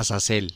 Azazel 0.00 0.54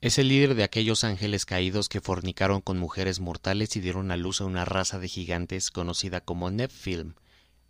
es 0.00 0.18
el 0.18 0.28
líder 0.28 0.54
de 0.54 0.64
aquellos 0.64 1.04
ángeles 1.04 1.44
caídos 1.44 1.90
que 1.90 2.00
fornicaron 2.00 2.62
con 2.62 2.78
mujeres 2.78 3.20
mortales 3.20 3.76
y 3.76 3.80
dieron 3.80 4.10
a 4.10 4.16
luz 4.16 4.40
a 4.40 4.46
una 4.46 4.64
raza 4.64 4.98
de 4.98 5.06
gigantes 5.06 5.70
conocida 5.70 6.22
como 6.22 6.50
Nephilim. 6.50 7.12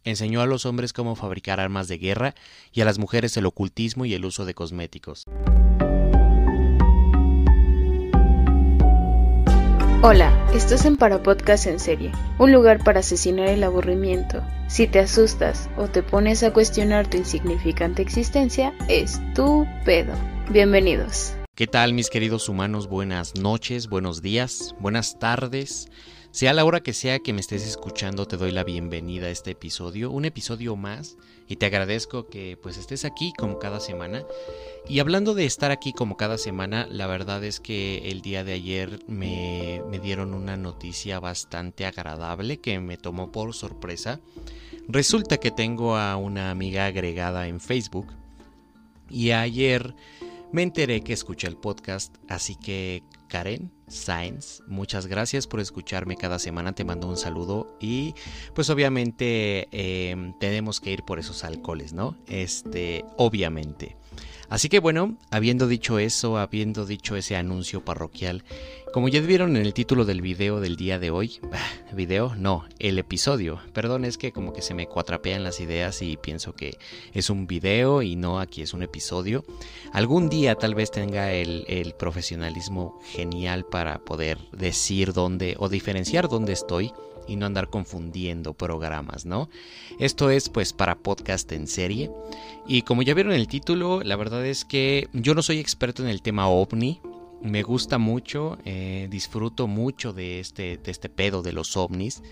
Enseñó 0.04 0.40
a 0.40 0.46
los 0.46 0.66
hombres 0.66 0.92
cómo 0.92 1.16
fabricar 1.16 1.58
armas 1.58 1.88
de 1.88 1.98
guerra 1.98 2.36
y 2.72 2.80
a 2.80 2.84
las 2.84 3.00
mujeres 3.00 3.36
el 3.36 3.46
ocultismo 3.46 4.04
y 4.04 4.14
el 4.14 4.24
uso 4.24 4.44
de 4.44 4.54
cosméticos. 4.54 5.24
Hola, 10.02 10.48
estás 10.54 10.84
en 10.84 10.96
Para 10.96 11.24
Podcast 11.24 11.66
en 11.66 11.80
Serie, 11.80 12.12
un 12.38 12.52
lugar 12.52 12.84
para 12.84 13.00
asesinar 13.00 13.48
el 13.48 13.64
aburrimiento. 13.64 14.44
Si 14.68 14.86
te 14.86 15.00
asustas 15.00 15.68
o 15.76 15.88
te 15.88 16.04
pones 16.04 16.44
a 16.44 16.52
cuestionar 16.52 17.10
tu 17.10 17.16
insignificante 17.16 18.02
existencia, 18.02 18.72
es 18.88 19.20
tu 19.34 19.66
pedo. 19.84 20.14
Bienvenidos. 20.50 21.34
¿Qué 21.56 21.66
tal 21.66 21.92
mis 21.92 22.08
queridos 22.08 22.48
humanos? 22.48 22.86
Buenas 22.86 23.34
noches, 23.34 23.88
buenos 23.88 24.22
días, 24.22 24.76
buenas 24.78 25.18
tardes. 25.18 25.88
Sea 26.30 26.52
la 26.52 26.64
hora 26.64 26.80
que 26.80 26.92
sea 26.92 27.18
que 27.18 27.32
me 27.32 27.40
estés 27.40 27.66
escuchando, 27.66 28.26
te 28.26 28.36
doy 28.36 28.52
la 28.52 28.62
bienvenida 28.62 29.26
a 29.26 29.30
este 29.30 29.50
episodio, 29.50 30.12
un 30.12 30.24
episodio 30.24 30.76
más, 30.76 31.16
y 31.48 31.56
te 31.56 31.66
agradezco 31.66 32.28
que 32.28 32.56
pues 32.62 32.78
estés 32.78 33.04
aquí 33.04 33.32
como 33.36 33.58
cada 33.58 33.80
semana. 33.80 34.22
Y 34.88 35.00
hablando 35.00 35.34
de 35.34 35.46
estar 35.46 35.72
aquí 35.72 35.92
como 35.92 36.16
cada 36.16 36.38
semana, 36.38 36.86
la 36.90 37.08
verdad 37.08 37.42
es 37.42 37.58
que 37.58 38.08
el 38.10 38.22
día 38.22 38.44
de 38.44 38.52
ayer 38.52 39.00
me, 39.08 39.82
me 39.90 39.98
dieron 39.98 40.32
una 40.32 40.56
noticia 40.56 41.18
bastante 41.18 41.86
agradable 41.86 42.58
que 42.58 42.78
me 42.78 42.96
tomó 42.96 43.32
por 43.32 43.52
sorpresa. 43.52 44.20
Resulta 44.86 45.38
que 45.38 45.50
tengo 45.50 45.96
a 45.96 46.16
una 46.16 46.52
amiga 46.52 46.86
agregada 46.86 47.48
en 47.48 47.58
Facebook 47.58 48.06
y 49.10 49.30
ayer 49.32 49.94
me 50.56 50.62
enteré 50.62 51.02
que 51.02 51.12
escuché 51.12 51.48
el 51.48 51.58
podcast, 51.58 52.16
así 52.28 52.56
que 52.56 53.02
Karen 53.28 53.70
Sainz, 53.88 54.62
muchas 54.66 55.06
gracias 55.06 55.46
por 55.46 55.60
escucharme 55.60 56.16
cada 56.16 56.38
semana, 56.38 56.74
te 56.74 56.82
mando 56.82 57.10
un 57.10 57.18
saludo 57.18 57.76
y 57.78 58.14
pues 58.54 58.70
obviamente 58.70 59.68
em, 59.70 60.32
tenemos 60.38 60.80
que 60.80 60.92
ir 60.92 61.02
por 61.02 61.18
esos 61.18 61.44
alcoholes, 61.44 61.92
¿no? 61.92 62.16
Este, 62.26 63.04
obviamente. 63.18 63.98
Así 64.48 64.68
que 64.68 64.78
bueno, 64.78 65.16
habiendo 65.30 65.66
dicho 65.66 65.98
eso, 65.98 66.38
habiendo 66.38 66.86
dicho 66.86 67.16
ese 67.16 67.36
anuncio 67.36 67.84
parroquial, 67.84 68.44
como 68.92 69.08
ya 69.08 69.20
vieron 69.20 69.56
en 69.56 69.66
el 69.66 69.74
título 69.74 70.04
del 70.04 70.22
video 70.22 70.60
del 70.60 70.76
día 70.76 70.98
de 70.98 71.10
hoy, 71.10 71.40
video, 71.92 72.34
no, 72.36 72.64
el 72.78 72.98
episodio, 72.98 73.60
perdón, 73.72 74.04
es 74.04 74.16
que 74.16 74.32
como 74.32 74.52
que 74.52 74.62
se 74.62 74.74
me 74.74 74.86
cuatrapean 74.86 75.44
las 75.44 75.60
ideas 75.60 76.00
y 76.00 76.16
pienso 76.16 76.54
que 76.54 76.78
es 77.12 77.28
un 77.28 77.46
video 77.46 78.02
y 78.02 78.16
no 78.16 78.40
aquí 78.40 78.62
es 78.62 78.72
un 78.72 78.82
episodio. 78.82 79.44
Algún 79.92 80.28
día 80.28 80.54
tal 80.54 80.74
vez 80.74 80.90
tenga 80.90 81.32
el, 81.32 81.64
el 81.68 81.94
profesionalismo 81.94 83.00
genial 83.04 83.66
para 83.66 83.98
poder 83.98 84.38
decir 84.52 85.12
dónde 85.12 85.56
o 85.58 85.68
diferenciar 85.68 86.28
dónde 86.28 86.52
estoy 86.52 86.92
y 87.26 87.36
no 87.36 87.46
andar 87.46 87.68
confundiendo 87.68 88.54
programas, 88.54 89.26
¿no? 89.26 89.48
Esto 89.98 90.30
es 90.30 90.48
pues 90.48 90.72
para 90.72 90.98
podcast 90.98 91.50
en 91.52 91.66
serie. 91.66 92.10
Y 92.66 92.82
como 92.82 93.02
ya 93.02 93.14
vieron 93.14 93.32
el 93.32 93.48
título, 93.48 94.02
la 94.02 94.16
verdad 94.16 94.44
es 94.46 94.64
que 94.64 95.08
yo 95.12 95.34
no 95.34 95.42
soy 95.42 95.58
experto 95.58 96.02
en 96.02 96.08
el 96.08 96.22
tema 96.22 96.48
ovni. 96.48 97.00
Me 97.42 97.62
gusta 97.62 97.98
mucho, 97.98 98.58
eh, 98.64 99.08
disfruto 99.10 99.66
mucho 99.66 100.12
de 100.12 100.40
este, 100.40 100.78
de 100.78 100.90
este 100.90 101.08
pedo 101.08 101.42
de 101.42 101.52
los 101.52 101.76
ovnis. 101.76 102.22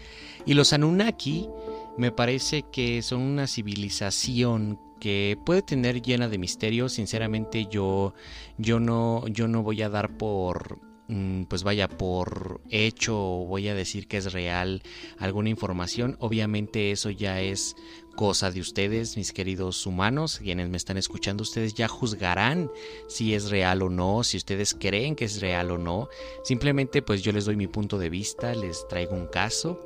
Y 0.46 0.54
los 0.54 0.72
Anunnaki 0.72 1.48
me 1.96 2.10
parece 2.10 2.64
que 2.72 3.02
son 3.02 3.20
una 3.20 3.46
civilización 3.46 4.80
que 4.98 5.38
puede 5.44 5.62
tener 5.62 6.00
llena 6.00 6.28
de 6.28 6.38
misterios. 6.38 6.94
Sinceramente 6.94 7.66
yo, 7.66 8.14
yo, 8.58 8.80
no, 8.80 9.26
yo 9.28 9.48
no 9.48 9.62
voy 9.62 9.82
a 9.82 9.90
dar 9.90 10.16
por 10.16 10.80
pues 11.48 11.62
vaya 11.62 11.88
por 11.88 12.60
hecho 12.70 13.14
voy 13.14 13.68
a 13.68 13.74
decir 13.74 14.08
que 14.08 14.16
es 14.16 14.32
real 14.32 14.82
alguna 15.18 15.50
información, 15.50 16.16
obviamente 16.18 16.92
eso 16.92 17.10
ya 17.10 17.40
es 17.40 17.76
cosa 18.14 18.50
de 18.50 18.60
ustedes, 18.60 19.16
mis 19.16 19.32
queridos 19.32 19.86
humanos, 19.86 20.38
quienes 20.38 20.68
me 20.68 20.76
están 20.76 20.96
escuchando, 20.96 21.42
ustedes 21.42 21.74
ya 21.74 21.88
juzgarán 21.88 22.70
si 23.08 23.34
es 23.34 23.50
real 23.50 23.82
o 23.82 23.90
no, 23.90 24.24
si 24.24 24.36
ustedes 24.36 24.74
creen 24.74 25.16
que 25.16 25.24
es 25.24 25.40
real 25.40 25.70
o 25.70 25.78
no. 25.78 26.08
Simplemente 26.44 27.02
pues 27.02 27.22
yo 27.22 27.32
les 27.32 27.44
doy 27.44 27.56
mi 27.56 27.66
punto 27.66 27.98
de 27.98 28.10
vista, 28.10 28.54
les 28.54 28.86
traigo 28.88 29.14
un 29.14 29.26
caso. 29.26 29.80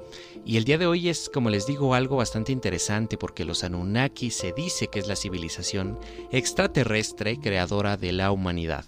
Y 0.44 0.56
el 0.56 0.64
día 0.64 0.78
de 0.78 0.87
hoy 0.87 1.09
es, 1.09 1.31
como 1.32 1.50
les 1.50 1.66
digo, 1.66 1.94
algo 1.94 2.16
bastante 2.16 2.53
interesante 2.53 3.19
porque 3.19 3.44
los 3.44 3.64
Anunnaki 3.64 4.31
se 4.31 4.53
dice 4.53 4.88
que 4.88 4.98
es 4.98 5.09
la 5.09 5.16
civilización 5.16 5.98
extraterrestre 6.31 7.38
creadora 7.38 7.97
de 7.97 8.12
la 8.12 8.31
humanidad. 8.31 8.84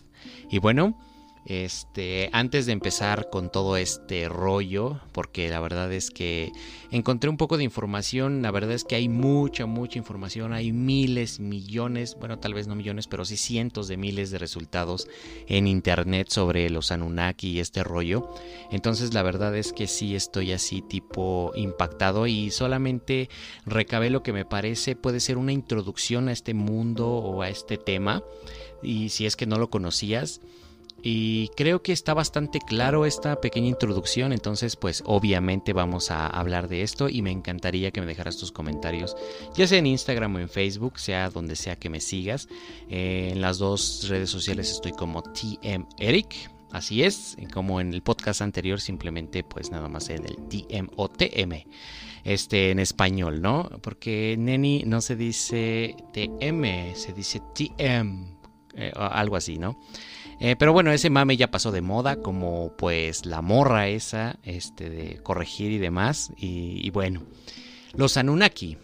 Y 0.51 0.59
bueno, 0.59 0.99
este, 1.47 2.29
antes 2.33 2.67
de 2.67 2.73
empezar 2.73 3.29
con 3.31 3.51
todo 3.51 3.77
este 3.77 4.29
rollo, 4.29 5.01
porque 5.13 5.49
la 5.49 5.61
verdad 5.61 5.93
es 5.93 6.11
que 6.11 6.53
encontré 6.91 7.31
un 7.31 7.37
poco 7.37 7.57
de 7.57 7.65
información, 7.65 8.43
la 8.43 8.51
verdad 8.51 8.73
es 8.73 8.85
que 8.85 8.97
hay 8.97 9.09
mucha, 9.09 9.67
mucha 9.67 9.99
información, 9.99 10.53
hay 10.53 10.73
miles, 10.73 11.41
millones, 11.41 12.17
bueno, 12.19 12.39
tal 12.39 12.55
vez 12.55 12.67
no 12.67 12.75
millones, 12.75 13.07
pero 13.07 13.25
sí 13.25 13.37
cientos 13.37 13.89
de 13.89 13.97
miles 13.97 14.31
de 14.31 14.39
resultados 14.39 15.09
en 15.47 15.67
internet 15.67 16.29
sobre 16.31 16.69
los 16.71 16.93
Anunnaki 16.93 17.51
y 17.51 17.61
este 17.61 17.83
rollo. 17.83 18.33
Entonces, 18.71 19.15
la 19.15 19.23
verdad 19.23 19.57
es 19.57 19.73
que 19.73 19.87
sí 19.87 20.15
estoy 20.15 20.53
así 20.53 20.83
tipo 20.83 21.53
impactado 21.55 22.27
y 22.27 22.51
solamente 22.51 23.29
recabé 23.67 24.11
lo 24.11 24.23
que 24.23 24.33
me 24.33 24.45
parece 24.45 24.95
puede 24.95 25.21
ser 25.21 25.39
una 25.39 25.53
introducción 25.53 26.29
a 26.29 26.33
este 26.33 26.55
mundo 26.55 27.09
o 27.09 27.43
a 27.43 27.49
este 27.49 27.79
tema. 27.79 28.23
Y 28.83 29.11
si 29.11 29.27
es 29.27 29.37
que 29.37 29.47
no 29.47 29.59
lo 29.59 29.71
conocías, 29.71 30.41
y 31.03 31.49
creo 31.57 31.83
que 31.83 31.93
está 31.93 32.15
bastante 32.15 32.59
claro 32.61 33.07
esta 33.07 33.41
pequeña 33.41 33.69
introducción, 33.69 34.33
entonces 34.33 34.77
pues 34.77 35.03
obviamente 35.07 35.73
vamos 35.73 36.11
a 36.11 36.27
hablar 36.27 36.69
de 36.69 36.83
esto 36.83 37.09
y 37.09 37.23
me 37.23 37.31
encantaría 37.31 37.91
que 37.91 38.01
me 38.01 38.07
dejaras 38.07 38.37
tus 38.37 38.53
comentarios, 38.53 39.17
ya 39.55 39.67
sea 39.67 39.79
en 39.79 39.87
Instagram 39.87 40.35
o 40.37 40.39
en 40.39 40.49
Facebook, 40.49 40.99
sea 40.99 41.31
donde 41.31 41.57
sea 41.57 41.77
que 41.77 41.91
me 41.91 42.01
sigas. 42.01 42.49
Eh, 42.89 43.31
en 43.33 43.41
las 43.41 43.59
dos 43.59 44.07
redes 44.09 44.31
sociales 44.31 44.71
estoy 44.71 44.93
como 44.93 45.23
TM 45.23 45.87
Eric, 45.99 46.51
así 46.73 47.03
es, 47.03 47.37
como 47.53 47.81
en 47.81 47.93
el 47.93 48.03
podcast 48.03 48.43
anterior 48.43 48.81
simplemente 48.81 49.43
pues 49.43 49.71
nada 49.71 49.89
más 49.89 50.09
en 50.11 50.25
el 50.27 50.37
TM 50.49 50.89
o 50.97 51.09
TM. 51.09 51.65
Este 52.23 52.71
en 52.71 52.79
español, 52.81 53.41
¿no? 53.41 53.71
Porque 53.83 54.37
Neni 54.39 54.83
no 54.85 55.01
se 55.01 55.17
dice 55.17 55.97
TM, 56.13 56.95
se 56.95 57.15
dice 57.15 57.41
TM, 57.55 58.37
eh, 58.75 58.93
algo 58.95 59.37
así, 59.37 59.59
¿no? 59.59 59.81
Eh, 60.41 60.57
pero 60.57 60.73
bueno, 60.73 60.91
ese 60.91 61.11
mame 61.11 61.37
ya 61.37 61.51
pasó 61.51 61.71
de 61.71 61.83
moda, 61.83 62.17
como 62.17 62.75
pues 62.77 63.27
la 63.27 63.43
morra 63.43 63.89
esa, 63.89 64.39
este, 64.43 64.89
de 64.89 65.19
corregir 65.23 65.71
y 65.71 65.79
demás. 65.79 66.33
Y, 66.39 66.89
bueno, 66.91 67.23
los 67.93 68.17
Anunnaki, 68.17 68.79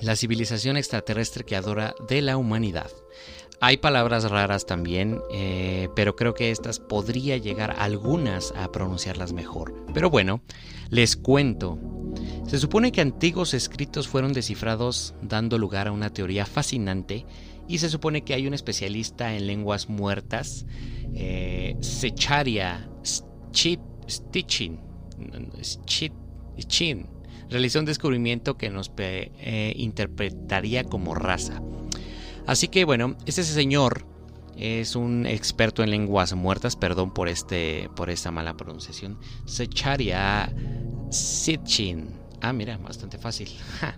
la 0.00 0.14
civilización 0.14 0.76
extraterrestre 0.76 1.44
que 1.44 1.56
adora 1.56 1.94
de 2.08 2.22
la 2.22 2.36
humanidad. 2.36 2.90
Hay 3.60 3.76
palabras 3.76 4.28
raras 4.30 4.64
también, 4.64 5.20
eh, 5.32 5.88
pero 5.96 6.16
creo 6.16 6.34
que 6.34 6.50
estas 6.50 6.78
podría 6.78 7.36
llegar 7.36 7.74
algunas 7.78 8.52
a 8.56 8.70
pronunciarlas 8.70 9.32
mejor. 9.32 9.74
Pero 9.92 10.10
bueno, 10.10 10.42
les 10.90 11.16
cuento. 11.16 11.78
Se 12.46 12.58
supone 12.58 12.92
que 12.92 13.00
antiguos 13.00 13.54
escritos 13.54 14.08
fueron 14.08 14.32
descifrados 14.32 15.14
dando 15.22 15.58
lugar 15.58 15.88
a 15.88 15.92
una 15.92 16.10
teoría 16.10 16.44
fascinante 16.44 17.24
y 17.68 17.78
se 17.78 17.88
supone 17.88 18.22
que 18.22 18.34
hay 18.34 18.46
un 18.46 18.54
especialista 18.54 19.34
en 19.34 19.46
lenguas 19.46 19.88
muertas, 19.88 20.66
eh, 21.14 21.76
Secharia 21.80 22.88
Stitching, 24.08 24.80
realizó 27.48 27.78
un 27.78 27.84
descubrimiento 27.84 28.56
que 28.56 28.70
nos 28.70 28.92
eh, 28.98 29.72
interpretaría 29.76 30.84
como 30.84 31.14
raza. 31.14 31.62
Así 32.46 32.68
que 32.68 32.84
bueno, 32.84 33.16
este 33.26 33.44
señor 33.44 34.06
es 34.56 34.96
un 34.96 35.26
experto 35.26 35.82
en 35.82 35.90
lenguas 35.90 36.34
muertas, 36.34 36.76
perdón 36.76 37.12
por, 37.12 37.28
este, 37.28 37.88
por 37.96 38.10
esta 38.10 38.30
mala 38.30 38.56
pronunciación. 38.56 39.18
Secharia 39.46 40.52
Sitchin. 41.10 42.10
Ah, 42.40 42.52
mira, 42.52 42.76
bastante 42.78 43.18
fácil. 43.18 43.48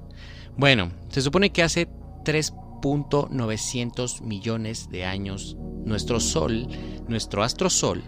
Bueno, 0.57 0.93
se 1.09 1.21
supone 1.21 1.51
que 1.51 1.65
hace 1.65 1.89
tres 2.25 2.53
900 2.85 4.21
millones 4.21 4.91
de 4.91 5.07
años 5.07 5.57
nuestro 5.87 6.21
Sol, 6.21 6.69
nuestro 7.09 7.43
astro 7.43 7.71
Sol, 7.71 8.03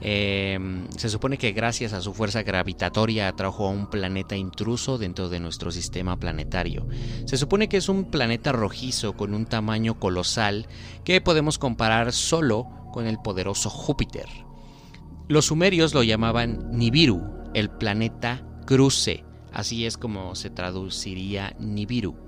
em, 0.00 0.88
se 0.96 1.10
supone 1.10 1.36
que 1.36 1.52
gracias 1.52 1.92
a 1.92 2.00
su 2.00 2.14
fuerza 2.14 2.42
gravitatoria 2.42 3.28
atrajo 3.28 3.66
a 3.66 3.70
un 3.70 3.90
planeta 3.90 4.34
intruso 4.34 4.96
dentro 4.96 5.28
de 5.28 5.38
nuestro 5.38 5.70
sistema 5.70 6.18
planetario. 6.18 6.86
Se 7.26 7.36
supone 7.36 7.68
que 7.68 7.76
es 7.76 7.90
un 7.90 8.10
planeta 8.10 8.52
rojizo 8.52 9.18
con 9.18 9.34
un 9.34 9.44
tamaño 9.44 10.00
colosal 10.00 10.66
que 11.04 11.20
podemos 11.20 11.58
comparar 11.58 12.12
solo 12.12 12.66
con 12.92 13.06
el 13.06 13.18
poderoso 13.18 13.68
Júpiter. 13.68 14.26
Los 15.28 15.46
sumerios 15.46 15.92
lo 15.92 16.02
llamaban 16.02 16.70
Nibiru, 16.70 17.20
el 17.52 17.68
planeta 17.68 18.46
cruce, 18.66 19.24
así 19.52 19.84
es 19.84 19.98
como 19.98 20.34
se 20.34 20.48
traduciría 20.48 21.54
Nibiru. 21.58 22.25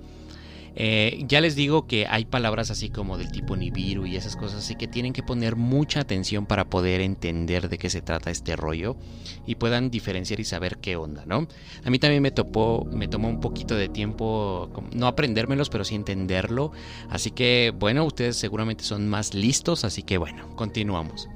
Eh, 0.81 1.25
ya 1.27 1.41
les 1.41 1.57
digo 1.57 1.89
que 1.89 2.07
hay 2.07 2.25
palabras 2.25 2.71
así 2.71 2.89
como 2.89 3.19
del 3.19 3.33
tipo 3.33 3.57
Nibiru 3.57 4.07
y 4.07 4.15
esas 4.15 4.37
cosas, 4.37 4.61
así 4.61 4.77
que 4.77 4.87
tienen 4.87 5.13
que 5.13 5.25
poner 5.25 5.57
mucha 5.57 5.99
atención 5.99 6.47
para 6.47 6.71
poder 6.71 7.01
entender 7.01 7.69
de 7.69 7.79
qué 7.79 7.91
se 7.91 8.01
trata 8.01 8.31
este 8.31 8.55
rollo 8.55 8.97
y 9.45 9.57
puedan 9.57 9.91
diferenciar 9.91 10.39
y 10.39 10.45
saber 10.45 10.79
qué 10.79 10.95
onda, 10.95 11.25
¿no? 11.27 11.49
A 11.85 11.91
mí 11.91 11.99
también 11.99 12.23
me, 12.23 12.31
topó, 12.31 12.87
me 12.93 13.09
tomó 13.09 13.29
un 13.29 13.41
poquito 13.41 13.75
de 13.75 13.89
tiempo, 13.89 14.71
no 14.95 15.09
aprendérmelos, 15.09 15.69
pero 15.69 15.85
sí 15.85 15.97
entenderlo. 15.97 16.71
Así 17.11 17.33
que, 17.33 17.73
bueno, 17.77 18.05
ustedes 18.05 18.37
seguramente 18.37 18.85
son 18.85 19.09
más 19.09 19.35
listos, 19.35 19.85
así 19.85 20.05
que 20.05 20.17
bueno, 20.17 20.55
continuamos. 20.55 21.29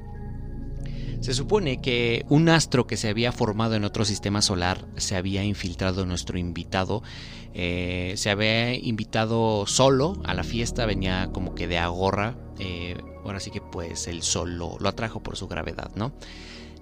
Se 1.23 1.35
supone 1.35 1.81
que 1.81 2.27
un 2.31 2.49
astro 2.49 2.89
que 2.89 2.97
se 2.97 3.09
había 3.09 3.31
formado 3.31 3.77
en 3.77 3.85
otro 3.85 4.05
sistema 4.05 4.43
solar 4.43 4.89
se 4.97 5.15
había 5.15 5.45
infiltrado 5.45 6.05
nuestro 6.05 6.37
invitado. 6.37 7.05
Eh, 7.55 8.15
se 8.17 8.29
había 8.29 8.75
invitado 8.75 9.65
solo 9.69 10.21
a 10.25 10.35
la 10.35 10.43
fiesta, 10.43 10.85
venía 10.85 11.31
como 11.33 11.55
que 11.55 11.69
de 11.69 11.79
agorra. 11.79 12.37
Eh, 12.59 12.97
ahora 13.25 13.39
sí 13.39 13.53
que 13.53 13.61
pues 13.61 14.09
el 14.09 14.23
sol 14.23 14.59
lo, 14.59 14.77
atrajo 14.85 15.23
por 15.23 15.37
su 15.37 15.47
gravedad, 15.47 15.93
¿no? 15.95 16.13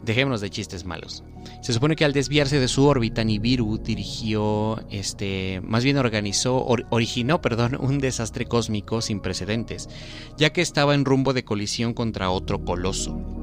Dejémonos 0.03 0.41
de 0.41 0.49
chistes 0.49 0.87
malos. 0.87 1.23
Se 1.61 1.75
supone 1.75 1.95
que 1.95 2.07
al 2.07 2.15
desviarse 2.15 2.59
de 2.59 2.69
su 2.69 2.87
órbita, 2.87 3.23
Nibiru 3.23 3.77
dirigió, 3.77 4.83
este, 4.89 5.61
más 5.63 5.85
bien 5.85 5.99
organizó, 5.99 6.65
originó, 6.89 7.43
perdón, 7.43 7.77
un 7.79 7.99
desastre 7.99 8.47
cósmico 8.47 9.03
sin 9.03 9.21
precedentes, 9.21 9.91
ya 10.39 10.55
que 10.55 10.63
estaba 10.63 10.95
en 10.95 11.05
rumbo 11.05 11.35
de 11.35 11.45
colisión 11.45 11.93
contra 11.93 12.31
otro 12.31 12.65
coloso 12.65 13.40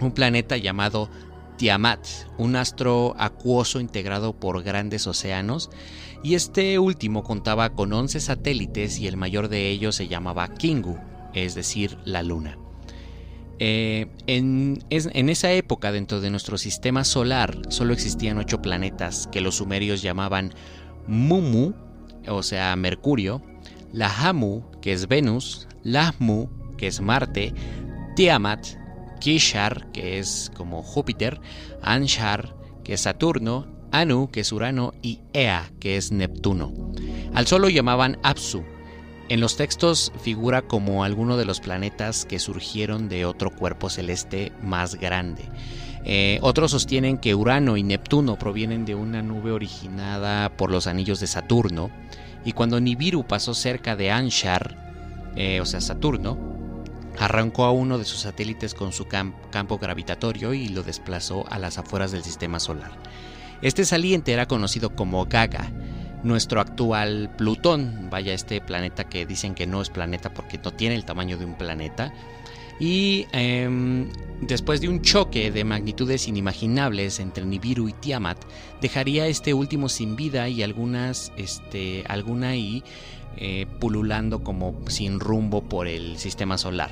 un 0.00 0.12
planeta 0.12 0.56
llamado 0.56 1.10
Tiamat, 1.56 2.06
un 2.38 2.56
astro 2.56 3.14
acuoso 3.18 3.80
integrado 3.80 4.32
por 4.32 4.62
grandes 4.62 5.06
océanos, 5.06 5.70
y 6.22 6.34
este 6.34 6.78
último 6.78 7.22
contaba 7.22 7.70
con 7.70 7.92
11 7.92 8.20
satélites 8.20 8.98
y 8.98 9.06
el 9.06 9.16
mayor 9.16 9.48
de 9.48 9.68
ellos 9.68 9.96
se 9.96 10.08
llamaba 10.08 10.48
Kingu, 10.54 10.98
es 11.34 11.54
decir, 11.54 11.98
la 12.04 12.22
Luna. 12.22 12.58
Eh, 13.58 14.06
en, 14.26 14.82
en, 14.88 15.28
esa 15.28 15.52
época, 15.52 15.92
dentro 15.92 16.20
de 16.22 16.30
nuestro 16.30 16.56
sistema 16.56 17.04
solar, 17.04 17.58
solo 17.68 17.92
existían 17.92 18.38
ocho 18.38 18.62
planetas 18.62 19.28
que 19.30 19.42
los 19.42 19.56
sumerios 19.56 20.00
llamaban 20.00 20.54
Mumu, 21.06 21.74
o 22.26 22.42
sea, 22.42 22.74
Mercurio, 22.76 23.42
Lahamu, 23.92 24.62
que 24.80 24.92
es 24.92 25.08
Venus, 25.08 25.68
Lahmu, 25.82 26.48
que 26.78 26.86
es 26.86 27.02
Marte, 27.02 27.52
Tiamat, 28.16 28.79
Kishar, 29.20 29.92
que 29.92 30.18
es 30.18 30.50
como 30.56 30.82
Júpiter, 30.82 31.40
Anshar, 31.82 32.56
que 32.82 32.94
es 32.94 33.02
Saturno, 33.02 33.68
Anu, 33.92 34.30
que 34.30 34.40
es 34.40 34.52
Urano, 34.52 34.92
y 35.02 35.20
Ea, 35.32 35.70
que 35.78 35.96
es 35.96 36.10
Neptuno. 36.10 36.72
Al 37.34 37.46
Sol 37.46 37.62
lo 37.62 37.68
llamaban 37.68 38.18
Apsu. 38.22 38.64
En 39.28 39.40
los 39.40 39.56
textos 39.56 40.12
figura 40.20 40.62
como 40.62 41.04
alguno 41.04 41.36
de 41.36 41.44
los 41.44 41.60
planetas 41.60 42.24
que 42.24 42.40
surgieron 42.40 43.08
de 43.08 43.24
otro 43.24 43.50
cuerpo 43.50 43.88
celeste 43.88 44.50
más 44.60 44.96
grande. 44.96 45.44
Eh, 46.04 46.38
otros 46.42 46.72
sostienen 46.72 47.18
que 47.18 47.34
Urano 47.34 47.76
y 47.76 47.82
Neptuno 47.82 48.36
provienen 48.38 48.84
de 48.84 48.94
una 48.94 49.22
nube 49.22 49.52
originada 49.52 50.48
por 50.56 50.70
los 50.70 50.86
anillos 50.86 51.20
de 51.20 51.26
Saturno, 51.26 51.90
y 52.44 52.52
cuando 52.52 52.80
Nibiru 52.80 53.24
pasó 53.24 53.54
cerca 53.54 53.96
de 53.96 54.10
Anshar, 54.10 54.76
eh, 55.36 55.60
o 55.60 55.66
sea 55.66 55.80
Saturno, 55.80 56.59
Arrancó 57.18 57.64
a 57.64 57.72
uno 57.72 57.98
de 57.98 58.04
sus 58.04 58.20
satélites 58.20 58.74
con 58.74 58.92
su 58.92 59.06
campo 59.06 59.78
gravitatorio 59.78 60.54
y 60.54 60.68
lo 60.68 60.82
desplazó 60.82 61.44
a 61.50 61.58
las 61.58 61.78
afueras 61.78 62.12
del 62.12 62.22
sistema 62.22 62.60
solar. 62.60 62.92
Este 63.62 63.84
saliente 63.84 64.32
era 64.32 64.46
conocido 64.46 64.94
como 64.94 65.26
Gaga, 65.26 65.70
nuestro 66.22 66.60
actual 66.60 67.30
Plutón, 67.36 68.08
vaya 68.10 68.34
este 68.34 68.60
planeta 68.60 69.04
que 69.04 69.26
dicen 69.26 69.54
que 69.54 69.66
no 69.66 69.80
es 69.82 69.90
planeta 69.90 70.32
porque 70.32 70.58
no 70.58 70.72
tiene 70.72 70.94
el 70.94 71.04
tamaño 71.04 71.36
de 71.38 71.44
un 71.44 71.54
planeta. 71.54 72.12
Y 72.80 73.26
em, 73.32 74.08
después 74.40 74.80
de 74.80 74.88
un 74.88 75.02
choque 75.02 75.50
de 75.50 75.64
magnitudes 75.64 76.26
inimaginables 76.26 77.20
entre 77.20 77.44
Nibiru 77.44 77.88
y 77.88 77.92
Tiamat, 77.92 78.38
dejaría 78.80 79.26
este 79.26 79.52
último 79.54 79.88
sin 79.88 80.16
vida 80.16 80.48
y 80.48 80.62
algunas, 80.62 81.30
este, 81.36 82.04
alguna 82.08 82.56
y 82.56 82.82
eh, 83.36 83.66
pululando 83.78 84.42
como 84.42 84.74
sin 84.88 85.20
rumbo 85.20 85.62
por 85.62 85.86
el 85.86 86.18
sistema 86.18 86.58
solar. 86.58 86.90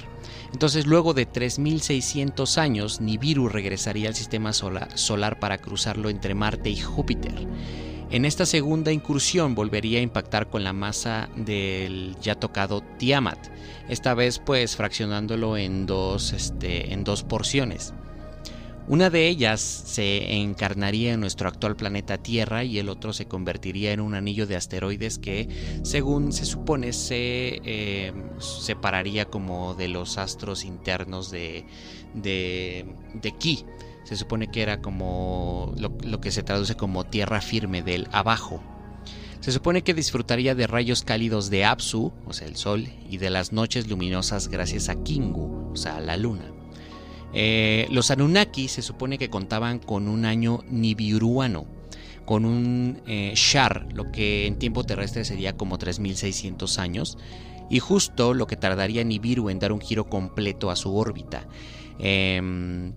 Entonces 0.52 0.87
luego 0.87 1.14
de 1.14 1.26
3600 1.26 2.58
años, 2.58 3.00
Nibiru 3.00 3.49
regresaría 3.49 4.08
al 4.08 4.14
sistema 4.14 4.52
solar 4.52 5.41
para 5.41 5.58
cruzarlo 5.58 6.11
entre 6.11 6.34
Marte 6.34 6.70
y 6.70 6.76
Júpiter. 6.76 7.46
En 8.10 8.25
esta 8.25 8.46
segunda 8.46 8.90
incursión 8.90 9.55
volvería 9.55 9.99
a 9.99 10.02
impactar 10.02 10.49
con 10.49 10.64
la 10.64 10.72
masa 10.72 11.28
del 11.37 12.16
ya 12.22 12.34
tocado 12.34 12.82
Tiamat, 12.99 13.38
esta 13.90 14.14
vez 14.14 14.38
pues 14.38 14.76
fraccionándolo 14.76 15.58
en 15.58 15.84
dos, 15.84 16.32
este, 16.32 16.94
en 16.94 17.05
dos 17.05 17.22
porciones. 17.22 17.93
Una 18.88 19.10
de 19.10 19.28
ellas 19.28 19.60
se 19.60 20.32
encarnaría 20.32 21.12
en 21.12 21.20
nuestro 21.20 21.46
actual 21.46 21.76
planeta 21.76 22.16
Tierra 22.16 22.64
y 22.64 22.78
el 22.78 22.88
otro 22.88 23.12
se 23.12 23.26
convertiría 23.26 23.93
en 23.93 24.00
un 24.00 24.14
anillo 24.14 24.46
de 24.46 24.56
asteroides 24.56 25.19
que, 25.19 25.46
según 25.82 26.32
se 26.32 26.46
supone, 26.46 26.94
se 26.94 27.60
eh, 27.62 28.12
separaría 28.38 29.26
como 29.26 29.75
de 29.75 29.88
los 29.88 30.16
astros 30.16 30.64
internos 30.64 31.31
de, 31.31 31.66
de, 32.14 33.34
Ki. 33.38 33.66
Se 34.08 34.16
supone 34.16 34.46
que 34.46 34.62
era 34.62 34.81
como 34.81 35.75
lo, 35.76 36.19
que 36.22 36.31
se 36.31 36.43
traduce 36.43 36.76
como 36.76 37.05
tierra 37.05 37.43
firme 37.43 37.82
del 37.82 38.08
abajo. 38.10 38.62
Se 39.40 39.52
supone 39.52 39.82
que 39.82 39.93
disfrutaría 39.93 40.55
de 40.55 40.66
rayos 40.66 41.02
cálidos 41.02 41.50
de 41.50 41.66
Apsu, 41.66 42.14
o 42.25 42.32
sea, 42.32 42.49
el 42.49 42.56
Sol, 42.56 42.88
y 43.10 43.19
de 43.19 43.28
las 43.28 43.52
noches 43.52 43.87
luminosas 43.87 44.49
gracias 44.49 44.88
a 44.88 45.02
Kingu, 45.02 45.72
o 45.72 45.76
sea, 45.76 46.00
la 46.00 46.16
Luna. 46.16 46.50
Eh, 47.34 47.87
los 47.90 48.10
Anunnaki 48.10 48.69
se 48.69 48.81
supone 48.81 49.19
que 49.19 49.28
contaban 49.28 49.78
con 49.78 50.08
un 50.08 50.25
año 50.25 50.60
nibiruano, 50.70 51.66
con 52.25 52.46
un 52.46 53.02
eh, 53.06 53.34
Shar, 53.34 53.88
lo 53.93 54.10
que 54.10 54.46
en 54.46 54.58
tiempo 54.58 54.84
terrestre 54.84 55.26
sería 55.26 55.55
como 55.55 55.76
3600 55.76 56.78
años, 56.78 57.19
y 57.69 57.78
justo 57.81 58.32
lo 58.32 58.46
que 58.46 58.56
tardaría 58.56 59.05
Nibiru 59.05 59.50
en 59.50 59.58
dar 59.58 59.72
un 59.72 59.82
giro 59.82 60.08
completo 60.08 60.70
a 60.70 60.76
su 60.76 60.96
órbita. 60.96 61.46
Em, 61.99 62.94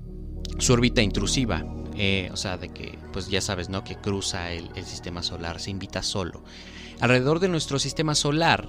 su 0.57 0.73
órbita 0.73 1.01
intrusiva, 1.01 1.65
eh, 1.95 2.29
o 2.31 2.37
sea, 2.37 2.57
de 2.57 2.69
que, 2.69 2.97
pues 3.11 3.27
ya 3.27 3.41
sabes, 3.41 3.69
¿no? 3.69 3.83
Que 3.83 3.95
cruza 3.95 4.51
el, 4.51 4.69
sistema 4.85 5.23
solar, 5.23 5.59
se 5.59 5.71
invita 5.71 6.03
solo. 6.03 6.43
Alrededor 6.99 7.39
de 7.39 7.49
nuestro 7.49 7.79
sistema 7.79 8.15
solar, 8.15 8.67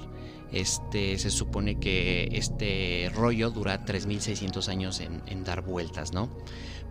este, 0.53 1.19
se 1.19 1.31
supone 1.31 1.79
que 1.79 2.29
este 2.33 3.11
rollo 3.15 3.51
dura 3.51 3.85
3600 3.85 4.69
años 4.69 5.01
en, 5.01 5.45
dar 5.45 5.63
vueltas, 5.63 6.13
¿no? 6.13 6.31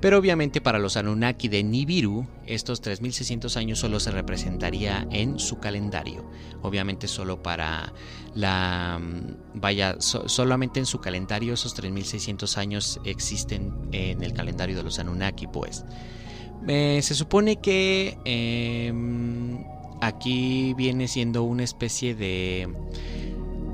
Pero 0.02 0.18
obviamente 0.18 0.62
para 0.62 0.80
los 0.80 0.98
Anunnaki 0.98 1.48
de 1.48 1.64
Nibiru, 1.64 2.26
estos 2.48 2.82
3600 2.82 3.56
años 3.56 3.80
solo 3.80 4.00
se 4.00 4.12
representaría 4.12 5.08
en 5.12 5.40
su 5.40 5.60
calendario. 5.60 6.26
Obviamente 6.64 7.08
solo 7.08 7.42
para 7.42 7.94
la... 8.34 9.00
Vaya, 9.54 9.98
solamente 10.00 10.80
en 10.80 10.88
su 10.88 11.00
calendario 11.00 11.54
esos 11.54 11.76
3600 11.76 12.58
años 12.58 13.00
existen 13.06 13.72
en 13.92 14.24
el 14.24 14.34
calendario 14.34 14.76
de 14.76 14.84
los 14.84 14.98
Anunnaki, 14.98 15.48
pues. 15.48 15.86
Eh, 16.68 17.00
se 17.04 17.16
supone 17.16 17.58
que 17.58 18.18
em, 18.26 19.64
aquí 20.02 20.74
viene 20.74 21.08
siendo 21.08 21.44
una 21.44 21.64
especie 21.64 22.16
de 22.16 22.68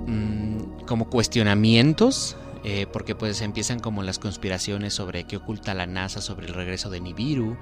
Mm, 0.08 0.86
como 0.88 1.10
cuestionamientos 1.10 2.38
eh, 2.70 2.86
porque 2.86 3.16
pues 3.16 3.40
empiezan 3.40 3.80
como 3.80 4.04
las 4.04 4.20
conspiraciones 4.20 4.94
sobre 4.94 5.24
qué 5.24 5.38
oculta 5.38 5.74
la 5.74 5.86
NASA 5.86 6.20
sobre 6.20 6.48
el 6.48 6.54
regreso 6.54 6.90
de 6.90 7.00
Nibiru, 7.00 7.56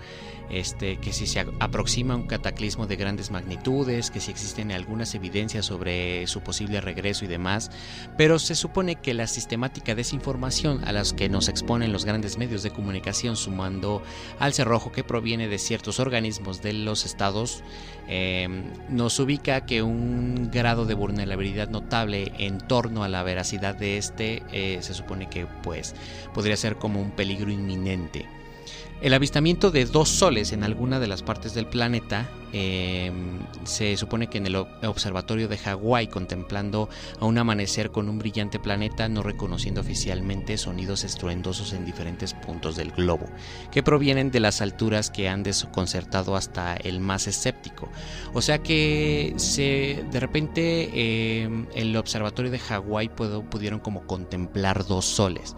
este, 0.49 0.97
que 0.97 1.13
si 1.13 1.27
se 1.27 1.45
aproxima 1.59 2.15
un 2.15 2.25
cataclismo 2.25 2.87
de 2.87 2.95
grandes 2.95 3.29
magnitudes, 3.29 4.09
que 4.09 4.19
si 4.19 4.31
existen 4.31 4.71
algunas 4.71 5.13
evidencias 5.13 5.67
sobre 5.67 6.25
su 6.25 6.41
posible 6.41 6.81
regreso 6.81 7.23
y 7.23 7.27
demás, 7.27 7.69
pero 8.17 8.39
se 8.39 8.55
supone 8.55 8.95
que 8.95 9.13
la 9.13 9.27
sistemática 9.27 9.93
desinformación 9.93 10.83
a 10.85 10.91
las 10.91 11.13
que 11.13 11.29
nos 11.29 11.49
exponen 11.49 11.93
los 11.93 12.03
grandes 12.03 12.39
medios 12.39 12.63
de 12.63 12.71
comunicación 12.71 13.35
sumando 13.35 14.01
al 14.39 14.53
cerrojo 14.53 14.91
que 14.91 15.03
proviene 15.03 15.47
de 15.47 15.59
ciertos 15.59 15.99
organismos 15.99 16.63
de 16.63 16.73
los 16.73 17.05
estados, 17.05 17.63
em, 18.07 18.63
nos 18.89 19.19
ubica 19.19 19.67
que 19.67 19.83
un 19.83 20.49
grado 20.51 20.85
de 20.85 20.95
vulnerabilidad 20.95 21.69
notable 21.69 22.31
en 22.39 22.57
torno 22.57 23.03
a 23.03 23.07
la 23.07 23.21
veracidad 23.21 23.75
de 23.75 23.97
este 23.99 24.41
eh, 24.51 24.79
se 24.81 24.94
supone 24.95 25.29
que 25.29 25.45
pues 25.63 25.93
podría 26.33 26.57
ser 26.57 26.77
como 26.77 27.01
un 27.01 27.11
peligro 27.11 27.51
inminente. 27.51 28.25
El 29.01 29.13
avistamiento 29.13 29.71
de 29.71 29.85
dos 29.85 30.07
soles 30.07 30.53
en 30.53 30.63
alguna 30.63 30.99
de 30.99 31.07
las 31.07 31.21
partes 31.21 31.53
del 31.53 31.67
planeta 31.67 32.29
em, 32.53 33.39
se 33.65 33.97
supone 33.97 34.27
que 34.27 34.37
en 34.37 34.47
el 34.47 34.55
observatorio 34.55 35.49
de 35.49 35.57
Hawái 35.57 36.07
contemplando 36.07 36.89
a 37.19 37.25
un 37.25 37.37
amanecer 37.37 37.91
con 37.91 38.07
un 38.07 38.17
brillante 38.17 38.57
planeta 38.57 39.09
no 39.09 39.21
reconociendo 39.21 39.81
oficialmente 39.81 40.57
sonidos 40.57 41.03
estruendosos 41.03 41.73
en 41.73 41.85
diferentes 41.85 42.33
puntos 42.33 42.77
del 42.77 42.91
globo 42.91 43.27
que 43.69 43.83
provienen 43.83 44.31
de 44.31 44.39
las 44.39 44.61
alturas 44.61 45.11
que 45.11 45.27
han 45.27 45.43
desconcertado 45.43 46.37
hasta 46.37 46.77
el 46.77 47.01
más 47.01 47.27
escéptico. 47.27 47.89
O 48.33 48.41
sea 48.41 48.63
que 48.63 49.35
de 50.09 50.19
repente 50.21 51.41
em, 51.43 51.67
el 51.75 51.95
observatorio 51.97 52.49
de 52.49 52.59
Hawái 52.59 53.09
pudieron 53.09 53.81
como 53.81 54.07
contemplar 54.07 54.87
dos 54.87 55.03
soles. 55.03 55.53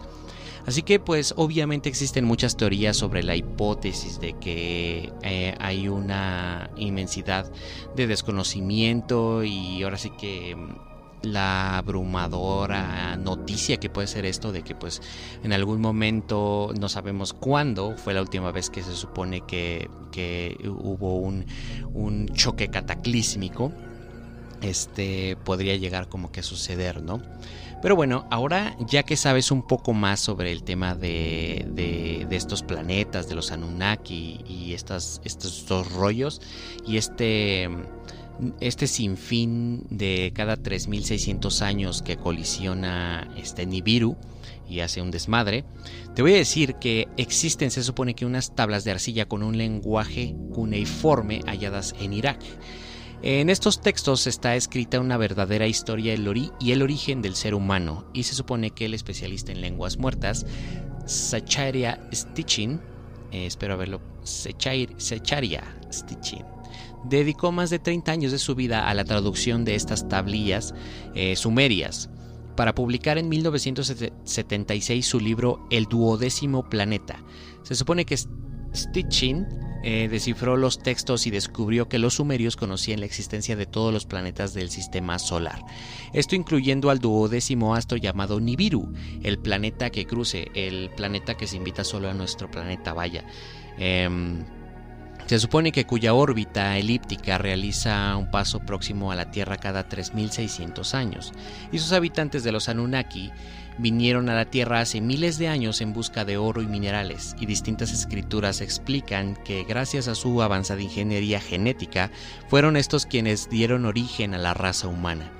Así 0.68 0.82
que 0.82 1.00
pues 1.00 1.32
obviamente 1.38 1.88
existen 1.88 2.26
muchas 2.26 2.54
teorías 2.54 2.94
sobre 2.94 3.22
la 3.22 3.34
hipótesis 3.34 4.20
de 4.20 4.34
que 4.34 5.10
eh, 5.22 5.54
hay 5.58 5.88
una 5.88 6.68
inmensidad 6.76 7.50
de 7.96 8.06
desconocimiento 8.06 9.44
y 9.44 9.82
ahora 9.82 9.96
sí 9.96 10.10
que 10.10 10.54
mm, 10.54 10.76
la 11.22 11.78
abrumadora 11.78 13.16
noticia 13.16 13.78
que 13.78 13.88
puede 13.88 14.08
ser 14.08 14.26
esto 14.26 14.52
de 14.52 14.60
que 14.60 14.74
pues 14.74 15.00
en 15.42 15.54
algún 15.54 15.80
momento 15.80 16.74
no 16.78 16.90
sabemos 16.90 17.32
cuándo 17.32 17.96
fue 17.96 18.12
la 18.12 18.20
última 18.20 18.52
vez 18.52 18.68
que 18.68 18.82
se 18.82 18.94
supone 18.94 19.40
que, 19.46 19.88
hubo 20.66 21.16
un, 21.16 21.46
un 21.94 22.28
choque 22.34 22.68
cataclísmico 22.68 23.72
este 24.60 25.36
podría 25.44 25.76
llegar 25.76 26.08
como 26.08 26.32
que 26.32 26.40
a 26.40 26.42
suceder, 26.42 27.02
¿no? 27.02 27.22
Pero 27.80 27.94
bueno, 27.94 28.26
ahora 28.30 28.76
ya 28.80 29.04
que 29.04 29.16
sabes 29.16 29.50
un 29.50 29.62
poco 29.62 29.92
más 29.94 30.18
sobre 30.20 30.50
el 30.50 30.64
tema 30.64 30.94
de, 30.94 31.66
de, 31.70 32.26
estos 32.36 32.62
planetas, 32.62 33.28
de 33.28 33.34
los 33.34 33.52
Anunnaki 33.52 34.40
y 34.46 34.74
estos 34.74 35.20
dos 35.66 35.92
rollos 35.92 36.40
y 36.86 36.96
este, 36.96 37.68
este 38.60 38.86
sinfín 38.86 39.86
de 39.90 40.32
cada 40.34 40.56
3600 40.56 41.62
años 41.62 42.02
que 42.02 42.16
colisiona 42.16 43.28
este 43.36 43.66
Nibiru 43.66 44.16
y 44.68 44.80
hace 44.80 45.00
un 45.00 45.10
desmadre, 45.10 45.64
te 46.14 46.22
voy 46.22 46.34
a 46.34 46.36
decir 46.36 46.74
que 46.74 47.08
existen, 47.16 47.70
se 47.70 47.82
supone 47.82 48.14
que 48.14 48.26
unas 48.26 48.54
tablas 48.54 48.84
de 48.84 48.90
arcilla 48.90 49.26
con 49.26 49.42
un 49.42 49.56
lenguaje 49.56 50.34
cuneiforme 50.52 51.40
halladas 51.46 51.94
en 52.00 52.12
Irak. 52.12 52.40
En 53.22 53.50
estos 53.50 53.80
textos 53.80 54.28
está 54.28 54.54
escrita 54.54 55.00
una 55.00 55.16
verdadera 55.16 55.66
historia 55.66 56.14
y 56.14 56.70
el 56.70 56.82
origen 56.82 57.20
del 57.20 57.34
ser 57.34 57.54
humano, 57.54 58.06
y 58.12 58.22
se 58.22 58.36
supone 58.36 58.70
que 58.70 58.84
el 58.84 58.94
especialista 58.94 59.50
en 59.50 59.60
lenguas 59.60 59.98
muertas, 59.98 60.46
Sacharia 61.04 62.00
Stitchin, 62.12 62.80
eh, 63.32 63.46
espero 63.46 63.74
haberlo, 63.74 64.00
Stitchin, 65.92 66.44
dedicó 67.04 67.50
más 67.50 67.70
de 67.70 67.80
30 67.80 68.12
años 68.12 68.30
de 68.30 68.38
su 68.38 68.54
vida 68.54 68.88
a 68.88 68.94
la 68.94 69.04
traducción 69.04 69.64
de 69.64 69.74
estas 69.74 70.08
tablillas 70.08 70.72
eh, 71.16 71.34
sumerias, 71.34 72.10
para 72.54 72.74
publicar 72.74 73.18
en 73.18 73.28
1976 73.28 75.06
su 75.06 75.18
libro 75.18 75.66
El 75.70 75.86
duodécimo 75.86 76.68
planeta. 76.68 77.22
Se 77.62 77.74
supone 77.74 78.04
que 78.04 78.16
Stitchin 78.16 79.46
eh, 79.82 80.08
descifró 80.10 80.56
los 80.56 80.78
textos 80.78 81.26
y 81.26 81.30
descubrió 81.30 81.88
que 81.88 81.98
los 81.98 82.14
sumerios 82.14 82.56
conocían 82.56 83.00
la 83.00 83.06
existencia 83.06 83.56
de 83.56 83.66
todos 83.66 83.92
los 83.92 84.06
planetas 84.06 84.54
del 84.54 84.70
sistema 84.70 85.18
solar. 85.18 85.60
Esto 86.12 86.34
incluyendo 86.34 86.90
al 86.90 86.98
duodécimo 86.98 87.74
astro 87.74 87.96
llamado 87.96 88.40
Nibiru, 88.40 88.92
el 89.22 89.38
planeta 89.38 89.90
que 89.90 90.06
cruce, 90.06 90.48
el 90.54 90.90
planeta 90.96 91.36
que 91.36 91.46
se 91.46 91.56
invita 91.56 91.84
solo 91.84 92.10
a 92.10 92.14
nuestro 92.14 92.50
planeta, 92.50 92.92
vaya. 92.92 93.24
Em, 93.78 94.44
se 95.26 95.38
supone 95.38 95.72
que 95.72 95.84
cuya 95.84 96.14
órbita 96.14 96.78
elíptica 96.78 97.36
realiza 97.36 98.16
un 98.16 98.30
paso 98.30 98.60
próximo 98.60 99.12
a 99.12 99.14
la 99.14 99.30
Tierra 99.30 99.58
cada 99.58 99.86
3.600 99.86 100.94
años, 100.94 101.32
y 101.70 101.78
sus 101.78 101.92
habitantes 101.92 102.44
de 102.44 102.50
los 102.52 102.70
Anunnaki 102.70 103.30
vinieron 103.78 104.28
a 104.28 104.34
la 104.34 104.44
Tierra 104.44 104.80
hace 104.80 105.00
miles 105.00 105.38
de 105.38 105.48
años 105.48 105.80
en 105.80 105.92
busca 105.92 106.24
de 106.24 106.36
oro 106.36 106.62
y 106.62 106.66
minerales, 106.66 107.34
y 107.40 107.46
distintas 107.46 107.92
escrituras 107.92 108.60
explican 108.60 109.36
que 109.44 109.64
gracias 109.64 110.08
a 110.08 110.14
su 110.14 110.42
avanzada 110.42 110.82
ingeniería 110.82 111.40
genética 111.40 112.10
fueron 112.48 112.76
estos 112.76 113.06
quienes 113.06 113.48
dieron 113.48 113.86
origen 113.86 114.34
a 114.34 114.38
la 114.38 114.54
raza 114.54 114.88
humana. 114.88 115.32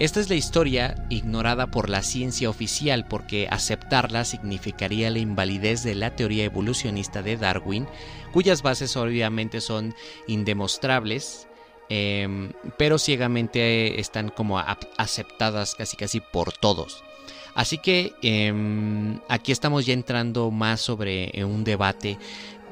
Esta 0.00 0.18
es 0.18 0.30
la 0.30 0.34
historia 0.34 0.94
ignorada 1.10 1.66
por 1.66 1.90
la 1.90 2.02
ciencia 2.02 2.48
oficial 2.48 3.06
porque 3.06 3.48
aceptarla 3.50 4.24
significaría 4.24 5.10
la 5.10 5.18
invalidez 5.18 5.82
de 5.82 5.94
la 5.94 6.16
teoría 6.16 6.44
evolucionista 6.44 7.22
de 7.22 7.36
Darwin, 7.36 7.86
cuyas 8.32 8.62
bases 8.62 8.96
obviamente 8.96 9.60
son 9.60 9.94
indemostrables, 10.26 11.48
em, 11.90 12.52
pero 12.78 12.96
ciegamente 12.96 14.00
están 14.00 14.30
como 14.30 14.58
aceptadas 14.58 15.74
casi 15.74 15.98
casi 15.98 16.20
por 16.20 16.54
todos. 16.54 17.04
Así 17.54 17.78
que 17.78 18.12
em, 18.22 19.18
aquí 19.28 19.52
estamos 19.52 19.86
ya 19.86 19.94
entrando 19.94 20.50
más 20.50 20.80
sobre 20.80 21.30
eh, 21.38 21.44
un 21.44 21.64
debate. 21.64 22.18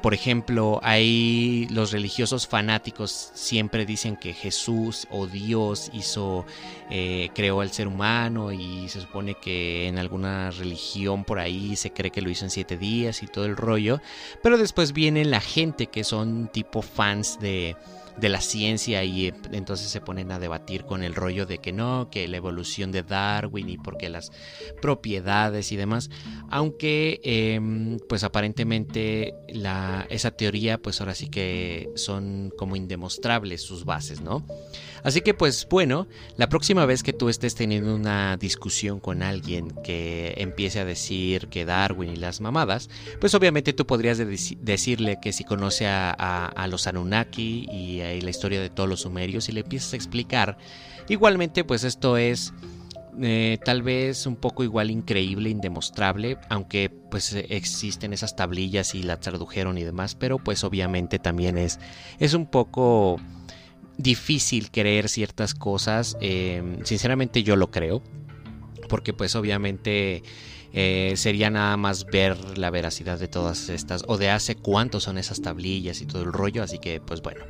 Por 0.01 0.13
ejemplo, 0.13 0.79
hay 0.81 1.67
los 1.71 1.91
religiosos 1.91 2.47
fanáticos 2.47 3.31
siempre 3.33 3.85
dicen 3.85 4.15
que 4.15 4.33
Jesús 4.33 5.07
o 5.11 5.27
Dios 5.27 5.91
hizo, 5.93 6.45
eh, 6.89 7.29
creó 7.35 7.59
al 7.59 7.71
ser 7.71 7.89
humano 7.89 8.53
y 8.53 8.87
se 8.87 9.01
supone 9.01 9.35
que 9.35 9.89
en 9.89 9.97
alguna 9.97 10.51
religión 10.51 11.25
por 11.25 11.39
ahí 11.39 11.75
se 11.75 11.91
cree 11.91 12.11
que 12.11 12.21
lo 12.21 12.29
hizo 12.29 12.45
en 12.45 12.51
siete 12.51 12.77
días 12.77 13.23
y 13.23 13.27
todo 13.27 13.45
el 13.45 13.57
rollo. 13.57 13.99
Pero 14.41 14.57
después 14.57 14.93
viene 14.93 15.25
la 15.25 15.41
gente 15.41 15.87
que 15.87 16.05
son 16.05 16.47
tipo 16.47 16.81
fans 16.81 17.37
de, 17.41 17.75
de 18.19 18.29
la 18.29 18.41
ciencia 18.41 19.03
y 19.03 19.27
eh, 19.27 19.33
entonces 19.51 19.89
se 19.89 20.01
ponen 20.01 20.31
a 20.31 20.39
debatir 20.39 20.85
con 20.85 21.03
el 21.03 21.15
rollo 21.15 21.45
de 21.45 21.59
que 21.59 21.71
no, 21.71 22.09
que 22.11 22.27
la 22.27 22.37
evolución 22.37 22.91
de 22.91 23.03
Darwin 23.03 23.69
y 23.69 23.77
porque 23.77 24.09
las 24.09 24.31
propiedades 24.81 25.71
y 25.71 25.75
demás, 25.75 26.09
aunque 26.49 27.19
em, 27.23 27.97
pues 28.07 28.23
aparentemente 28.23 29.33
la, 29.49 30.05
esa 30.09 30.31
teoría 30.31 30.77
pues 30.77 30.99
ahora 31.01 31.15
sí 31.15 31.29
que 31.29 31.89
son 31.95 32.51
como 32.57 32.75
indemostrables 32.75 33.61
sus 33.61 33.85
bases, 33.85 34.21
¿no? 34.21 34.45
Así 35.03 35.21
que 35.21 35.33
pues 35.33 35.67
bueno, 35.69 36.07
la 36.37 36.49
próxima 36.49 36.85
vez 36.85 37.03
que 37.03 37.13
tú 37.13 37.29
estés 37.29 37.55
teniendo 37.55 37.95
una 37.95 38.37
discusión 38.37 38.99
con 38.99 39.23
alguien 39.23 39.69
que 39.83 40.33
empiece 40.37 40.79
a 40.79 40.85
decir 40.85 41.47
que 41.47 41.65
Darwin 41.65 42.11
y 42.11 42.15
las 42.15 42.41
mamadas, 42.41 42.89
pues 43.19 43.33
obviamente 43.33 43.73
tú 43.73 43.85
podrías 43.85 44.17
decirle 44.17 45.19
que 45.21 45.33
si 45.33 45.43
conoce 45.43 45.87
a, 45.87 46.67
los 46.69 46.87
Anunnaki 46.87 47.67
y, 47.71 48.01
y 48.01 48.21
la 48.21 48.29
historia 48.29 48.61
de 48.61 48.69
todos 48.69 48.87
los 48.87 49.01
sumerios 49.01 49.49
y 49.49 49.53
le 49.53 49.61
empiezas 49.61 49.93
a 49.93 49.95
explicar, 49.95 50.57
igualmente 51.07 51.63
pues 51.63 51.83
esto 51.83 52.17
es... 52.17 52.53
Eh, 53.21 53.57
tal 53.65 53.81
vez 53.81 54.25
un 54.27 54.37
poco 54.37 54.63
igual 54.63 54.89
increíble, 54.89 55.49
indemostrable, 55.49 56.37
aunque 56.47 56.89
pues 56.89 57.33
existen 57.33 58.13
esas 58.13 58.37
tablillas 58.37 58.95
y 58.95 59.03
las 59.03 59.19
tradujeron 59.19 59.77
y 59.77 59.83
demás, 59.83 60.15
pero 60.15 60.37
pues 60.37 60.63
obviamente 60.63 61.19
también 61.19 61.57
es, 61.57 61.79
es 62.19 62.33
un 62.33 62.45
poco 62.45 63.17
difícil 63.99 64.71
creer 64.71 65.09
ciertas 65.09 65.53
cosas. 65.53 66.17
Em, 66.21 66.83
sinceramente 66.85 67.43
yo 67.43 67.55
lo 67.55 67.69
creo. 67.69 68.01
Porque 68.87 69.13
pues 69.13 69.35
obviamente 69.35 70.23
eh, 70.73 71.13
sería 71.15 71.51
nada 71.51 71.77
más 71.77 72.05
ver 72.05 72.57
la 72.57 72.71
veracidad 72.71 73.19
de 73.19 73.27
todas 73.27 73.69
estas. 73.69 74.03
O 74.07 74.17
de 74.17 74.31
hace 74.31 74.55
cuánto 74.55 74.99
son 74.99 75.17
esas 75.19 75.41
tablillas 75.41 76.01
y 76.01 76.05
todo 76.05 76.23
el 76.23 76.33
rollo. 76.33 76.63
Así 76.63 76.79
que 76.79 76.99
pues 76.99 77.21
bueno. 77.21 77.45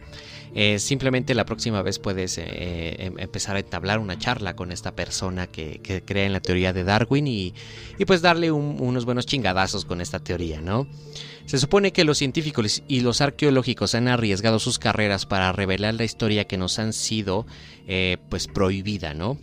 Eh, 0.56 0.80
simplemente 0.80 1.36
la 1.36 1.46
próxima 1.46 1.82
vez 1.82 2.00
puedes 2.00 2.38
eh, 2.38 2.96
em, 3.00 3.20
empezar 3.20 3.56
a 3.56 3.60
entablar 3.60 4.00
una 4.00 4.18
charla 4.18 4.56
con 4.56 4.72
esta 4.72 4.96
persona 4.96 5.48
que, 5.48 5.80
cree 6.06 6.26
en 6.26 6.34
la 6.34 6.40
teoría 6.40 6.74
de 6.74 6.84
Darwin 6.84 7.28
y, 7.28 7.54
pues 8.08 8.22
darle 8.22 8.52
unos 8.52 9.06
buenos 9.06 9.26
chingadazos 9.26 9.86
con 9.86 10.02
esta 10.02 10.20
teoría, 10.20 10.62
¿no? 10.62 10.88
Se 11.46 11.58
supone 11.58 11.92
que 11.92 12.04
los 12.04 12.18
científicos 12.18 12.84
y 12.88 13.02
los 13.02 13.22
arqueológicos 13.22 13.96
han 13.96 14.08
arriesgado 14.08 14.60
sus 14.60 14.80
carreras 14.80 15.26
para 15.26 15.52
revelar 15.52 15.96
la 15.96 16.04
historia 16.04 16.46
que 16.46 16.58
nos 16.58 16.80
han 16.80 16.94
sido 16.94 17.46
eh, 17.88 18.18
pues 18.30 18.48
prohibida, 18.48 19.14
¿no? 19.14 19.38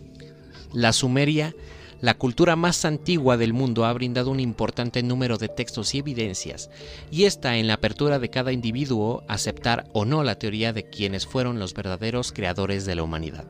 La 0.73 0.93
Sumeria, 0.93 1.53
la 2.01 2.13
cultura 2.13 2.55
más 2.55 2.85
antigua 2.85 3.37
del 3.37 3.53
mundo, 3.53 3.85
ha 3.85 3.93
brindado 3.93 4.31
un 4.31 4.39
importante 4.39 5.01
número 5.03 5.37
de 5.37 5.49
textos 5.49 5.95
y 5.95 5.99
evidencias, 5.99 6.69
y 7.11 7.25
está 7.25 7.57
en 7.57 7.67
la 7.67 7.75
apertura 7.75 8.19
de 8.19 8.29
cada 8.29 8.51
individuo 8.51 9.23
aceptar 9.27 9.87
o 9.93 10.05
no 10.05 10.23
la 10.23 10.37
teoría 10.37 10.73
de 10.73 10.89
quienes 10.89 11.25
fueron 11.25 11.59
los 11.59 11.73
verdaderos 11.73 12.31
creadores 12.31 12.85
de 12.85 12.95
la 12.95 13.03
humanidad. 13.03 13.45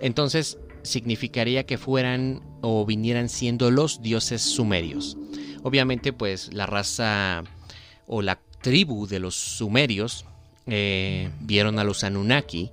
Entonces, 0.00 0.58
significaría 0.82 1.66
que 1.66 1.78
fueran 1.78 2.40
o 2.60 2.84
vinieran 2.86 3.28
siendo 3.28 3.70
los 3.70 4.02
dioses 4.02 4.42
sumerios. 4.42 5.16
Obviamente, 5.62 6.12
pues 6.12 6.52
la 6.52 6.66
raza 6.66 7.44
o 8.06 8.22
la 8.22 8.38
tribu 8.62 9.06
de 9.06 9.20
los 9.20 9.34
sumerios 9.34 10.24
eh, 10.66 11.30
vieron 11.40 11.78
a 11.78 11.84
los 11.84 12.04
Anunnaki 12.04 12.70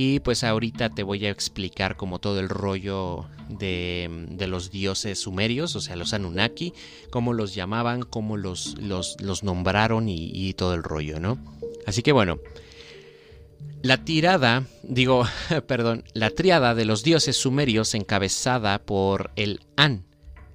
Y 0.00 0.20
pues 0.20 0.44
ahorita 0.44 0.90
te 0.90 1.02
voy 1.02 1.26
a 1.26 1.30
explicar 1.30 1.96
como 1.96 2.20
todo 2.20 2.38
el 2.38 2.48
rollo 2.48 3.26
de, 3.48 4.08
de 4.30 4.46
los 4.46 4.70
dioses 4.70 5.18
sumerios, 5.18 5.74
o 5.74 5.80
sea, 5.80 5.96
los 5.96 6.12
Anunnaki, 6.12 6.72
cómo 7.10 7.32
los 7.32 7.52
llamaban, 7.52 8.04
cómo 8.04 8.36
los, 8.36 8.76
los, 8.78 9.42
nombraron 9.42 10.08
y, 10.08 10.30
y 10.32 10.54
todo 10.54 10.74
el 10.74 10.84
rollo, 10.84 11.18
¿no? 11.18 11.36
Así 11.84 12.04
que 12.04 12.12
bueno, 12.12 12.38
la 13.82 14.04
tirada, 14.04 14.68
digo, 14.84 15.26
perdón, 15.66 16.04
la 16.12 16.30
triada 16.30 16.76
de 16.76 16.84
los 16.84 17.02
dioses 17.02 17.36
sumerios 17.36 17.92
encabezada 17.94 18.78
por 18.78 19.32
el 19.34 19.62
An, 19.74 20.04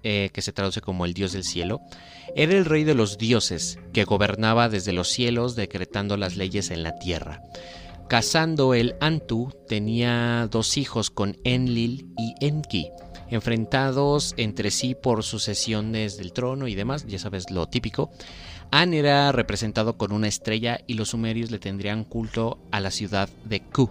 eh, 0.04 0.30
que 0.32 0.42
se 0.42 0.54
traduce 0.54 0.80
como 0.80 1.04
el 1.04 1.14
dios 1.14 1.34
del 1.34 1.44
cielo, 1.44 1.82
era 2.38 2.54
el 2.54 2.64
rey 2.64 2.86
de 2.86 2.96
los 2.96 3.18
dioses, 3.18 3.78
que 3.92 4.06
gobernaba 4.06 4.70
desde 4.70 4.94
los 4.94 5.10
cielos 5.10 5.58
decretando 5.58 6.16
las 6.16 6.38
leyes 6.38 6.72
en 6.72 6.82
la 6.82 6.98
tierra. 6.98 7.42
Casando 8.08 8.74
el 8.74 8.96
Antu, 9.00 9.52
tenía 9.68 10.48
dos 10.52 10.78
hijos 10.78 11.10
con 11.10 11.38
Enlil 11.44 12.14
y 12.18 12.36
Enki, 12.46 12.90
enfrentados 13.30 14.34
entre 14.38 14.72
sí 14.72 14.94
por 14.94 15.24
sucesiones 15.24 16.18
del 16.18 16.34
trono 16.34 16.68
y 16.68 16.76
demás, 16.76 17.06
ya 17.08 17.18
sabes 17.18 17.50
lo 17.50 17.68
típico. 17.68 18.12
An 18.72 18.94
era 18.94 19.32
representado 19.32 19.98
con 19.98 20.12
una 20.12 20.28
estrella 20.28 20.82
y 20.86 20.96
los 20.96 21.10
sumerios 21.10 21.50
le 21.50 21.60
tendrían 21.60 22.04
culto 22.04 22.60
a 22.72 22.80
la 22.80 22.92
ciudad 22.92 23.30
de 23.46 23.62
Ku. 23.62 23.90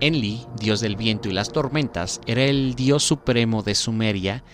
Enli, 0.00 0.44
dios 0.60 0.80
del 0.80 0.96
viento 0.96 1.28
y 1.28 1.32
las 1.32 1.50
tormentas, 1.50 2.20
era 2.26 2.44
el 2.44 2.74
dios 2.74 3.02
supremo 3.02 3.62
de 3.62 3.74
Sumeria 3.74 4.44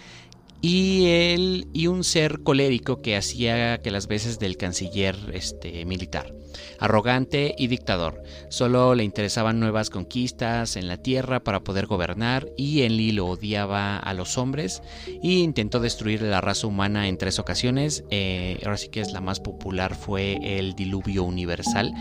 y 0.63 1.07
él 1.09 1.67
y 1.73 1.89
un 1.89 2.05
ser 2.05 2.43
colérico 2.45 3.03
que 3.03 3.17
hacía 3.17 3.79
que 3.79 3.91
las 3.91 4.07
veces 4.07 4.39
del 4.39 4.57
canciller 4.57 5.17
este, 5.35 5.85
militar, 5.85 6.33
arrogante 6.79 7.55
y 7.59 7.67
dictador. 7.67 8.23
Solo 8.49 8.95
le 8.95 9.03
interesaban 9.03 9.59
nuevas 9.59 9.91
conquistas 9.91 10.77
en 10.77 10.87
la 10.87 10.99
tierra 10.99 11.43
para 11.43 11.65
poder 11.65 11.87
gobernar 11.87 12.49
y 12.57 12.83
Enli 12.83 13.11
lo 13.11 13.27
odiaba 13.27 13.97
a 13.97 14.15
los 14.15 14.39
hombres 14.39 14.83
y 15.21 15.43
intentó 15.43 15.81
destruir 15.81 16.23
la 16.23 16.41
raza 16.41 16.69
humana 16.69 17.09
en 17.09 17.19
tres 17.19 17.41
ocasiones. 17.41 18.05
Eh, 18.11 18.61
ahora 18.65 18.77
sí 18.77 18.89
que 18.89 19.01
es 19.01 19.13
la 19.13 19.21
más 19.21 19.41
popular 19.41 19.97
fue 19.97 20.59
el 20.59 20.75
diluvio 20.75 21.25
universal. 21.25 21.93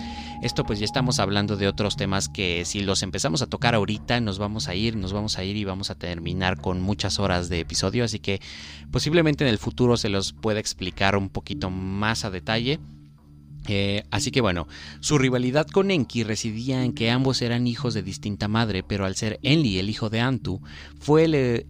Esto 0.43 0.63
pues 0.63 0.77
ya 0.77 0.85
estamos 0.85 1.19
hablando 1.19 1.57
de 1.57 1.67
otros 1.67 1.97
temas 1.97 2.29
que 2.29 2.63
si 2.65 2.81
los 2.81 3.01
empezamos 3.01 3.41
a 3.41 3.47
tocar 3.47 3.73
ahorita 3.73 4.19
nos 4.21 4.37
vamos 4.37 4.67
a 4.67 4.75
ir, 4.75 4.95
nos 4.95 5.13
vamos 5.13 5.39
a 5.39 5.43
ir 5.43 5.55
y 5.55 5.63
vamos 5.63 5.89
a 5.89 5.95
terminar 5.95 6.59
con 6.61 6.81
muchas 6.81 7.19
horas 7.19 7.49
de 7.49 7.59
episodio, 7.59 8.03
así 8.03 8.19
que 8.19 8.39
Posiblemente 8.91 9.43
en 9.43 9.49
el 9.49 9.57
futuro 9.57 9.97
se 9.97 10.09
los 10.09 10.33
pueda 10.33 10.59
explicar 10.59 11.15
un 11.15 11.29
poquito 11.29 11.69
más 11.69 12.25
a 12.25 12.31
detalle. 12.31 12.79
Eh, 13.67 14.03
así 14.09 14.31
que 14.31 14.41
bueno, 14.41 14.67
su 15.01 15.17
rivalidad 15.17 15.67
con 15.67 15.91
Enki 15.91 16.23
residía 16.23 16.83
en 16.83 16.93
que 16.93 17.11
ambos 17.11 17.41
eran 17.41 17.67
hijos 17.67 17.93
de 17.93 18.01
distinta 18.01 18.47
madre, 18.47 18.83
pero 18.83 19.05
al 19.05 19.15
ser 19.15 19.39
Enli 19.43 19.77
el 19.77 19.89
hijo 19.89 20.09
de 20.09 20.19
Antu, 20.19 20.61
fue 20.99 21.25
el 21.25 21.65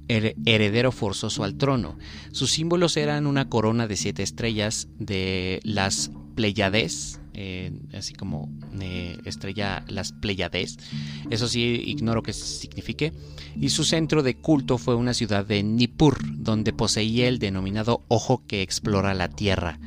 heredero 0.46 0.92
forzoso 0.92 1.44
al 1.44 1.58
trono. 1.58 1.98
Sus 2.32 2.52
símbolos 2.52 2.96
eran 2.98 3.28
una 3.28 3.50
corona 3.50 3.88
de 3.88 3.98
siete 3.98 4.24
estrellas 4.24 4.88
de 4.98 5.60
las 5.64 6.12
Pleiades, 6.36 7.21
eh, 7.44 7.72
así 7.94 8.14
como 8.14 8.50
eh, 8.80 9.18
estrella 9.26 9.84
las 9.88 10.12
Pleiades. 10.12 10.78
Eso 11.32 11.48
sí, 11.48 11.82
ignoro 11.88 12.22
qué 12.22 12.34
signifique. 12.34 13.14
Y 13.60 13.70
su 13.70 13.84
centro 13.84 14.22
de 14.22 14.38
culto 14.38 14.78
fue 14.78 14.94
una 14.94 15.16
ciudad 15.16 15.44
de 15.44 15.64
Nippur, 15.64 16.20
donde 16.36 16.72
poseía 16.72 17.28
el 17.28 17.40
denominado 17.40 18.04
ojo 18.10 18.44
que 18.46 18.62
explora 18.62 19.16
la 19.16 19.28
tierra. 19.28 19.80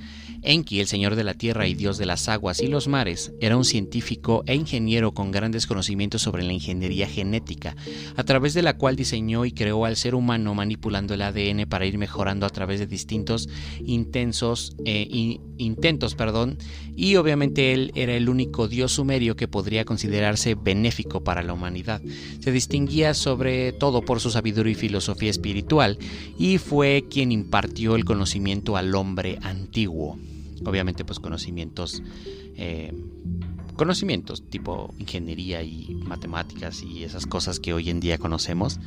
Enki, 0.44 0.80
el 0.80 0.86
señor 0.86 1.16
de 1.16 1.24
la 1.24 1.34
tierra 1.34 1.66
y 1.66 1.74
dios 1.74 1.98
de 1.98 2.06
las 2.06 2.28
aguas 2.28 2.60
y 2.60 2.66
los 2.66 2.86
mares, 2.86 3.32
era 3.40 3.56
un 3.56 3.64
científico 3.64 4.44
e 4.46 4.54
ingeniero 4.54 5.12
con 5.12 5.30
grandes 5.30 5.66
conocimientos 5.66 6.22
sobre 6.22 6.42
la 6.42 6.52
ingeniería 6.52 7.06
genética, 7.06 7.76
a 8.16 8.24
través 8.24 8.54
de 8.54 8.62
la 8.62 8.76
cual 8.76 8.96
diseñó 8.96 9.44
y 9.44 9.52
creó 9.52 9.84
al 9.84 9.96
ser 9.96 10.14
humano 10.14 10.54
manipulando 10.54 11.14
el 11.14 11.22
ADN 11.22 11.66
para 11.68 11.86
ir 11.86 11.98
mejorando 11.98 12.46
a 12.46 12.50
través 12.50 12.78
de 12.78 12.86
distintos 12.86 13.48
intensos 13.84 14.76
eh, 14.84 15.38
intentos, 15.56 16.14
perdón, 16.14 16.58
y 16.96 17.16
obviamente 17.16 17.72
él 17.72 17.92
era 17.94 18.14
el 18.14 18.28
único 18.28 18.68
dios 18.68 18.92
sumerio 18.92 19.36
que 19.36 19.48
podría 19.48 19.84
considerarse 19.84 20.54
benéfico 20.54 21.22
para 21.22 21.42
la 21.42 21.52
humanidad. 21.52 22.02
Se 22.40 22.52
distinguía 22.52 23.14
sobre 23.14 23.72
todo 23.72 24.02
por 24.02 24.20
su 24.20 24.30
sabiduría 24.30 24.72
y 24.72 24.76
filosofía 24.76 25.30
espiritual 25.30 25.98
y 26.38 26.58
fue 26.58 27.04
quien 27.08 27.32
impartió 27.32 27.96
el 27.96 28.04
conocimiento 28.04 28.76
al 28.76 28.94
hombre 28.94 29.38
antiguo 29.42 30.18
obviamente 30.64 31.04
pues 31.04 31.21
conocimientos 31.21 32.02
eh, 32.56 32.92
conocimientos 33.76 34.49
tipo 34.49 34.94
ingeniería 34.99 35.62
y 35.62 35.94
matemáticas 36.06 36.83
y 36.83 37.04
esas 37.04 37.26
cosas 37.26 37.61
que 37.61 37.73
hoy 37.73 37.90
en 37.90 38.00
día 38.00 38.18
conocemos. 38.18 38.78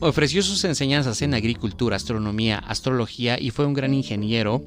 Ofreció 0.00 0.42
sus 0.42 0.64
enseñanzas 0.64 1.22
en 1.22 1.34
agricultura 1.34 1.96
astronomía 1.96 2.58
astrología 2.58 3.40
y 3.40 3.50
fue 3.50 3.66
un 3.66 3.74
gran 3.74 3.94
ingeniero 3.94 4.62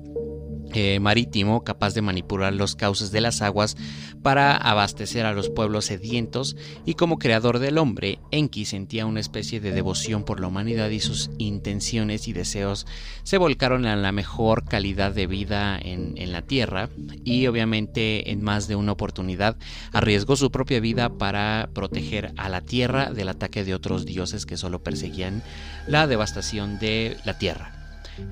eh, 0.73 0.99
marítimo 0.99 1.63
capaz 1.63 1.93
de 1.93 2.01
manipular 2.01 2.53
los 2.53 2.75
cauces 2.75 3.11
de 3.11 3.21
las 3.21 3.41
aguas 3.41 3.75
para 4.21 4.55
abastecer 4.55 5.25
a 5.25 5.33
los 5.33 5.49
pueblos 5.49 5.85
sedientos 5.85 6.55
y 6.85 6.93
como 6.93 7.17
creador 7.17 7.59
del 7.59 7.77
hombre, 7.77 8.19
Enki 8.31 8.65
sentía 8.65 9.05
una 9.05 9.19
especie 9.19 9.59
de 9.59 9.71
devoción 9.71 10.23
por 10.23 10.39
la 10.39 10.47
humanidad 10.47 10.89
y 10.89 10.99
sus 10.99 11.29
intenciones 11.37 12.27
y 12.27 12.33
deseos 12.33 12.85
se 13.23 13.37
volcaron 13.37 13.85
a 13.85 13.95
la 13.95 14.11
mejor 14.11 14.63
calidad 14.65 15.11
de 15.11 15.27
vida 15.27 15.77
en, 15.77 16.13
en 16.17 16.31
la 16.31 16.41
tierra 16.41 16.89
y 17.23 17.47
obviamente 17.47 18.31
en 18.31 18.41
más 18.41 18.67
de 18.67 18.75
una 18.75 18.91
oportunidad 18.91 19.57
arriesgó 19.91 20.35
su 20.35 20.51
propia 20.51 20.79
vida 20.79 21.09
para 21.09 21.69
proteger 21.73 22.33
a 22.37 22.49
la 22.49 22.61
tierra 22.61 23.11
del 23.11 23.29
ataque 23.29 23.63
de 23.63 23.73
otros 23.73 24.05
dioses 24.05 24.45
que 24.45 24.57
solo 24.57 24.83
perseguían 24.83 25.43
la 25.87 26.07
devastación 26.07 26.79
de 26.79 27.17
la 27.25 27.37
tierra. 27.37 27.73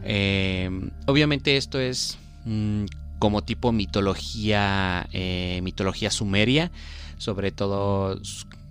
Eh, 0.03 0.69
obviamente 1.05 1.57
esto 1.57 1.79
es 1.79 2.17
Mm, 2.49 2.85
como 3.19 3.43
tipo 3.43 3.71
mitología, 3.71 5.07
eh, 5.11 5.59
mitología 5.61 6.09
sumeria, 6.09 6.71
sobre 7.19 7.51
todo 7.51 8.19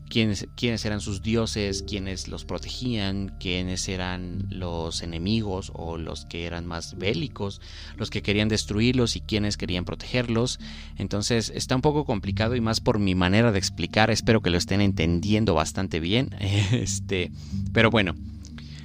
quiénes, 0.08 0.48
quiénes 0.56 0.84
eran 0.84 1.00
sus 1.00 1.22
dioses, 1.22 1.84
quiénes 1.86 2.26
los 2.26 2.44
protegían, 2.44 3.36
quiénes 3.38 3.88
eran 3.88 4.46
los 4.50 5.02
enemigos 5.02 5.70
o 5.74 5.96
los 5.96 6.24
que 6.24 6.46
eran 6.46 6.66
más 6.66 6.98
bélicos, 6.98 7.60
los 7.96 8.10
que 8.10 8.22
querían 8.22 8.48
destruirlos 8.48 9.14
y 9.14 9.20
quiénes 9.20 9.56
querían 9.56 9.84
protegerlos. 9.84 10.58
Entonces 10.96 11.52
está 11.54 11.76
un 11.76 11.82
poco 11.82 12.04
complicado 12.04 12.56
y 12.56 12.60
más 12.60 12.80
por 12.80 12.98
mi 12.98 13.14
manera 13.14 13.52
de 13.52 13.60
explicar, 13.60 14.10
espero 14.10 14.40
que 14.40 14.50
lo 14.50 14.58
estén 14.58 14.80
entendiendo 14.80 15.54
bastante 15.54 16.00
bien. 16.00 16.30
Este, 16.72 17.30
pero 17.72 17.90
bueno, 17.90 18.14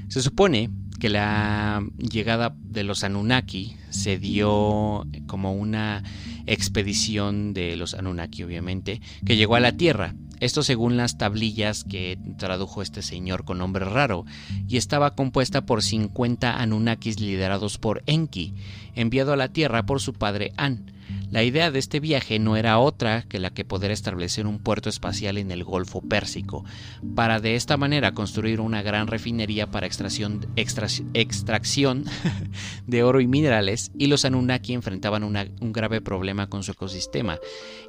se 0.07 0.21
supone 0.21 0.69
que 1.03 1.09
la 1.09 1.85
llegada 1.97 2.55
de 2.63 2.85
los 2.85 3.03
Anunnaki 3.03 3.75
se 3.89 4.17
dio 4.17 5.05
como 5.27 5.53
una 5.53 6.01
expedición 6.45 7.53
de 7.53 7.75
los 7.75 7.93
Anunnaki, 7.93 8.43
obviamente, 8.43 9.01
que 9.25 9.35
llegó 9.35 9.55
a 9.55 9.59
la 9.59 9.73
Tierra. 9.73 10.15
Esto 10.39 10.63
según 10.63 10.95
las 10.95 11.17
tablillas 11.17 11.83
que 11.83 12.17
tradujo 12.37 12.81
este 12.81 13.01
señor 13.01 13.43
con 13.43 13.57
nombre 13.57 13.83
raro, 13.83 14.23
y 14.69 14.77
estaba 14.77 15.13
compuesta 15.13 15.65
por 15.65 15.83
50 15.83 16.61
Anunnakis 16.61 17.19
liderados 17.19 17.77
por 17.77 18.01
Enki, 18.05 18.53
enviado 18.95 19.33
a 19.33 19.37
la 19.37 19.49
Tierra 19.49 19.85
por 19.85 19.99
su 19.99 20.13
padre 20.13 20.53
An. 20.55 20.89
La 21.33 21.43
idea 21.43 21.71
de 21.71 21.79
este 21.79 21.99
viaje 21.99 22.37
no 22.37 22.57
era 22.57 22.77
otra 22.77 23.23
que 23.23 23.39
la 23.39 23.49
que 23.49 23.65
poder 23.65 23.89
establecer 23.89 24.45
un 24.45 24.59
puerto 24.59 24.87
espacial 24.87 25.39
en 25.39 25.49
el 25.49 25.63
Golfo 25.63 25.99
Pérsico, 25.99 26.63
para 27.15 27.39
de 27.39 27.55
esta 27.55 27.75
manera 27.75 28.13
construir 28.13 28.61
una 28.61 28.83
gran 28.83 29.07
refinería 29.07 29.71
para 29.71 29.87
extracción, 29.87 30.45
de 32.85 33.03
oro 33.03 33.19
y 33.19 33.25
minerales, 33.25 33.91
y 33.97 34.05
los 34.05 34.25
Anunnaki 34.25 34.73
enfrentaban 34.73 35.23
un 35.23 35.73
grave 35.73 36.01
problema 36.01 36.49
con 36.49 36.61
su 36.61 36.73
ecosistema. 36.73 37.39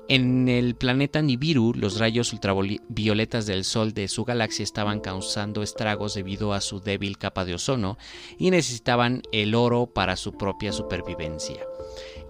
En 0.09 0.49
el 0.49 0.75
planeta 0.75 1.21
Nibiru, 1.21 1.75
los 1.75 1.99
rayos 1.99 2.33
ultravioletas 2.33 3.45
del 3.45 3.65
Sol 3.65 3.93
de 3.93 4.09
su 4.09 4.25
galaxia 4.25 4.63
estaban 4.63 5.01
causando 5.01 5.63
estragos 5.63 6.15
debido 6.15 6.55
a 6.55 6.63
su 6.63 6.81
débil 6.81 7.19
capa 7.19 7.45
de 7.45 7.57
ozono 7.57 7.99
y 8.39 8.49
necesitaban 8.51 9.21
el 9.33 9.55
oro 9.55 9.85
para 9.85 10.17
su 10.17 10.33
propia 10.33 10.73
supervivencia. 10.73 11.61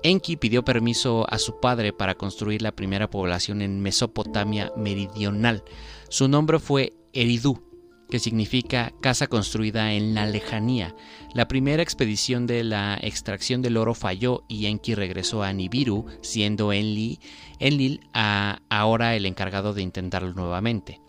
Enki 0.04 0.36
pidió 0.36 0.66
permiso 0.66 1.26
a 1.30 1.38
su 1.38 1.60
padre 1.60 1.94
para 1.94 2.14
construir 2.14 2.60
la 2.60 2.72
primera 2.72 3.08
población 3.08 3.62
en 3.62 3.80
Mesopotamia 3.80 4.70
meridional. 4.76 5.64
Su 6.10 6.28
nombre 6.28 6.58
fue 6.58 6.92
Eridu, 7.14 7.62
que 8.10 8.18
significa 8.18 8.92
casa 9.00 9.28
construida 9.28 9.94
en 9.94 10.14
la 10.14 10.26
lejanía. 10.26 10.94
La 11.32 11.48
primera 11.48 11.82
expedición 11.82 12.46
de 12.46 12.64
la 12.64 12.98
extracción 13.00 13.62
del 13.62 13.78
oro 13.78 13.94
falló 13.94 14.44
y 14.46 14.66
Enki 14.66 14.94
regresó 14.94 15.42
a 15.42 15.54
Nibiru, 15.54 16.04
siendo 16.20 16.74
Enlil, 16.74 17.18
Enlil 17.58 18.00
ahora 18.12 19.16
el 19.16 19.24
encargado 19.24 19.72
de 19.72 19.80
intentarlo 19.80 20.34
nuevamente. 20.34 21.00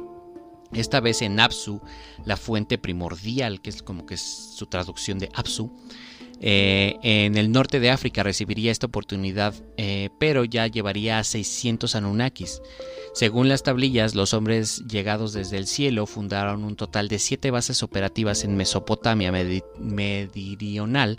Esta 0.71 1.01
vez 1.01 1.21
en 1.21 1.39
Apsu, 1.41 1.81
la 2.23 2.37
fuente 2.37 2.77
primordial, 2.77 3.61
que 3.61 3.71
es 3.71 3.83
como 3.83 4.05
que 4.05 4.13
es 4.13 4.21
su 4.55 4.67
traducción 4.67 5.19
de 5.19 5.29
Apsu, 5.33 5.71
eh, 6.41 6.97
en 7.01 7.37
el 7.37 7.51
norte 7.51 7.79
de 7.79 7.89
África 7.89 8.23
recibiría 8.23 8.71
esta 8.71 8.87
oportunidad, 8.87 9.53
eh, 9.77 10.09
pero 10.19 10.43
ya 10.45 10.67
llevaría 10.67 11.19
a 11.19 11.23
600 11.23 11.95
Anunnakis. 11.95 12.61
Según 13.15 13.47
las 13.47 13.63
tablillas, 13.63 14.13
los 14.13 14.33
hombres 14.33 14.83
llegados 14.87 15.31
desde 15.31 15.57
el 15.57 15.67
cielo 15.67 16.05
fundaron 16.05 16.65
un 16.65 16.75
total 16.75 17.07
de 17.07 17.17
siete 17.17 17.49
bases 17.49 17.81
operativas 17.81 18.43
en 18.43 18.57
Mesopotamia 18.57 19.31
meridional 19.31 21.17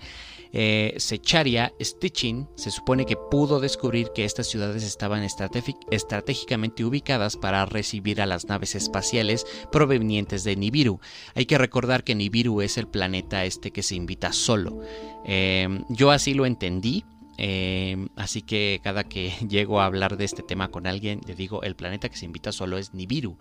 eh, 0.52 0.94
Secharia 0.96 1.72
Stitching 1.78 2.48
se 2.54 2.70
supone 2.70 3.04
que 3.04 3.16
pudo 3.16 3.61
descubrir 3.61 4.09
que 4.14 4.24
estas 4.24 4.46
ciudades 4.46 4.82
estaban 4.85 5.22
estratégicamente 5.22 6.82
ubicadas 6.82 7.37
para 7.37 7.66
recibir 7.66 8.22
a 8.22 8.26
las 8.26 8.46
naves 8.46 8.74
espaciales 8.74 9.44
provenientes 9.70 10.44
de 10.44 10.56
Nibiru. 10.56 10.98
Hay 11.35 11.44
que 11.44 11.59
recordar 11.59 12.04
que 12.04 12.14
Nibiru 12.14 12.62
es 12.62 12.78
el 12.78 12.88
planeta 12.88 13.44
este 13.44 13.70
que 13.70 13.82
se 13.82 13.96
invita 13.96 14.32
solo. 14.32 14.80
Em, 15.26 15.85
yo 15.90 16.11
así 16.11 16.32
lo 16.32 16.46
entendí. 16.46 17.04
Em, 17.38 18.09
así 18.16 18.42
que 18.42 18.81
cada 18.83 19.05
que 19.05 19.31
llego 19.49 19.81
a 19.81 19.87
hablar 19.87 20.16
de 20.16 20.25
este 20.25 20.42
tema 20.42 20.68
con 20.68 20.87
alguien, 20.87 21.20
le 21.27 21.35
digo, 21.35 21.62
el 21.62 21.77
planeta 21.77 22.09
que 22.09 22.16
se 22.16 22.25
invita 22.25 22.53
solo 22.53 22.79
es 22.79 22.94
Nibiru. 22.94 23.38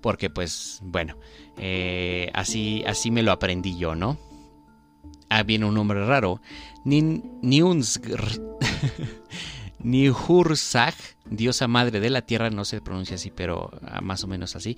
Porque 0.00 0.30
pues, 0.30 0.80
bueno, 0.82 1.16
eh, 1.56 2.30
así, 2.34 2.84
así 2.86 3.10
me 3.10 3.22
lo 3.22 3.32
aprendí 3.32 3.76
yo, 3.78 3.94
¿no? 3.94 4.18
ah, 5.28 5.42
viene 5.42 5.66
un 5.66 5.74
nombre 5.74 6.04
raro, 6.04 6.40
Nihursag, 9.80 10.94
diosa 11.24 11.68
madre 11.68 12.00
de 12.00 12.10
la 12.10 12.22
tierra, 12.22 12.50
no 12.50 12.64
se 12.64 12.80
pronuncia 12.80 13.14
así, 13.14 13.30
pero 13.30 13.70
ah, 13.86 14.00
más 14.00 14.24
o 14.24 14.26
menos 14.26 14.56
así, 14.56 14.76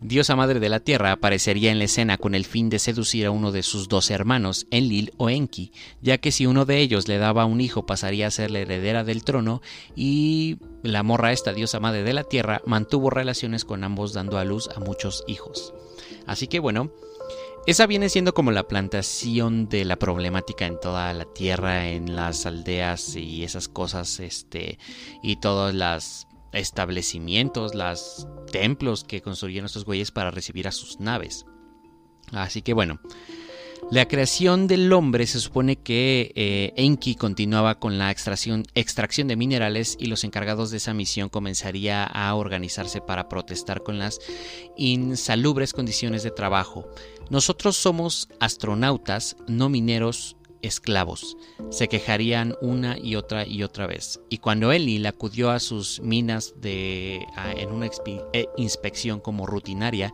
diosa 0.00 0.34
madre 0.34 0.58
de 0.58 0.68
la 0.68 0.80
tierra 0.80 1.12
aparecería 1.12 1.70
en 1.70 1.78
la 1.78 1.84
escena 1.84 2.18
con 2.18 2.34
el 2.34 2.44
fin 2.44 2.68
de 2.68 2.78
seducir 2.80 3.26
a 3.26 3.30
uno 3.30 3.52
de 3.52 3.62
sus 3.62 3.88
dos 3.88 4.10
hermanos, 4.10 4.66
Enlil 4.70 5.12
o 5.18 5.30
Enki, 5.30 5.72
ya 6.02 6.18
que 6.18 6.32
si 6.32 6.46
uno 6.46 6.64
de 6.64 6.78
ellos 6.78 7.06
le 7.06 7.18
daba 7.18 7.44
un 7.44 7.60
hijo 7.60 7.86
pasaría 7.86 8.26
a 8.26 8.32
ser 8.32 8.50
la 8.50 8.58
heredera 8.58 9.04
del 9.04 9.22
trono 9.22 9.62
y 9.94 10.58
la 10.82 11.02
morra 11.02 11.32
esta 11.32 11.52
diosa 11.52 11.78
madre 11.78 12.02
de 12.02 12.12
la 12.12 12.24
tierra 12.24 12.60
mantuvo 12.66 13.10
relaciones 13.10 13.64
con 13.64 13.84
ambos 13.84 14.12
dando 14.12 14.38
a 14.38 14.44
luz 14.44 14.68
a 14.74 14.80
muchos 14.80 15.22
hijos. 15.28 15.74
Así 16.26 16.48
que 16.48 16.58
bueno, 16.58 16.90
esa 17.66 17.86
viene 17.86 18.08
siendo 18.08 18.34
como 18.34 18.52
la 18.52 18.66
plantación 18.66 19.68
de 19.68 19.84
la 19.84 19.96
problemática 19.96 20.66
en 20.66 20.80
toda 20.80 21.12
la 21.12 21.24
tierra, 21.26 21.88
en 21.88 22.16
las 22.16 22.46
aldeas 22.46 23.16
y 23.16 23.44
esas 23.44 23.68
cosas, 23.68 24.18
este, 24.20 24.78
y 25.22 25.36
todos 25.36 25.74
los 25.74 26.26
establecimientos, 26.52 27.74
los 27.74 28.26
templos 28.50 29.04
que 29.04 29.22
construyeron 29.22 29.66
estos 29.66 29.84
güeyes 29.84 30.10
para 30.10 30.30
recibir 30.30 30.66
a 30.68 30.72
sus 30.72 31.00
naves. 31.00 31.46
Así 32.32 32.62
que 32.62 32.72
bueno, 32.72 33.00
la 33.90 34.06
creación 34.06 34.68
del 34.68 34.92
hombre 34.92 35.26
se 35.26 35.40
supone 35.40 35.74
que 35.74 36.30
eh, 36.36 36.72
Enki 36.76 37.16
continuaba 37.16 37.80
con 37.80 37.98
la 37.98 38.12
extracción, 38.12 38.64
extracción 38.76 39.26
de 39.26 39.34
minerales 39.34 39.96
y 39.98 40.06
los 40.06 40.22
encargados 40.22 40.70
de 40.70 40.76
esa 40.76 40.94
misión 40.94 41.28
comenzaría 41.28 42.04
a 42.04 42.32
organizarse 42.36 43.00
para 43.00 43.28
protestar 43.28 43.82
con 43.82 43.98
las 43.98 44.20
insalubres 44.76 45.72
condiciones 45.72 46.22
de 46.22 46.30
trabajo. 46.30 46.88
Nosotros 47.30 47.76
somos 47.76 48.28
astronautas, 48.38 49.36
no 49.48 49.68
mineros 49.68 50.36
esclavos. 50.62 51.36
Se 51.70 51.88
quejarían 51.88 52.54
una 52.60 52.98
y 52.98 53.16
otra 53.16 53.46
y 53.46 53.62
otra 53.62 53.86
vez. 53.86 54.20
Y 54.28 54.38
cuando 54.38 54.72
Enlil 54.72 55.06
acudió 55.06 55.50
a 55.50 55.60
sus 55.60 56.00
minas 56.00 56.54
de, 56.60 57.26
en 57.56 57.70
una 57.70 57.88
eh, 58.32 58.46
inspección 58.56 59.20
como 59.20 59.46
rutinaria, 59.46 60.12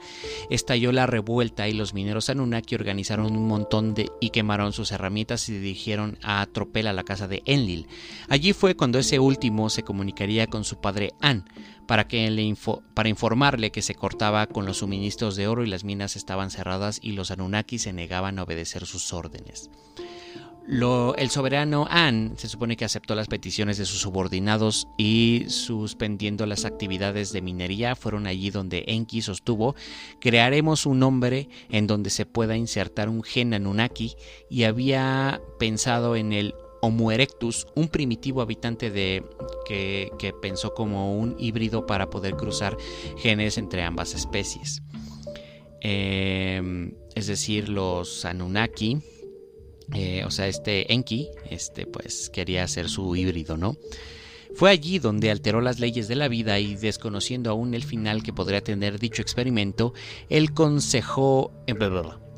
estalló 0.50 0.92
la 0.92 1.06
revuelta 1.06 1.68
y 1.68 1.72
los 1.72 1.94
mineros 1.94 2.30
Anunnaki 2.30 2.74
organizaron 2.74 3.36
un 3.36 3.46
montón 3.46 3.94
de 3.94 4.10
y 4.20 4.30
quemaron 4.30 4.72
sus 4.72 4.92
herramientas 4.92 5.48
y 5.48 5.58
dirigieron 5.58 6.18
a 6.22 6.46
tropel 6.52 6.86
a 6.86 6.92
la 6.92 7.04
casa 7.04 7.28
de 7.28 7.42
Enlil. 7.46 7.86
Allí 8.28 8.52
fue 8.52 8.76
cuando 8.76 8.98
ese 8.98 9.18
último 9.18 9.70
se 9.70 9.82
comunicaría 9.82 10.46
con 10.46 10.64
su 10.64 10.80
padre 10.80 11.12
An 11.20 11.44
para, 11.86 12.08
que 12.08 12.30
le 12.30 12.54
para 12.94 13.08
informarle 13.08 13.70
que 13.70 13.82
se 13.82 13.94
cortaba 13.94 14.46
con 14.46 14.66
los 14.66 14.78
suministros 14.78 15.36
de 15.36 15.48
oro 15.48 15.64
y 15.64 15.68
las 15.68 15.84
minas 15.84 16.16
estaban 16.16 16.50
cerradas 16.50 16.98
y 17.02 17.12
los 17.12 17.30
Anunnaki 17.30 17.78
se 17.78 17.92
negaban 17.92 18.38
a 18.38 18.42
obedecer 18.42 18.86
sus 18.86 19.12
órdenes 19.12 19.70
el 20.68 21.30
soberano 21.30 21.86
An 21.88 22.34
se 22.36 22.48
supone 22.48 22.76
que 22.76 22.84
aceptó 22.84 23.14
las 23.14 23.28
peticiones 23.28 23.78
de 23.78 23.84
sus 23.84 24.00
subordinados 24.00 24.88
y 24.98 25.44
suspendiendo 25.48 26.44
las 26.44 26.64
actividades 26.64 27.32
de 27.32 27.40
minería 27.40 27.94
fueron 27.94 28.26
allí 28.26 28.50
donde 28.50 28.84
Enki 28.88 29.22
sostuvo 29.22 29.76
crearemos 30.20 30.84
un 30.84 30.98
nombre 30.98 31.48
en 31.70 31.86
donde 31.86 32.10
se 32.10 32.26
pueda 32.26 32.56
insertar 32.56 33.08
un 33.08 33.22
gen 33.22 33.54
Anunnaki 33.54 34.16
y 34.50 34.64
había 34.64 35.40
pensado 35.58 36.16
en 36.16 36.32
el 36.32 36.54
Homo 36.82 37.10
erectus, 37.10 37.66
un 37.74 37.88
primitivo 37.88 38.42
habitante 38.42 38.90
de 38.90 39.24
que, 39.66 40.34
pensó 40.42 40.74
como 40.74 41.18
un 41.18 41.34
híbrido 41.38 41.86
para 41.86 42.10
poder 42.10 42.36
cruzar 42.36 42.76
genes 43.16 43.58
entre 43.58 43.82
ambas 43.82 44.14
especies. 44.14 44.82
Em, 45.80 46.92
es 47.14 47.26
decir, 47.26 47.68
los 47.68 48.24
Anunnaki 48.24 49.00
eh, 49.94 50.24
o 50.24 50.30
sea, 50.30 50.48
este 50.48 50.92
Enki, 50.92 51.28
este, 51.50 51.86
pues 51.86 52.30
quería 52.30 52.64
hacer 52.64 52.88
su 52.88 53.14
híbrido, 53.14 53.56
¿no? 53.56 53.76
Fue 54.54 54.70
allí 54.70 54.98
donde 54.98 55.30
alteró 55.30 55.60
las 55.60 55.80
leyes 55.80 56.08
de 56.08 56.16
la 56.16 56.28
vida 56.28 56.58
y 56.58 56.76
desconociendo 56.76 57.50
aún 57.50 57.74
el 57.74 57.84
final 57.84 58.22
que 58.22 58.32
podría 58.32 58.62
tener 58.62 58.98
dicho 58.98 59.20
experimento, 59.20 59.92
el 60.30 60.54
consejo, 60.54 61.52
eh, 61.66 61.74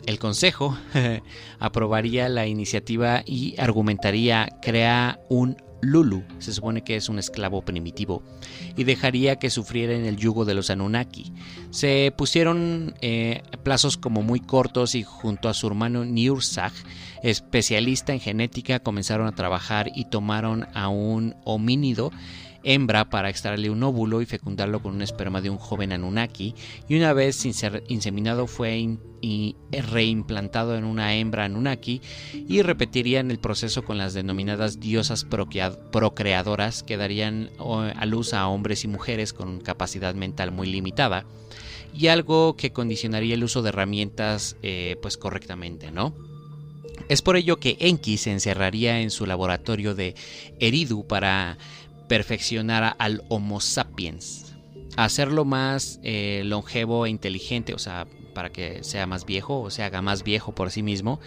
el 0.08 0.18
consejo 0.18 0.76
aprobaría 1.60 2.28
la 2.30 2.46
iniciativa 2.46 3.22
y 3.26 3.54
argumentaría 3.60 4.48
crear 4.62 5.20
un 5.28 5.56
Lulu 5.80 6.24
se 6.38 6.52
supone 6.52 6.82
que 6.82 6.96
es 6.96 7.08
un 7.08 7.20
esclavo 7.20 7.62
primitivo 7.62 8.22
y 8.76 8.82
dejaría 8.82 9.36
que 9.36 9.48
sufriera 9.48 9.94
en 9.94 10.06
el 10.06 10.16
yugo 10.16 10.44
de 10.44 10.54
los 10.54 10.70
Anunnaki. 10.70 11.32
Se 11.70 12.12
pusieron 12.16 12.94
eh, 13.00 13.42
plazos 13.62 13.96
como 13.96 14.22
muy 14.22 14.40
cortos 14.40 14.96
y 14.96 15.04
junto 15.04 15.48
a 15.48 15.54
su 15.54 15.68
hermano 15.68 16.04
Niursag, 16.04 16.72
especialista 17.22 18.12
en 18.12 18.18
genética, 18.18 18.80
comenzaron 18.80 19.28
a 19.28 19.36
trabajar 19.36 19.92
y 19.94 20.06
tomaron 20.06 20.66
a 20.74 20.88
un 20.88 21.36
homínido 21.44 22.10
hembra 22.64 23.08
para 23.08 23.30
extraerle 23.30 23.70
un 23.70 23.82
óvulo 23.82 24.20
y 24.20 24.26
fecundarlo 24.26 24.82
con 24.82 24.94
un 24.94 25.02
esperma 25.02 25.40
de 25.40 25.50
un 25.50 25.58
joven 25.58 25.92
Anunnaki 25.92 26.54
y 26.88 26.96
una 26.96 27.12
vez 27.12 27.44
inseminado 27.88 28.46
fue 28.46 28.96
reimplantado 29.70 30.76
en 30.76 30.84
una 30.84 31.14
hembra 31.14 31.44
Anunnaki 31.44 32.00
y 32.32 32.62
repetirían 32.62 33.30
el 33.30 33.38
proceso 33.38 33.84
con 33.84 33.98
las 33.98 34.14
denominadas 34.14 34.80
diosas 34.80 35.24
procreadoras 35.24 36.82
que 36.82 36.96
darían 36.96 37.50
a 37.58 38.06
luz 38.06 38.34
a 38.34 38.48
hombres 38.48 38.84
y 38.84 38.88
mujeres 38.88 39.32
con 39.32 39.60
capacidad 39.60 40.14
mental 40.14 40.52
muy 40.52 40.68
limitada 40.68 41.24
y 41.94 42.08
algo 42.08 42.56
que 42.56 42.72
condicionaría 42.72 43.34
el 43.34 43.44
uso 43.44 43.62
de 43.62 43.70
herramientas 43.70 44.56
eh, 44.62 44.96
pues 45.00 45.16
correctamente, 45.16 45.90
¿no? 45.90 46.14
Es 47.08 47.22
por 47.22 47.36
ello 47.36 47.58
que 47.58 47.76
Enki 47.80 48.18
se 48.18 48.32
encerraría 48.32 49.00
en 49.00 49.10
su 49.10 49.24
laboratorio 49.24 49.94
de 49.94 50.14
Eridu 50.58 51.06
para 51.06 51.56
perfeccionar 52.08 52.96
al 52.98 53.22
Homo 53.28 53.60
sapiens, 53.60 54.54
hacerlo 54.96 55.44
más 55.44 56.00
eh, 56.02 56.42
longevo 56.44 57.06
e 57.06 57.10
inteligente, 57.10 57.74
o 57.74 57.78
sea, 57.78 58.06
para 58.34 58.50
que 58.50 58.84
sea 58.84 59.06
más 59.06 59.26
viejo 59.26 59.60
o 59.60 59.70
se 59.70 59.82
haga 59.82 60.00
más 60.00 60.22
viejo 60.22 60.54
por 60.54 60.70
sí 60.70 60.82
mismo. 60.82 61.20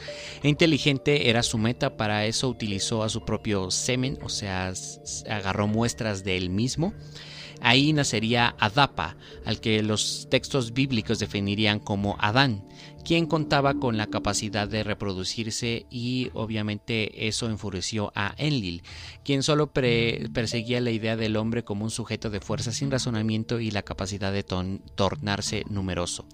E 0.43 0.49
inteligente 0.49 1.29
era 1.29 1.43
su 1.43 1.57
meta, 1.57 1.97
para 1.97 2.25
eso 2.25 2.47
utilizó 2.47 3.03
a 3.03 3.09
su 3.09 3.25
propio 3.25 3.69
semen, 3.69 4.17
o 4.23 4.29
sea, 4.29 4.73
agarró 5.29 5.67
muestras 5.67 6.23
de 6.23 6.37
él 6.37 6.49
mismo. 6.49 6.93
Ahí 7.61 7.93
nacería 7.93 8.55
Adapa, 8.59 9.17
al 9.45 9.59
que 9.59 9.83
los 9.83 10.27
textos 10.31 10.73
bíblicos 10.73 11.19
definirían 11.19 11.79
como 11.79 12.15
Adán, 12.19 12.63
quien 13.03 13.25
contaba 13.25 13.73
con 13.75 13.97
la 13.97 14.07
capacidad 14.07 14.67
de 14.67 14.83
reproducirse 14.83 15.85
y 15.89 16.29
obviamente 16.33 17.27
eso 17.27 17.47
enfureció 17.47 18.11
a 18.15 18.33
Enlil, 18.37 18.83
quien 19.23 19.43
solo 19.43 19.71
perseguía 19.71 20.81
la 20.81 20.91
idea 20.91 21.17
del 21.17 21.35
hombre 21.35 21.63
como 21.63 21.83
un 21.83 21.91
sujeto 21.91 22.29
de 22.29 22.41
fuerza 22.41 22.71
sin 22.71 22.91
razonamiento 22.91 23.59
y 23.59 23.71
la 23.71 23.83
capacidad 23.83 24.31
de 24.31 24.43
tornarse 24.43 25.63
numeroso. 25.69 26.25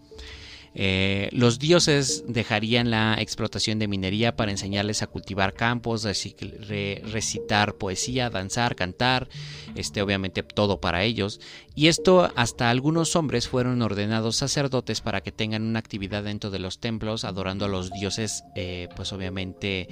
Eh, 0.76 1.30
los 1.32 1.60
dioses 1.60 2.24
dejarían 2.28 2.92
la 2.92 3.16
explotación 3.20 3.80
de 3.80 3.88
minería 3.88 4.36
para 4.36 4.52
enseñarles 4.52 5.02
a 5.02 5.08
cultivar 5.08 5.54
campos, 5.54 6.04
recitar 6.04 7.76
poesía, 7.76 8.30
danzar, 8.30 8.76
cantar, 8.76 9.28
este, 9.76 10.02
obviamente 10.02 10.44
todo 10.44 10.80
para 10.80 11.04
ellos. 11.04 11.40
Y 11.76 11.88
esto 11.88 12.32
hasta 12.36 12.70
algunos 12.70 13.16
hombres 13.16 13.48
fueron 13.48 13.82
ordenados 13.82 14.36
sacerdotes 14.36 15.02
para 15.02 15.22
que 15.22 15.32
tengan 15.32 15.64
una 15.64 15.80
actividad 15.80 16.24
dentro 16.24 16.50
de 16.50 16.60
los 16.60 16.80
templos 16.80 17.24
adorando 17.24 17.66
a 17.66 17.70
los 17.70 17.92
dioses, 17.92 18.44
eh, 18.56 18.88
pues 18.96 19.14
obviamente 19.14 19.88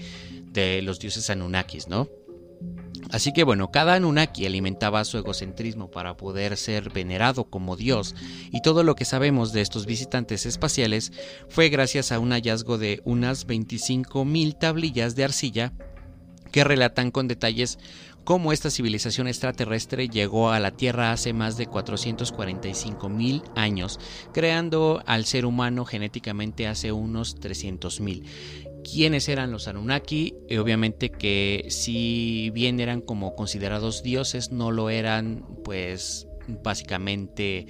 de 0.51 0.81
los 0.81 0.99
dioses 0.99 1.29
Anunnakis, 1.29 1.87
¿no? 1.87 2.09
Así 3.11 3.33
que 3.33 3.43
bueno, 3.43 3.71
cada 3.71 3.95
Anunnaki 3.95 4.45
alimentaba 4.45 5.05
su 5.05 5.17
egocentrismo 5.17 5.91
para 5.91 6.17
poder 6.17 6.57
ser 6.57 6.91
venerado 6.91 7.45
como 7.45 7.75
Dios, 7.75 8.15
y 8.51 8.61
todo 8.61 8.83
lo 8.83 8.95
que 8.95 9.05
sabemos 9.05 9.53
de 9.53 9.61
estos 9.61 9.85
visitantes 9.85 10.45
espaciales 10.45 11.11
fue 11.49 11.69
gracias 11.69 12.11
a 12.11 12.19
un 12.19 12.31
hallazgo 12.31 12.77
de 12.77 13.01
unas 13.05 13.47
25.000 13.47 14.57
tablillas 14.57 15.15
de 15.15 15.23
arcilla 15.23 15.73
que 16.51 16.63
relatan 16.63 17.11
con 17.11 17.27
detalles 17.27 17.77
cómo 18.25 18.51
esta 18.51 18.71
civilización 18.71 19.27
extraterrestre 19.27 20.09
llegó 20.09 20.49
a 20.49 20.59
la 20.59 20.71
Tierra 20.71 21.11
hace 21.11 21.31
más 21.31 21.57
de 21.57 21.67
445 21.67 23.07
mil 23.07 23.43
años, 23.55 23.99
creando 24.33 25.01
al 25.05 25.25
ser 25.25 25.45
humano 25.45 25.85
genéticamente 25.85 26.67
hace 26.67 26.91
unos 26.91 27.35
300 27.39 28.01
mil 28.01 28.25
quiénes 28.85 29.27
eran 29.27 29.51
los 29.51 29.67
Anunnaki. 29.67 30.35
Y 30.47 30.57
obviamente 30.57 31.09
que 31.09 31.65
si 31.69 32.51
bien 32.51 32.79
eran 32.79 33.01
como 33.01 33.35
considerados 33.35 34.03
dioses, 34.03 34.51
no 34.51 34.71
lo 34.71 34.89
eran 34.89 35.45
pues 35.63 36.27
básicamente 36.47 37.65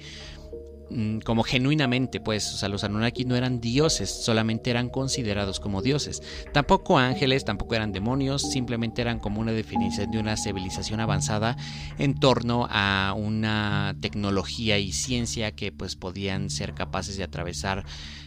mm, 0.90 1.20
como 1.20 1.42
genuinamente, 1.42 2.20
pues, 2.20 2.52
o 2.52 2.56
sea, 2.58 2.68
los 2.68 2.84
Anunnaki 2.84 3.24
no 3.24 3.36
eran 3.36 3.60
dioses, 3.60 4.10
solamente 4.10 4.70
eran 4.70 4.90
considerados 4.90 5.60
como 5.60 5.80
dioses. 5.80 6.22
Tampoco 6.52 6.98
ángeles, 6.98 7.44
tampoco 7.44 7.74
eran 7.74 7.92
demonios, 7.92 8.42
simplemente 8.42 9.00
eran 9.00 9.18
como 9.18 9.40
una 9.40 9.52
definición 9.52 10.10
de 10.10 10.18
una 10.18 10.36
civilización 10.36 11.00
avanzada 11.00 11.56
en 11.98 12.14
torno 12.14 12.68
a 12.70 13.14
una 13.16 13.96
tecnología 14.00 14.78
y 14.78 14.92
ciencia 14.92 15.52
que 15.52 15.72
pues 15.72 15.96
podían 15.96 16.50
ser 16.50 16.74
capaces 16.74 17.16
de 17.16 17.24
atravesar 17.24 17.84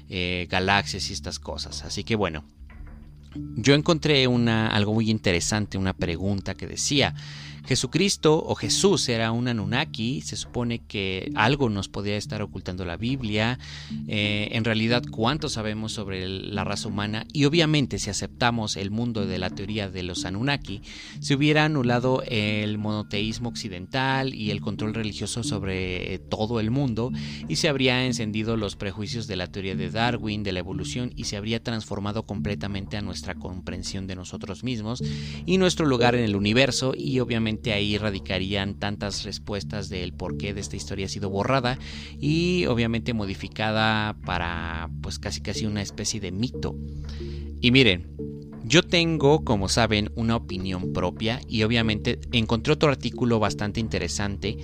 eh, 0.09 0.47
galaxias 0.49 1.09
y 1.11 1.13
estas 1.13 1.37
cosas. 1.37 1.83
Así 1.85 2.03
que 2.03 2.15
bueno, 2.15 2.43
yo 3.35 3.73
encontré 3.73 4.27
una, 4.27 4.67
algo 4.67 4.93
muy 4.93 5.09
interesante, 5.09 5.77
una 5.77 5.93
pregunta 5.93 6.55
que 6.55 6.67
decía, 6.67 7.13
Jesucristo 7.69 8.43
o 8.43 8.55
Jesús 8.55 9.07
era 9.09 9.31
un 9.31 9.47
Anunnaki, 9.47 10.21
se 10.21 10.35
supone 10.35 10.79
que 10.79 11.31
algo 11.35 11.69
nos 11.69 11.87
podía 11.87 12.17
estar 12.17 12.41
ocultando 12.41 12.83
la 12.83 12.97
Biblia, 12.97 13.59
eh, 14.07 14.49
en 14.53 14.63
realidad 14.63 15.03
cuánto 15.11 15.49
sabemos 15.49 15.91
sobre 15.91 16.27
la 16.27 16.63
raza 16.63 16.87
humana 16.87 17.27
y 17.31 17.45
obviamente 17.45 17.99
si 17.99 18.09
aceptamos 18.09 18.75
el 18.75 18.89
mundo 18.89 19.27
de 19.27 19.37
la 19.37 19.51
teoría 19.51 19.87
de 19.87 20.01
los 20.01 20.25
Anunnaki, 20.25 20.81
se 21.19 21.35
hubiera 21.35 21.65
anulado 21.65 22.23
el 22.25 22.79
monoteísmo 22.79 23.49
occidental 23.49 24.33
y 24.33 24.49
el 24.49 24.61
control 24.61 24.95
religioso 24.95 25.43
sobre 25.43 26.17
todo 26.29 26.59
el 26.59 26.71
mundo 26.71 27.11
y 27.47 27.57
se 27.57 27.69
habría 27.69 28.03
encendido 28.03 28.57
los 28.57 28.77
prejuicios 28.77 29.27
de 29.27 29.35
la 29.35 29.45
teoría 29.45 29.75
de 29.75 29.91
Darwin, 29.91 30.41
de 30.41 30.53
la 30.53 30.59
evolución 30.59 31.11
y 31.15 31.25
se 31.25 31.37
habría 31.37 31.61
transformado 31.61 32.23
completamente 32.23 32.97
a 32.97 33.01
nuestra 33.01 33.18
comprensión 33.35 34.07
de 34.07 34.15
nosotros 34.15 34.63
mismos 34.63 35.03
y 35.45 35.57
nuestro 35.57 35.85
lugar 35.85 36.15
en 36.15 36.23
el 36.23 36.35
universo 36.35 36.93
y 36.95 37.19
obviamente 37.19 37.73
ahí 37.73 37.97
radicarían 37.97 38.75
tantas 38.75 39.23
respuestas 39.23 39.89
del 39.89 40.13
por 40.13 40.37
qué 40.37 40.53
de 40.53 40.61
esta 40.61 40.75
historia 40.75 41.05
ha 41.05 41.09
sido 41.09 41.29
borrada 41.29 41.77
y 42.19 42.65
obviamente 42.65 43.13
modificada 43.13 44.15
para 44.25 44.89
pues 45.01 45.19
casi 45.19 45.41
casi 45.41 45.65
una 45.65 45.81
especie 45.81 46.19
de 46.19 46.31
mito. 46.31 46.75
Y 47.61 47.71
miren, 47.71 48.15
yo 48.63 48.83
tengo, 48.83 49.43
como 49.43 49.67
saben, 49.67 50.11
una 50.15 50.35
opinión 50.35 50.93
propia 50.93 51.41
y 51.47 51.63
obviamente 51.63 52.19
encontré 52.31 52.73
otro 52.73 52.89
artículo 52.89 53.39
bastante 53.39 53.79
interesante 53.79 54.57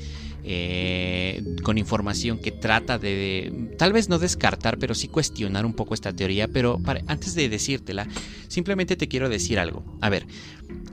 eh, 0.47 1.43
con 1.63 1.79
información 1.79 2.37
que 2.37 2.51
trata 2.51 2.99
de, 2.99 3.71
tal 3.79 3.93
vez 3.93 4.09
no 4.09 4.19
descartar, 4.19 4.77
pero 4.77 4.93
sí 4.93 5.07
cuestionar 5.07 5.65
un 5.65 5.73
poco 5.73 5.95
esta 5.95 6.13
teoría. 6.13 6.47
Pero 6.47 6.79
antes 7.07 7.33
de 7.33 7.49
decírtela, 7.49 8.07
simplemente 8.47 8.95
te 8.95 9.07
quiero 9.07 9.27
decir 9.27 9.57
algo. 9.57 9.83
A 10.01 10.09
ver, 10.09 10.27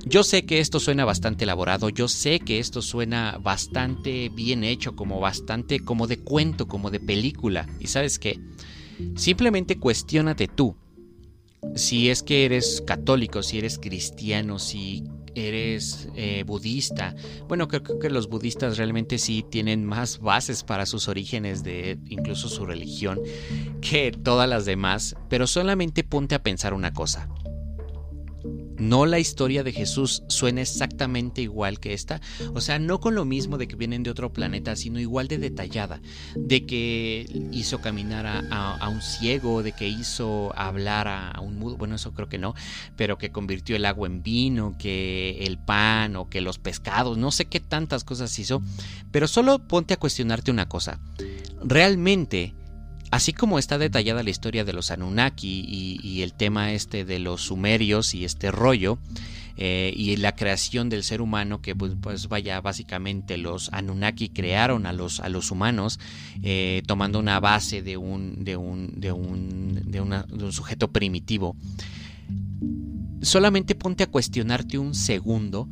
yo 0.07 0.25
sé 0.25 0.47
que 0.47 0.61
esto 0.61 0.81
suena 0.81 1.05
bastante 1.05 1.45
elaborado, 1.45 1.91
yo 1.91 2.09
sé 2.09 2.41
que 2.41 2.61
esto 2.61 2.81
suena 2.81 3.39
bastante 3.43 4.31
bien 4.31 4.65
hecho, 4.65 4.97
como 4.97 5.21
bastante 5.21 5.81
como 5.81 6.07
de 6.07 6.19
cuento, 6.19 6.67
como 6.67 6.91
de 6.91 7.01
película. 7.01 7.69
Y 7.79 7.89
sabes 7.89 8.19
qué, 8.19 8.41
simplemente 9.17 9.79
cuestionate 9.79 10.49
tú. 10.49 10.77
Si 11.77 12.09
es 12.09 12.23
que 12.23 12.47
eres 12.47 12.83
católico, 12.87 13.43
si 13.43 13.59
eres 13.59 13.79
cristiano, 13.79 14.59
si 14.59 15.05
eres 15.35 16.09
eh, 16.17 16.45
budista. 16.47 17.15
Bueno, 17.49 17.69
creo, 17.69 17.83
que 17.83 18.11
los 18.11 18.29
budistas 18.29 18.79
realmente 18.79 19.19
sí 19.19 19.45
tienen 19.49 19.85
más 19.85 20.19
bases 20.19 20.63
para 20.63 20.87
sus 20.87 21.09
orígenes 21.09 21.63
de 21.63 21.99
incluso 22.09 22.49
su 22.49 22.67
religión 22.67 23.21
que 23.81 24.13
todas 24.13 24.49
las 24.49 24.65
demás, 24.65 25.17
pero 25.29 25.47
solamente 25.47 26.05
ponte 26.05 26.35
a 26.35 26.43
pensar 26.43 26.75
una 26.75 26.93
cosa 26.93 27.29
no 28.83 29.07
la 29.07 29.19
historia 29.19 29.63
de 29.63 29.73
Jesús 29.73 30.23
suena 30.29 30.61
exactamente 30.61 31.41
igual 31.41 31.81
que 31.81 31.95
esta, 31.95 32.21
o 32.53 32.61
sea, 32.61 32.79
no 32.79 33.01
con 33.01 33.15
lo 33.15 33.25
mismo 33.25 33.57
de 33.57 33.69
que 33.69 33.77
vienen 33.77 34.03
de 34.03 34.11
otro 34.11 34.33
planeta, 34.33 34.77
sino 34.77 34.99
igual 34.99 35.29
de 35.29 35.39
detallada, 35.39 36.03
de 36.35 36.67
que 36.67 37.27
hizo 37.53 37.81
caminar 37.81 38.27
a, 38.27 38.89
un 38.89 39.01
ciego, 39.01 39.63
de 39.63 39.73
que 39.73 39.89
hizo 39.89 40.53
hablar 40.57 41.09
a, 41.09 41.41
un 41.41 41.59
mudo, 41.59 41.77
bueno, 41.77 41.95
eso 41.95 42.13
creo 42.13 42.29
que 42.29 42.39
no, 42.39 42.55
pero 42.97 43.19
que 43.19 43.31
convirtió 43.31 43.77
el 43.77 43.85
agua 43.85 44.09
en 44.09 44.23
vino, 44.23 44.77
que 44.79 45.45
el 45.45 45.59
pan 45.59 46.17
o 46.17 46.29
que 46.29 46.41
los 46.41 46.59
pescados, 46.59 47.17
no 47.17 47.31
sé 47.31 47.47
qué 47.47 47.61
tantas 47.61 48.05
cosas 48.05 48.37
hizo, 48.39 48.63
pero 49.11 49.29
solo 49.29 49.61
ponte 49.61 49.95
a 49.95 49.99
cuestionarte 49.99 50.51
una 50.51 50.69
cosa, 50.69 50.99
realmente 51.63 52.55
Así 53.13 53.35
como 53.35 53.59
está 53.59 53.77
detallada 53.77 54.23
la 54.23 54.31
historia 54.31 54.65
de 54.65 54.73
los 54.73 54.91
Anunnaki 54.91 55.67
y, 55.69 56.23
el 56.23 56.33
tema 56.33 56.73
este 56.73 57.05
de 57.05 57.19
los 57.19 57.43
sumerios 57.43 58.15
y 58.15 58.25
este 58.25 58.51
rollo, 58.51 58.99
eh, 59.59 59.93
y 59.95 60.17
la 60.17 60.35
creación 60.35 60.89
del 60.89 61.05
ser 61.05 61.21
humano, 61.21 61.61
que 61.61 61.77
pues, 61.77 61.93
pues, 62.01 62.29
vaya, 62.29 62.59
básicamente 62.63 63.37
los 63.37 63.71
Anunnaki 63.75 64.31
crearon 64.31 64.87
a 64.87 64.95
los, 64.95 65.21
a 65.21 65.29
los 65.29 65.51
humanos, 65.51 66.01
eh, 66.43 66.83
tomando 66.87 67.19
una 67.19 67.39
base 67.39 67.83
de 67.83 67.99
un, 67.99 68.45
de 68.45 68.57
un, 68.57 68.99
de 68.99 69.13
un, 69.13 69.83
de 69.85 70.01
un 70.01 70.53
sujeto 70.53 70.91
primitivo. 70.91 71.55
Solamente 73.21 73.75
ponte 73.75 74.05
a 74.05 74.11
cuestionarte 74.11 74.79
un 74.79 74.95
segundo 74.95 75.69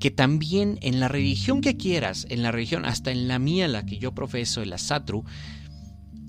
que 0.00 0.10
también 0.10 0.78
en 0.82 0.98
la 0.98 1.06
religión 1.06 1.60
que 1.60 1.76
quieras, 1.76 2.26
en 2.30 2.42
la 2.42 2.50
religión, 2.50 2.84
hasta 2.84 3.12
en 3.12 3.28
la 3.28 3.38
mía, 3.38 3.68
la 3.68 3.86
que 3.86 3.98
yo 3.98 4.12
profeso, 4.12 4.64
la 4.64 4.76
Satru, 4.76 5.24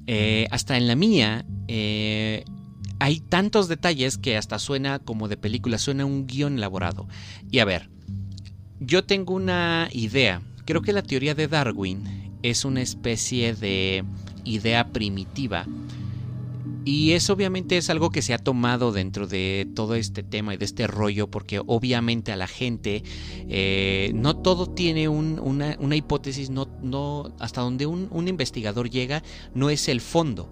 eh, 0.07 0.47
hasta 0.51 0.77
en 0.77 0.87
la 0.87 0.95
mía 0.95 1.45
eh, 1.67 2.45
hay 2.99 3.19
tantos 3.19 3.67
detalles 3.67 4.17
que 4.17 4.37
hasta 4.37 4.59
suena 4.59 4.99
como 4.99 5.27
de 5.27 5.37
película, 5.37 5.77
suena 5.77 6.05
un 6.05 6.27
guion 6.27 6.57
elaborado. 6.57 7.07
Y 7.51 7.59
a 7.59 7.65
ver, 7.65 7.89
yo 8.79 9.03
tengo 9.03 9.33
una 9.33 9.89
idea. 9.91 10.41
Creo 10.65 10.81
que 10.81 10.93
la 10.93 11.03
teoría 11.03 11.35
de 11.35 11.47
Darwin 11.47 12.03
es 12.41 12.65
una 12.65 12.81
especie 12.81 13.53
de 13.53 14.03
idea 14.43 14.87
primitiva 14.87 15.65
y 16.85 17.13
eso 17.13 17.33
obviamente 17.33 17.77
es 17.77 17.89
algo 17.89 18.11
que 18.11 18.21
se 18.21 18.33
ha 18.35 18.37
tomado 18.37 18.91
dentro 18.91 19.25
de 19.25 19.67
todo 19.75 19.95
este 19.95 20.21
tema 20.21 20.53
y 20.53 20.57
de 20.57 20.65
este 20.65 20.85
rollo, 20.85 21.27
porque 21.27 21.59
obviamente 21.65 22.31
a 22.31 22.35
la 22.35 22.47
gente 22.47 23.03
eh, 23.49 24.11
no 24.13 24.37
todo 24.37 24.67
tiene 24.67 25.09
una, 25.09 25.95
hipótesis, 25.95 26.51
no, 26.51 26.67
no, 26.83 27.33
hasta 27.39 27.61
donde 27.61 27.87
un, 27.87 28.07
un 28.11 28.27
investigador 28.27 28.89
llega 28.89 29.23
no 29.55 29.71
es 29.71 29.89
el 29.89 29.99
fondo 29.99 30.47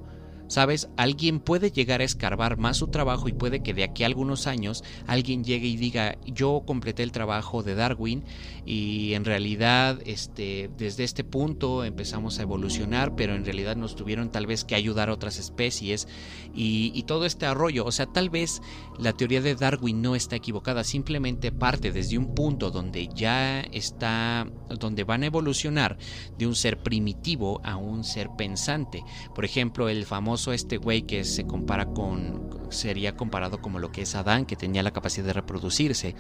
¿Sabes? 0.48 0.90
Alguien 0.98 1.40
puede 1.40 1.72
llegar 1.72 2.02
a 2.02 2.04
escarbar 2.04 2.58
más 2.58 2.78
su 2.78 2.88
trabajo 2.88 3.28
y 3.28 3.34
puede 3.34 3.64
que 3.64 3.74
de 3.74 3.84
aquí 3.84 4.04
a 4.04 4.08
algunos 4.08 4.46
años 4.46 4.84
alguien 5.08 5.44
llegue 5.44 5.68
y 5.68 5.78
diga, 5.78 6.18
yo 6.26 6.64
completé 6.66 7.04
el 7.04 7.12
trabajo 7.12 7.64
de 7.64 7.76
Darwin 7.76 8.24
y 8.66 9.14
en 9.14 9.26
realidad 9.26 10.00
este, 10.06 10.70
desde 10.78 11.04
este 11.04 11.24
punto 11.24 11.84
empezamos 11.84 12.38
a 12.38 12.44
evolucionar, 12.44 13.16
pero 13.16 13.36
en 13.36 13.46
realidad 13.46 13.76
nos 13.76 13.96
tuvieron 13.96 14.32
tal 14.32 14.46
vez 14.46 14.64
que 14.64 14.76
ayudar 14.76 15.10
a 15.10 15.14
otras 15.14 15.40
especies 15.40 16.08
y, 16.54 16.92
y 16.94 17.04
todo 17.04 17.26
este 17.26 17.46
arroyo. 17.46 17.86
O 17.86 17.92
sea, 17.92 18.06
tal 18.06 18.30
vez 18.30 18.62
la 19.00 19.14
teoría 19.14 19.42
de 19.42 19.56
Darwin 19.56 20.02
no 20.02 20.16
está 20.16 20.36
equivocada, 20.36 20.84
simplemente 20.84 21.52
parte 21.52 21.92
desde 21.92 22.18
un 22.18 22.36
punto 22.36 22.70
donde 22.70 23.08
ya 23.08 23.62
está, 23.62 24.46
donde 24.80 25.04
van 25.04 25.24
a 25.24 25.28
evolucionar 25.28 25.98
de 26.38 26.48
un 26.48 26.56
ser 26.56 26.84
primitivo 26.84 27.62
a 27.64 27.78
un 27.78 28.04
ser 28.04 28.30
pensante. 28.38 29.04
Por 29.34 29.46
ejemplo, 29.46 29.90
el 29.90 30.06
famoso 30.06 30.33
este 30.36 30.78
güey 30.78 31.04
que 31.04 31.24
se 31.24 31.46
compara 31.46 31.86
con, 31.86 32.50
sería 32.70 33.16
comparado 33.16 33.62
como 33.62 33.80
lo 33.80 33.92
que 33.92 34.02
es 34.02 34.16
Adán, 34.16 34.46
que 34.46 34.56
tenía 34.56 34.84
la 34.84 34.92
capacidad 34.92 35.28
de 35.28 35.34
reproducirse, 35.34 36.16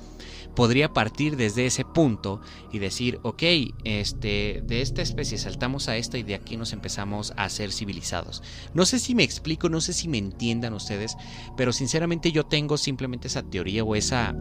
podría 0.55 0.93
partir 0.93 1.35
desde 1.35 1.65
ese 1.65 1.83
punto 1.83 2.41
y 2.71 2.79
decir, 2.79 3.19
ok, 3.23 3.43
este, 3.83 4.61
de 4.65 4.81
esta 4.81 5.01
especie 5.01 5.37
saltamos 5.37 5.89
a 5.89 5.97
esta 5.97 6.17
y 6.17 6.23
de 6.23 6.35
aquí 6.35 6.57
nos 6.57 6.73
empezamos 6.73 7.33
a 7.35 7.49
ser 7.49 7.71
civilizados. 7.71 8.43
No 8.73 8.85
sé 8.85 8.99
si 8.99 9.15
me 9.15 9.23
explico, 9.23 9.69
no 9.69 9.81
sé 9.81 9.93
si 9.93 10.07
me 10.07 10.17
entiendan 10.17 10.73
ustedes, 10.73 11.15
pero 11.57 11.73
sinceramente 11.73 12.31
yo 12.31 12.45
tengo 12.45 12.77
simplemente 12.77 13.27
esa 13.27 13.43
teoría 13.43 13.83
o 13.83 13.95
esa, 13.95 14.35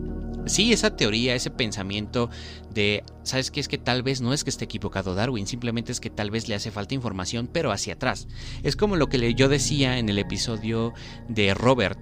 sí, 0.47 0.73
esa 0.73 0.97
teoría, 0.97 1.35
ese 1.35 1.51
pensamiento 1.51 2.31
de, 2.73 3.05
¿sabes 3.23 3.51
qué? 3.51 3.61
Es 3.61 3.69
que 3.69 3.79
tal 3.79 4.03
vez 4.03 4.21
no 4.21 4.33
es 4.33 4.45
que 4.45 4.51
esté 4.51 4.65
equivocado 4.65 5.15
Darwin, 5.15 5.47
simplemente 5.47 5.93
es 5.93 6.01
que 6.01 6.11
tal 6.11 6.31
vez 6.31 6.49
le 6.49 6.55
hace 6.55 6.71
falta 6.71 6.95
información, 6.95 7.49
pero 7.51 7.73
hacia 7.73 7.95
atrás. 7.95 8.29
Es 8.63 8.77
como 8.77 8.97
lo 8.97 9.09
que 9.09 9.35
yo 9.35 9.49
decía 9.63 9.99
en 9.99 10.09
el 10.09 10.19
episodio 10.19 10.93
de 11.29 11.55
Robert, 11.55 11.97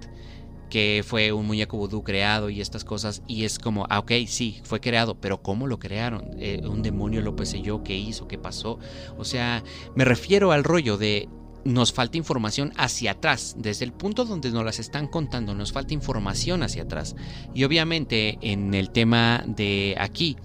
que 0.71 1.03
fue 1.05 1.31
un 1.31 1.45
muñeco 1.45 1.77
vudú 1.77 2.03
creado 2.03 2.49
y 2.49 2.59
estas 2.59 2.83
cosas, 2.83 3.21
y 3.27 3.43
es 3.45 3.59
como, 3.59 3.85
ah, 3.91 3.99
ok, 3.99 4.13
sí, 4.25 4.59
fue 4.63 4.81
creado, 4.81 5.21
pero 5.21 5.43
¿cómo 5.43 5.67
lo 5.67 5.77
crearon? 5.77 6.31
Eh, 6.39 6.63
¿Un 6.65 6.81
demonio 6.81 7.21
lo 7.21 7.35
poseyó? 7.35 7.83
¿Qué 7.83 7.95
hizo? 7.95 8.27
¿Qué 8.27 8.39
pasó? 8.39 8.79
O 9.15 9.25
sea, 9.25 9.63
me 9.95 10.05
refiero 10.05 10.51
al 10.51 10.63
rollo 10.63 10.97
de 10.97 11.29
nos 11.63 11.93
falta 11.93 12.17
información 12.17 12.73
hacia 12.77 13.11
atrás, 13.11 13.55
desde 13.59 13.85
el 13.85 13.93
punto 13.93 14.25
donde 14.25 14.49
nos 14.49 14.65
las 14.65 14.79
están 14.79 15.07
contando, 15.07 15.53
nos 15.53 15.71
falta 15.71 15.93
información 15.93 16.63
hacia 16.63 16.81
atrás. 16.81 17.15
Y 17.53 17.63
obviamente 17.63 18.39
en 18.41 18.73
el 18.73 18.89
tema 18.89 19.43
de 19.45 19.95
aquí, 19.99 20.35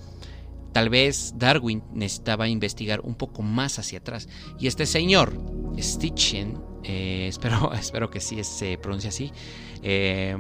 tal 0.76 0.90
vez 0.90 1.32
Darwin 1.38 1.82
necesitaba 1.94 2.48
investigar 2.48 3.00
un 3.00 3.14
poco 3.14 3.40
más 3.40 3.78
hacia 3.78 4.00
atrás. 4.00 4.28
Y 4.60 4.66
este 4.66 4.84
señor, 4.84 5.32
Stitchen, 5.78 6.58
eh, 6.84 7.24
espero, 7.30 7.72
espero 7.72 8.10
que 8.10 8.20
sí 8.20 8.44
se 8.44 8.76
pronuncia 8.76 9.08
así, 9.08 9.32
eh, 9.82 10.36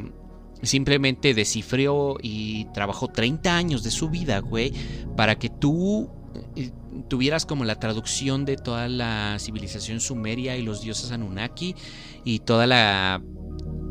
simplemente 0.60 1.32
descifrió 1.32 2.18
y 2.20 2.66
trabajó 2.74 3.08
30 3.08 3.56
años 3.56 3.82
de 3.82 3.90
su 3.90 4.10
vida, 4.10 4.40
güey, 4.40 4.74
para 5.16 5.38
que 5.38 5.48
tú 5.48 6.10
eh, 6.54 6.70
tuvieras 7.08 7.46
como 7.46 7.64
la 7.64 7.80
traducción 7.80 8.44
de 8.44 8.56
toda 8.58 8.88
la 8.90 9.38
civilización 9.40 10.00
sumeria 10.00 10.54
y 10.58 10.60
los 10.60 10.82
dioses 10.82 11.12
Anunnaki 11.12 11.74
y 12.26 12.40
toda 12.40 12.66
la 12.66 13.22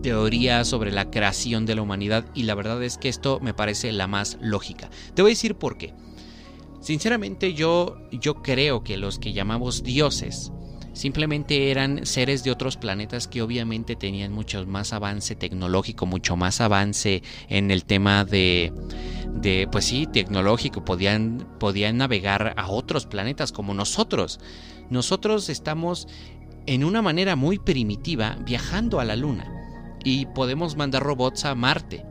teoría 0.03 0.63
sobre 0.63 0.91
la 0.91 1.09
creación 1.09 1.65
de 1.65 1.73
la 1.73 1.81
humanidad 1.81 2.23
y 2.35 2.43
la 2.43 2.53
verdad 2.53 2.83
es 2.83 2.99
que 2.99 3.09
esto 3.09 3.39
me 3.39 3.55
parece 3.55 3.91
la 3.91 4.05
más 4.05 4.37
lógica. 4.41 4.91
Te 5.15 5.23
voy 5.23 5.31
a 5.31 5.33
decir 5.33 5.55
por 5.55 5.79
qué. 5.79 5.95
Sinceramente 6.85 7.55
yo 7.55 7.97
yo 8.11 8.43
creo 8.43 8.83
que 8.83 8.95
los 8.97 9.17
que 9.17 9.33
llamamos 9.33 9.81
dioses 9.81 10.51
simplemente 10.93 11.71
eran 11.71 12.05
seres 12.05 12.43
de 12.43 12.51
otros 12.51 12.77
planetas 12.77 13.27
que 13.27 13.41
obviamente 13.41 13.95
tenían 13.95 14.31
mucho 14.31 14.63
más 14.67 14.93
avance 14.93 15.35
tecnológico, 15.35 16.05
mucho 16.05 16.35
más 16.35 16.61
avance 16.61 17.23
en 17.49 17.71
el 17.71 17.85
tema 17.85 18.23
de, 18.23 18.71
de 19.33 19.67
pues 19.71 19.85
sí, 19.85 20.05
tecnológico, 20.05 20.85
podían, 20.85 21.57
podían 21.59 21.97
navegar 21.97 22.53
a 22.55 22.69
otros 22.69 23.07
planetas 23.07 23.51
como 23.51 23.73
nosotros. 23.73 24.39
Nosotros 24.91 25.49
estamos 25.49 26.07
en 26.67 26.83
una 26.83 27.01
manera 27.01 27.35
muy 27.35 27.57
primitiva 27.57 28.37
viajando 28.45 28.99
a 28.99 29.05
la 29.05 29.15
Luna 29.15 29.51
y 30.03 30.27
podemos 30.27 30.75
mandar 30.75 31.01
robots 31.01 31.45
a 31.45 31.55
Marte. 31.55 32.05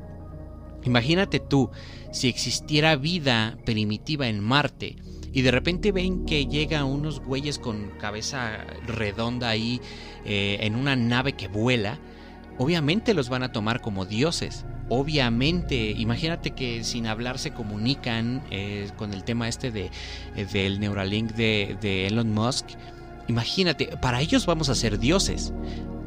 Imagínate 0.82 1.40
tú, 1.40 1.70
si 2.14 2.28
existiera 2.28 2.94
vida 2.94 3.58
primitiva 3.64 4.28
en 4.28 4.38
Marte, 4.38 4.94
y 5.32 5.42
de 5.42 5.50
repente 5.50 5.90
ven 5.90 6.24
que 6.26 6.46
llega 6.46 6.84
unos 6.84 7.18
güeyes 7.18 7.58
con 7.58 7.90
cabeza 7.98 8.64
redonda 8.86 9.48
ahí 9.48 9.80
eh, 10.24 10.58
en 10.60 10.76
una 10.76 10.94
nave 10.94 11.32
que 11.32 11.48
vuela, 11.48 11.98
obviamente 12.56 13.14
los 13.14 13.28
van 13.28 13.42
a 13.42 13.50
tomar 13.50 13.80
como 13.80 14.04
dioses. 14.04 14.64
Obviamente, 14.88 15.90
imagínate 15.90 16.52
que 16.52 16.84
sin 16.84 17.08
hablar 17.08 17.40
se 17.40 17.50
comunican 17.52 18.44
eh, 18.52 18.88
con 18.96 19.12
el 19.12 19.24
tema 19.24 19.48
este 19.48 19.72
de, 19.72 19.90
eh, 20.36 20.46
del 20.52 20.78
Neuralink 20.78 21.32
de, 21.32 21.76
de 21.80 22.06
Elon 22.06 22.32
Musk. 22.32 22.66
Imagínate, 23.26 23.96
para 23.96 24.20
ellos 24.20 24.46
vamos 24.46 24.68
a 24.68 24.76
ser 24.76 25.00
dioses 25.00 25.52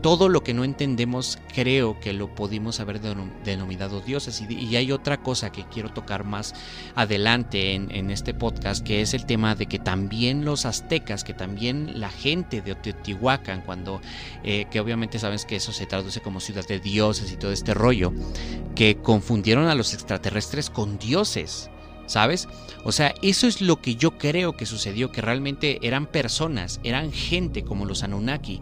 todo 0.01 0.29
lo 0.29 0.43
que 0.43 0.53
no 0.53 0.63
entendemos 0.63 1.39
creo 1.53 1.99
que 1.99 2.13
lo 2.13 2.33
pudimos 2.33 2.79
haber 2.79 2.99
denominado 2.99 4.01
dioses. 4.01 4.43
Y, 4.47 4.75
hay 4.75 4.91
otra 4.91 5.17
cosa 5.17 5.51
que 5.51 5.65
quiero 5.65 5.91
tocar 5.91 6.23
más 6.23 6.53
adelante 6.95 7.73
en, 7.73 8.11
este 8.11 8.33
podcast, 8.33 8.85
que 8.85 9.01
es 9.01 9.13
el 9.13 9.25
tema 9.25 9.55
de 9.55 9.65
que 9.65 9.79
también 9.79 10.45
los 10.45 10.65
aztecas, 10.65 11.23
que 11.23 11.33
también 11.33 11.99
la 11.99 12.09
gente 12.09 12.61
de 12.61 12.75
Teotihuacán, 12.75 13.61
cuando, 13.61 14.01
eh, 14.43 14.65
que 14.71 14.79
obviamente 14.79 15.19
sabes 15.19 15.45
que 15.45 15.57
eso 15.57 15.71
se 15.71 15.85
traduce 15.85 16.21
como 16.21 16.39
ciudad 16.39 16.65
de 16.67 16.79
dioses 16.79 17.31
y 17.31 17.37
todo 17.37 17.51
este 17.51 17.73
rollo, 17.73 18.13
que 18.75 18.97
confundieron 18.97 19.67
a 19.67 19.75
los 19.75 19.93
extraterrestres 19.93 20.69
con 20.69 20.97
dioses. 20.97 21.69
¿Sabes? 22.05 22.47
O 22.85 22.93
sea, 22.93 23.13
eso 23.21 23.47
es 23.47 23.59
lo 23.59 23.81
que 23.81 23.97
yo 23.97 24.17
creo 24.17 24.55
que 24.55 24.65
sucedió, 24.65 25.11
que 25.11 25.21
realmente 25.21 25.77
eran 25.85 26.05
personas, 26.05 26.79
eran 26.83 27.11
gente 27.11 27.65
como 27.65 27.83
los 27.83 28.01
Anunnaki, 28.01 28.61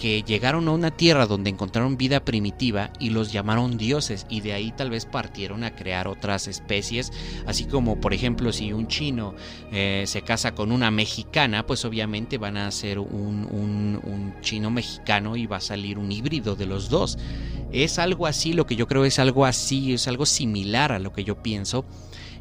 que 0.00 0.22
llegaron 0.22 0.66
a 0.66 0.70
una 0.72 0.90
tierra 0.90 1.26
donde 1.26 1.50
encontraron 1.50 1.98
vida 1.98 2.24
primitiva 2.24 2.90
y 2.98 3.10
los 3.10 3.32
llamaron 3.32 3.76
dioses 3.76 4.26
y 4.30 4.40
de 4.40 4.54
ahí 4.54 4.72
tal 4.72 4.88
vez 4.88 5.04
partieron 5.04 5.62
a 5.62 5.76
crear 5.76 6.08
otras 6.08 6.48
especies, 6.48 7.12
así 7.46 7.66
como 7.66 8.00
por 8.00 8.14
ejemplo 8.14 8.50
si 8.50 8.72
un 8.72 8.88
chino 8.88 9.34
eh, 9.70 10.04
se 10.06 10.22
casa 10.22 10.54
con 10.54 10.72
una 10.72 10.90
mexicana, 10.90 11.66
pues 11.66 11.84
obviamente 11.84 12.38
van 12.38 12.56
a 12.56 12.70
ser 12.70 12.98
un, 12.98 13.46
un 14.02 14.34
chino 14.40 14.70
mexicano 14.70 15.36
y 15.36 15.46
va 15.46 15.58
a 15.58 15.60
salir 15.60 15.98
un 15.98 16.10
híbrido 16.10 16.56
de 16.56 16.64
los 16.64 16.88
dos. 16.88 17.18
Es 17.70 17.98
algo 17.98 18.26
así, 18.26 18.54
lo 18.54 18.66
que 18.66 18.76
yo 18.76 18.88
creo 18.88 19.04
es 19.04 19.18
algo 19.18 19.44
así, 19.44 19.92
es 19.92 20.08
algo 20.08 20.24
similar 20.24 20.92
a 20.92 20.98
lo 20.98 21.12
que 21.12 21.24
yo 21.24 21.42
pienso. 21.42 21.84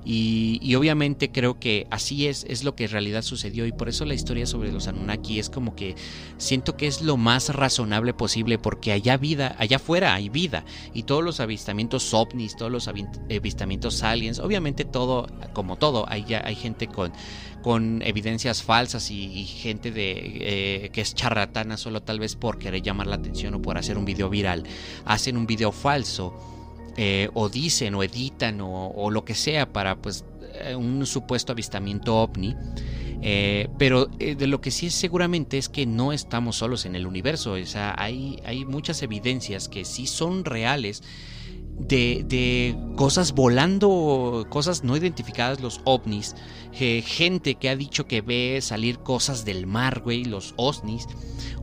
Y, 0.05 0.75
obviamente 0.75 1.29
creo 1.31 1.59
que 1.59 1.87
así 1.91 2.27
es, 2.27 2.45
es 2.47 2.63
lo 2.63 2.75
que 2.75 2.85
en 2.85 2.91
realidad 2.91 3.21
sucedió 3.21 3.65
y 3.65 3.71
por 3.71 3.89
eso 3.89 4.05
la 4.05 4.13
historia 4.13 4.45
sobre 4.45 4.71
los 4.71 4.87
Anunnaki 4.87 5.39
es 5.39 5.49
como 5.49 5.75
que 5.75 5.95
siento 6.37 6.77
que 6.77 6.87
es 6.87 7.01
lo 7.01 7.17
más 7.17 7.53
razonable 7.53 8.13
posible 8.13 8.57
porque 8.57 8.91
allá 8.91 9.17
vida, 9.17 9.55
allá 9.59 9.75
afuera 9.77 10.13
hay 10.13 10.29
vida 10.29 10.63
y 10.93 11.03
todos 11.03 11.23
los 11.23 11.39
avistamientos 11.39 12.13
ovnis, 12.13 12.55
todos 12.55 12.71
los 12.71 12.87
avistamientos 12.87 14.03
aliens, 14.03 14.39
obviamente 14.39 14.85
todo, 14.85 15.27
como 15.53 15.75
todo, 15.75 16.05
hay, 16.07 16.25
hay 16.33 16.55
gente 16.55 16.87
con, 16.87 17.11
con 17.61 18.01
evidencias 18.03 18.63
falsas 18.63 19.11
y, 19.11 19.45
gente 19.45 19.91
de 19.91 20.83
eh, 20.85 20.89
que 20.91 21.01
es 21.01 21.13
charlatana 21.13 21.77
solo 21.77 22.01
tal 22.01 22.19
vez 22.19 22.35
por 22.35 22.57
querer 22.57 22.81
llamar 22.81 23.07
la 23.07 23.15
atención 23.15 23.53
o 23.55 23.61
por 23.61 23.77
hacer 23.77 23.97
un 23.97 24.05
video 24.05 24.29
viral, 24.29 24.63
hacen 25.05 25.37
un 25.37 25.45
video 25.45 25.71
falso 25.71 26.58
eh, 27.01 27.29
o 27.33 27.47
dicen 27.47 27.95
o 27.95 28.03
editan 28.03 28.59
o, 28.59 29.09
lo 29.09 29.23
que 29.23 29.33
sea 29.33 29.71
para 29.71 29.95
pues 29.95 30.25
eh, 30.55 30.75
un 30.75 31.05
supuesto 31.05 31.53
avistamiento 31.53 32.17
ovni. 32.17 32.57
Eh, 33.21 33.69
pero 33.77 34.07
de 34.07 34.47
lo 34.47 34.59
que 34.59 34.69
sí 34.69 34.87
es 34.87 34.95
seguramente 34.95 35.57
es 35.57 35.69
que 35.69 35.85
no 35.85 36.11
estamos 36.11 36.57
solos 36.57 36.85
en 36.85 36.97
el 36.97 37.07
universo. 37.07 37.53
O 37.53 37.65
sea, 37.65 37.95
hay, 37.97 38.41
hay 38.43 38.65
muchas 38.65 39.01
evidencias 39.01 39.69
que 39.69 39.85
sí 39.85 40.07
son 40.07 40.43
reales 40.43 41.01
de, 41.79 42.25
de, 42.27 42.75
cosas 42.97 43.31
volando, 43.31 44.45
cosas 44.49 44.83
no 44.83 44.97
identificadas, 44.97 45.61
los 45.61 45.79
ovnis, 45.85 46.35
gente 46.73 47.55
que 47.55 47.69
ha 47.69 47.77
dicho 47.77 48.07
que 48.07 48.19
ve 48.19 48.59
salir 48.61 48.99
cosas 48.99 49.45
del 49.45 49.67
mar, 49.67 50.01
güey, 50.01 50.25
los 50.25 50.53
osnis. 50.57 51.07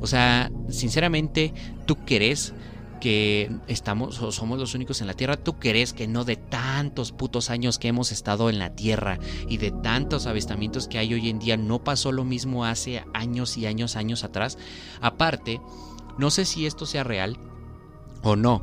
O 0.00 0.06
sea, 0.06 0.50
sinceramente, 0.70 1.52
¿tú 1.84 1.96
crees 2.06 2.54
que 3.00 3.50
estamos 3.66 4.20
o 4.20 4.32
somos 4.32 4.58
los 4.58 4.74
únicos 4.74 5.00
en 5.00 5.06
la 5.06 5.14
Tierra, 5.14 5.36
¿tú 5.36 5.58
crees 5.58 5.92
que 5.92 6.06
no 6.06 6.24
de 6.24 6.36
tantos 6.36 7.12
putos 7.12 7.50
años 7.50 7.78
que 7.78 7.88
hemos 7.88 8.12
estado 8.12 8.50
en 8.50 8.58
la 8.58 8.74
Tierra 8.74 9.18
y 9.48 9.58
de 9.58 9.70
tantos 9.70 10.26
avistamientos 10.26 10.88
que 10.88 10.98
hay 10.98 11.14
hoy 11.14 11.28
en 11.28 11.38
día 11.38 11.56
no 11.56 11.82
pasó 11.82 12.12
lo 12.12 12.24
mismo 12.24 12.64
hace 12.64 13.04
años 13.14 13.56
y 13.56 13.66
años, 13.66 13.96
años 13.96 14.24
atrás? 14.24 14.58
Aparte, 15.00 15.60
no 16.18 16.30
sé 16.30 16.44
si 16.44 16.66
esto 16.66 16.86
sea 16.86 17.04
real 17.04 17.36
o 18.22 18.36
no, 18.36 18.62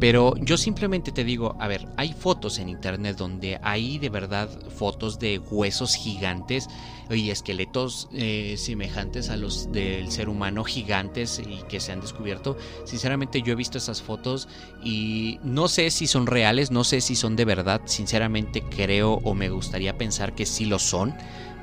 pero 0.00 0.36
yo 0.36 0.56
simplemente 0.56 1.10
te 1.10 1.24
digo, 1.24 1.56
a 1.58 1.66
ver, 1.66 1.88
hay 1.96 2.12
fotos 2.12 2.58
en 2.58 2.68
internet 2.68 3.16
donde 3.16 3.58
hay 3.62 3.98
de 3.98 4.10
verdad 4.10 4.48
fotos 4.70 5.18
de 5.18 5.38
huesos 5.38 5.96
gigantes 5.96 6.68
y 7.10 7.30
esqueletos 7.30 8.08
eh, 8.12 8.54
semejantes 8.58 9.30
a 9.30 9.36
los 9.36 9.72
del 9.72 10.10
ser 10.10 10.28
humano 10.28 10.64
gigantes 10.64 11.40
y 11.44 11.62
que 11.68 11.80
se 11.80 11.92
han 11.92 12.00
descubierto. 12.00 12.56
Sinceramente 12.84 13.42
yo 13.42 13.52
he 13.52 13.56
visto 13.56 13.78
esas 13.78 14.02
fotos 14.02 14.48
y 14.82 15.38
no 15.42 15.68
sé 15.68 15.90
si 15.90 16.06
son 16.06 16.26
reales, 16.26 16.70
no 16.70 16.84
sé 16.84 17.00
si 17.00 17.16
son 17.16 17.36
de 17.36 17.44
verdad. 17.44 17.80
Sinceramente 17.86 18.62
creo 18.62 19.20
o 19.24 19.34
me 19.34 19.48
gustaría 19.48 19.96
pensar 19.96 20.34
que 20.34 20.46
sí 20.46 20.64
lo 20.64 20.78
son 20.78 21.14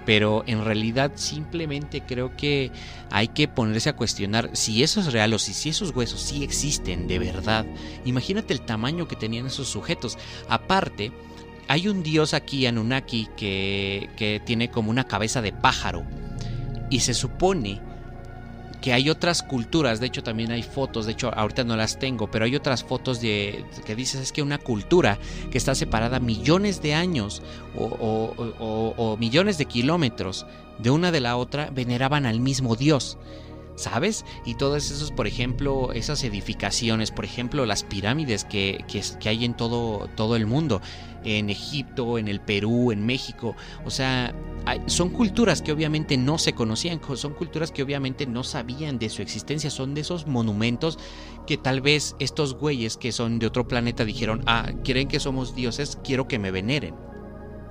pero 0.06 0.44
en 0.48 0.64
realidad 0.64 1.14
simplemente 1.16 2.02
creo 2.02 2.36
que 2.38 2.72
hay 3.12 3.30
que 3.30 3.48
ponerse 3.48 3.90
a 3.90 3.96
cuestionar 3.96 4.52
si 4.54 4.84
eso 4.84 5.00
es 5.00 5.12
real 5.12 5.34
o 5.34 5.40
si, 5.40 5.70
esos 5.70 5.96
huesos 5.96 6.22
sí 6.22 6.44
existen 6.44 7.08
de 7.08 7.20
verdad. 7.20 7.66
Imagínate 8.06 8.54
el 8.54 8.62
tamaño 8.62 9.08
que 9.08 9.16
tenían 9.16 9.48
esos 9.48 9.68
sujetos. 9.68 10.18
Aparte, 10.48 11.12
hay 11.68 11.88
un 11.88 12.04
dios 12.04 12.34
aquí, 12.34 12.66
Anunnaki, 12.66 13.30
que, 13.38 14.10
que 14.18 14.42
tiene 14.46 14.70
como 14.70 14.92
una 14.92 15.06
cabeza 15.06 15.42
de 15.42 15.52
pájaro. 15.52 16.04
Y 16.90 17.00
se 17.00 17.14
supone 17.14 17.82
que 18.86 18.94
hay 18.94 19.10
otras 19.10 19.42
culturas, 19.42 20.00
de 20.00 20.06
hecho 20.06 20.22
también 20.22 20.52
hay 20.52 20.62
fotos, 20.62 21.08
de 21.08 21.14
hecho 21.14 21.34
ahorita 21.34 21.64
no 21.64 21.76
las 21.76 21.98
tengo, 21.98 22.30
pero 22.30 22.46
hay 22.46 22.56
otras 22.56 22.84
fotos 22.84 23.20
de 23.20 23.66
que 23.84 23.96
dices 23.96 24.22
es 24.22 24.32
que 24.32 24.44
una 24.44 24.60
cultura 24.60 25.18
que 25.50 25.58
está 25.58 25.74
separada 25.74 26.20
millones 26.20 26.84
de 26.84 26.94
años 26.94 27.42
o, 27.76 29.18
millones 29.20 29.58
de 29.58 29.66
kilómetros 29.66 30.46
de 30.78 30.92
una 30.92 31.12
de 31.12 31.20
la 31.20 31.36
otra 31.36 31.72
veneraban 31.72 32.28
al 32.28 32.40
mismo 32.40 32.76
Dios. 32.76 33.18
¿sabes? 33.76 34.24
Y 34.46 34.54
todas 34.56 34.90
esas, 34.92 35.12
por 35.12 35.28
ejemplo, 35.28 35.92
esas 35.92 36.24
edificaciones, 36.24 37.12
por 37.12 37.26
ejemplo, 37.26 37.66
las 37.66 37.84
pirámides 37.84 38.46
que, 38.46 38.86
que, 38.88 39.28
hay 39.28 39.44
en 39.44 39.54
todo 39.56 40.36
el 40.38 40.46
mundo, 40.46 40.80
en 41.26 41.50
Egipto, 41.50 42.18
en 42.18 42.28
el 42.28 42.40
Perú, 42.40 42.92
en 42.92 43.06
México. 43.06 43.56
O 43.86 43.90
sea, 43.90 44.34
son 44.88 45.10
culturas 45.10 45.62
que 45.62 45.72
obviamente 45.72 46.18
no 46.18 46.38
se 46.38 46.54
conocían, 46.54 47.00
son 47.16 47.34
culturas 47.34 47.72
que 47.72 47.84
obviamente 47.84 48.26
no 48.26 48.44
sabían 48.44 48.98
de 49.00 49.10
su 49.10 49.22
existencia, 49.22 49.70
son 49.70 49.94
de 49.94 50.02
esos 50.02 50.28
monumentos 50.28 50.98
que 51.46 51.58
tal 51.58 51.82
vez 51.82 52.16
estos 52.20 52.56
güeyes 52.56 52.98
que 52.98 53.12
son 53.12 53.40
de 53.40 53.48
otro 53.48 53.68
planeta 53.68 54.06
dijeron, 54.06 54.42
ah, 54.48 54.72
quieren 54.84 55.08
que 55.08 55.20
somos 55.20 55.56
dioses, 55.56 55.98
quiero 56.04 56.28
que 56.28 56.40
me 56.40 56.52
veneren. 56.52 56.96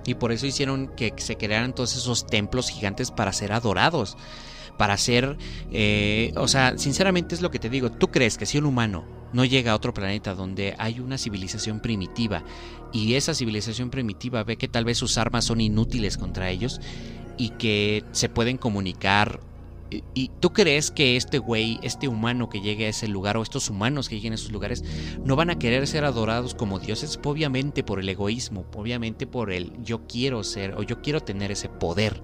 Y 0.06 0.14
por 0.14 0.32
eso 0.32 0.46
hicieron 0.46 0.88
que 0.96 1.14
se 1.16 1.36
crearan 1.36 1.74
todos 1.74 1.96
esos 1.96 2.26
templos 2.26 2.68
gigantes 2.68 3.10
para 3.10 3.32
ser 3.32 3.52
adorados, 3.52 4.16
para 4.76 4.96
ser, 4.96 5.36
eh, 5.72 6.32
o 6.36 6.48
sea, 6.48 6.76
sinceramente 6.78 7.34
es 7.34 7.40
lo 7.40 7.50
que 7.50 7.58
te 7.58 7.70
digo, 7.70 7.90
¿tú 7.90 8.08
crees 8.08 8.36
que 8.36 8.46
si 8.46 8.58
un 8.58 8.66
humano 8.66 9.23
no 9.34 9.44
llega 9.44 9.72
a 9.72 9.74
otro 9.74 9.92
planeta 9.92 10.34
donde 10.34 10.74
hay 10.78 11.00
una 11.00 11.18
civilización 11.18 11.80
primitiva 11.80 12.44
y 12.92 13.14
esa 13.14 13.34
civilización 13.34 13.90
primitiva 13.90 14.44
ve 14.44 14.56
que 14.56 14.68
tal 14.68 14.84
vez 14.84 14.96
sus 14.96 15.18
armas 15.18 15.44
son 15.44 15.60
inútiles 15.60 16.16
contra 16.16 16.48
ellos 16.48 16.80
y 17.36 17.50
que 17.50 18.04
se 18.12 18.30
pueden 18.30 18.56
comunicar 18.56 19.40
¿Y 20.14 20.30
tú 20.40 20.52
crees 20.52 20.90
que 20.90 21.16
este 21.16 21.38
güey, 21.38 21.78
este 21.82 22.08
humano 22.08 22.48
que 22.48 22.60
llegue 22.60 22.86
a 22.86 22.88
ese 22.88 23.06
lugar 23.06 23.36
o 23.36 23.42
estos 23.42 23.70
humanos 23.70 24.08
que 24.08 24.16
lleguen 24.16 24.32
a 24.32 24.36
esos 24.36 24.50
lugares 24.50 24.82
no 25.24 25.36
van 25.36 25.50
a 25.50 25.58
querer 25.58 25.86
ser 25.86 26.04
adorados 26.04 26.54
como 26.54 26.80
dioses? 26.80 27.20
Obviamente 27.22 27.84
por 27.84 28.00
el 28.00 28.08
egoísmo, 28.08 28.64
obviamente 28.74 29.26
por 29.26 29.52
el 29.52 29.72
yo 29.82 30.06
quiero 30.08 30.42
ser 30.42 30.74
o 30.74 30.82
yo 30.82 31.00
quiero 31.02 31.20
tener 31.20 31.52
ese 31.52 31.68
poder. 31.68 32.22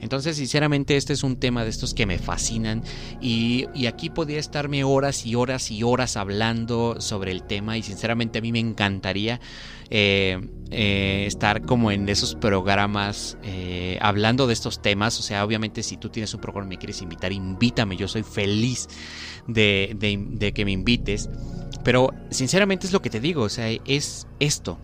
Entonces, 0.00 0.36
sinceramente, 0.36 0.96
este 0.96 1.12
es 1.12 1.22
un 1.22 1.36
tema 1.36 1.64
de 1.64 1.70
estos 1.70 1.92
que 1.94 2.06
me 2.06 2.18
fascinan 2.18 2.82
y, 3.20 3.66
aquí 3.86 4.10
podría 4.10 4.38
estarme 4.38 4.84
horas 4.84 5.24
y 5.26 5.34
horas 5.34 5.70
y 5.70 5.82
horas 5.82 6.16
hablando 6.16 7.00
sobre 7.00 7.32
el 7.32 7.42
tema 7.42 7.78
y 7.78 7.82
sinceramente 7.82 8.38
a 8.38 8.42
mí 8.42 8.52
me 8.52 8.58
encantaría 8.58 9.40
eh, 9.90 10.38
eh, 10.70 11.24
estar 11.26 11.62
como 11.62 11.90
en 11.90 12.08
esos 12.08 12.34
programas 12.34 13.38
eh, 13.42 13.98
hablando 14.00 14.46
de 14.46 14.52
estos 14.52 14.82
temas. 14.82 15.18
O 15.18 15.22
sea, 15.22 15.44
obviamente 15.44 15.82
si 15.82 15.96
tú 15.96 16.10
tienes 16.10 16.32
un 16.34 16.40
programa 16.40 16.66
y 16.66 16.76
me 16.76 16.78
quieres 16.78 17.02
invitar, 17.02 17.32
invítame, 17.32 17.96
yo 17.96 18.06
soy 18.08 18.22
feliz 18.22 18.88
de, 19.46 19.96
de 19.98 20.52
que 20.52 20.64
me 20.64 20.72
invites. 20.72 21.28
Pero 21.82 22.12
sinceramente 22.30 22.86
es 22.86 22.92
lo 22.92 23.00
que 23.00 23.10
te 23.10 23.20
digo, 23.20 23.42
o 23.42 23.48
sea, 23.48 23.68
es 23.70 24.26
esto 24.38 24.78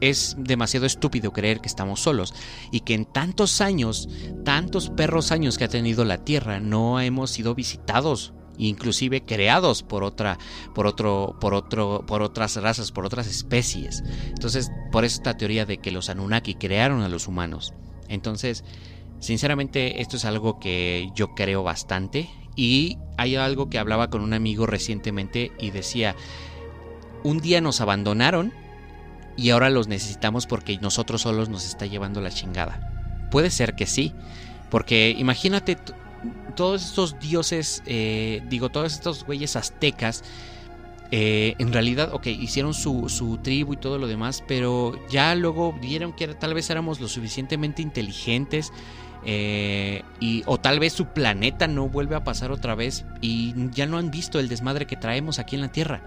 es 0.00 0.36
demasiado 0.38 0.86
estúpido 0.86 1.32
creer 1.32 1.60
que 1.60 1.68
estamos 1.68 2.00
solos 2.00 2.34
y 2.70 2.80
que 2.80 2.94
en 2.94 3.04
tantos 3.04 3.60
años, 3.60 4.08
tantos 4.44 4.90
perros 4.90 5.32
años 5.32 5.58
que 5.58 5.64
ha 5.64 5.68
tenido 5.68 6.04
la 6.04 6.24
Tierra, 6.24 6.60
no 6.60 7.00
hemos 7.00 7.30
sido 7.30 7.54
visitados, 7.54 8.32
inclusive 8.58 9.24
creados 9.24 9.82
por 9.82 10.04
otra, 10.04 10.38
por 10.74 10.86
otro, 10.86 11.36
por 11.40 11.54
otro, 11.54 12.04
por 12.06 12.22
otras 12.22 12.56
razas, 12.56 12.92
por 12.92 13.06
otras 13.06 13.26
especies. 13.26 14.02
Entonces, 14.28 14.70
por 14.92 15.04
esta 15.04 15.36
teoría 15.36 15.66
de 15.66 15.78
que 15.78 15.90
los 15.90 16.10
Anunnaki 16.10 16.54
crearon 16.54 17.02
a 17.02 17.08
los 17.08 17.28
humanos. 17.28 17.72
Entonces, 18.08 18.64
sinceramente, 19.20 20.00
esto 20.00 20.16
es 20.16 20.24
algo 20.24 20.58
que 20.58 21.10
yo 21.14 21.34
creo 21.34 21.62
bastante 21.62 22.28
y 22.54 22.98
hay 23.18 23.36
algo 23.36 23.68
que 23.68 23.78
hablaba 23.78 24.08
con 24.08 24.22
un 24.22 24.32
amigo 24.32 24.66
recientemente 24.66 25.52
y 25.58 25.70
decía, 25.70 26.16
un 27.22 27.40
día 27.40 27.60
nos 27.60 27.80
abandonaron 27.80 28.52
y 29.36 29.50
ahora 29.50 29.70
los 29.70 29.88
necesitamos 29.88 30.46
porque 30.46 30.78
nosotros 30.78 31.22
solos 31.22 31.48
nos 31.48 31.66
está 31.66 31.86
llevando 31.86 32.20
la 32.20 32.30
chingada. 32.30 32.80
Puede 33.30 33.50
ser 33.50 33.74
que 33.74 33.86
sí, 33.86 34.14
porque 34.70 35.14
imagínate 35.16 35.76
todos 36.54 36.84
estos 36.84 37.18
dioses, 37.20 37.82
eh, 37.86 38.42
digo, 38.48 38.70
todos 38.70 38.92
estos 38.94 39.24
güeyes 39.24 39.56
aztecas, 39.56 40.24
eh, 41.10 41.54
en 41.58 41.72
realidad, 41.72 42.12
ok, 42.14 42.26
hicieron 42.26 42.74
su, 42.74 43.08
su, 43.08 43.38
tribu 43.38 43.74
y 43.74 43.76
todo 43.76 43.98
lo 43.98 44.08
demás, 44.08 44.42
pero 44.48 44.98
ya 45.08 45.34
luego 45.34 45.72
vieron 45.72 46.12
que 46.12 46.26
tal 46.28 46.54
vez 46.54 46.68
éramos 46.70 47.00
lo 47.00 47.08
suficientemente 47.08 47.82
inteligentes. 47.82 48.72
Eh, 49.28 50.04
y, 50.20 50.44
o 50.46 50.58
tal 50.58 50.78
vez 50.78 50.92
su 50.92 51.06
planeta 51.06 51.66
no 51.66 51.88
vuelve 51.88 52.14
a 52.14 52.22
pasar 52.22 52.52
otra 52.52 52.76
vez 52.76 53.04
y 53.20 53.54
ya 53.72 53.84
no 53.86 53.98
han 53.98 54.12
visto 54.12 54.38
el 54.38 54.48
desmadre 54.48 54.86
que 54.86 54.94
traemos 54.94 55.40
aquí 55.40 55.56
en 55.56 55.62
la 55.62 55.72
Tierra 55.72 56.00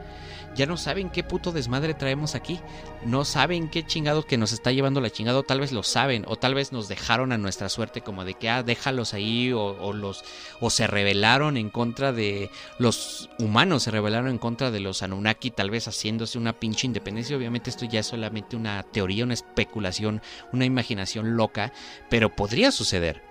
ya 0.60 0.66
no 0.66 0.76
saben 0.76 1.10
qué 1.10 1.24
puto 1.24 1.54
desmadre 1.54 1.94
traemos 1.94 2.36
aquí. 2.36 2.60
No 3.06 3.24
saben 3.24 3.70
qué 3.70 3.86
chingados 3.86 4.26
que 4.26 4.38
nos 4.38 4.52
está 4.52 4.74
llevando 4.74 5.00
la 5.00 5.10
chingada. 5.10 5.40
O 5.40 5.44
tal 5.44 5.62
vez 5.62 5.72
lo 5.72 5.84
saben. 5.84 6.26
O 6.28 6.36
tal 6.36 6.54
vez 6.54 6.74
nos 6.74 6.90
dejaron 6.90 7.32
a 7.32 7.38
nuestra 7.38 7.70
suerte 7.70 8.02
como 8.02 8.26
de 8.26 8.34
que, 8.34 8.50
ah, 8.50 8.62
déjalos 8.62 9.14
ahí. 9.14 9.54
O, 9.54 9.94
los, 9.94 10.26
o 10.60 10.70
se 10.70 10.86
rebelaron 10.86 11.56
en 11.56 11.70
contra 11.70 12.12
de 12.12 12.50
los 12.78 13.30
humanos. 13.40 13.84
Se 13.84 13.92
rebelaron 13.92 14.32
en 14.32 14.38
contra 14.38 14.70
de 14.70 14.82
los 14.82 15.02
Anunnaki. 15.02 15.50
Tal 15.50 15.70
vez 15.70 15.88
haciéndose 15.88 16.38
una 16.38 16.60
pinche 16.60 16.88
independencia. 16.88 17.38
Obviamente 17.38 17.70
esto 17.70 17.86
ya 17.86 18.02
es 18.02 18.08
solamente 18.08 18.58
una 18.58 18.84
teoría, 18.84 19.24
una 19.24 19.36
especulación, 19.36 20.22
una 20.52 20.66
imaginación 20.66 21.38
loca. 21.38 21.72
Pero 22.10 22.36
podría 22.36 22.74
suceder. 22.74 23.22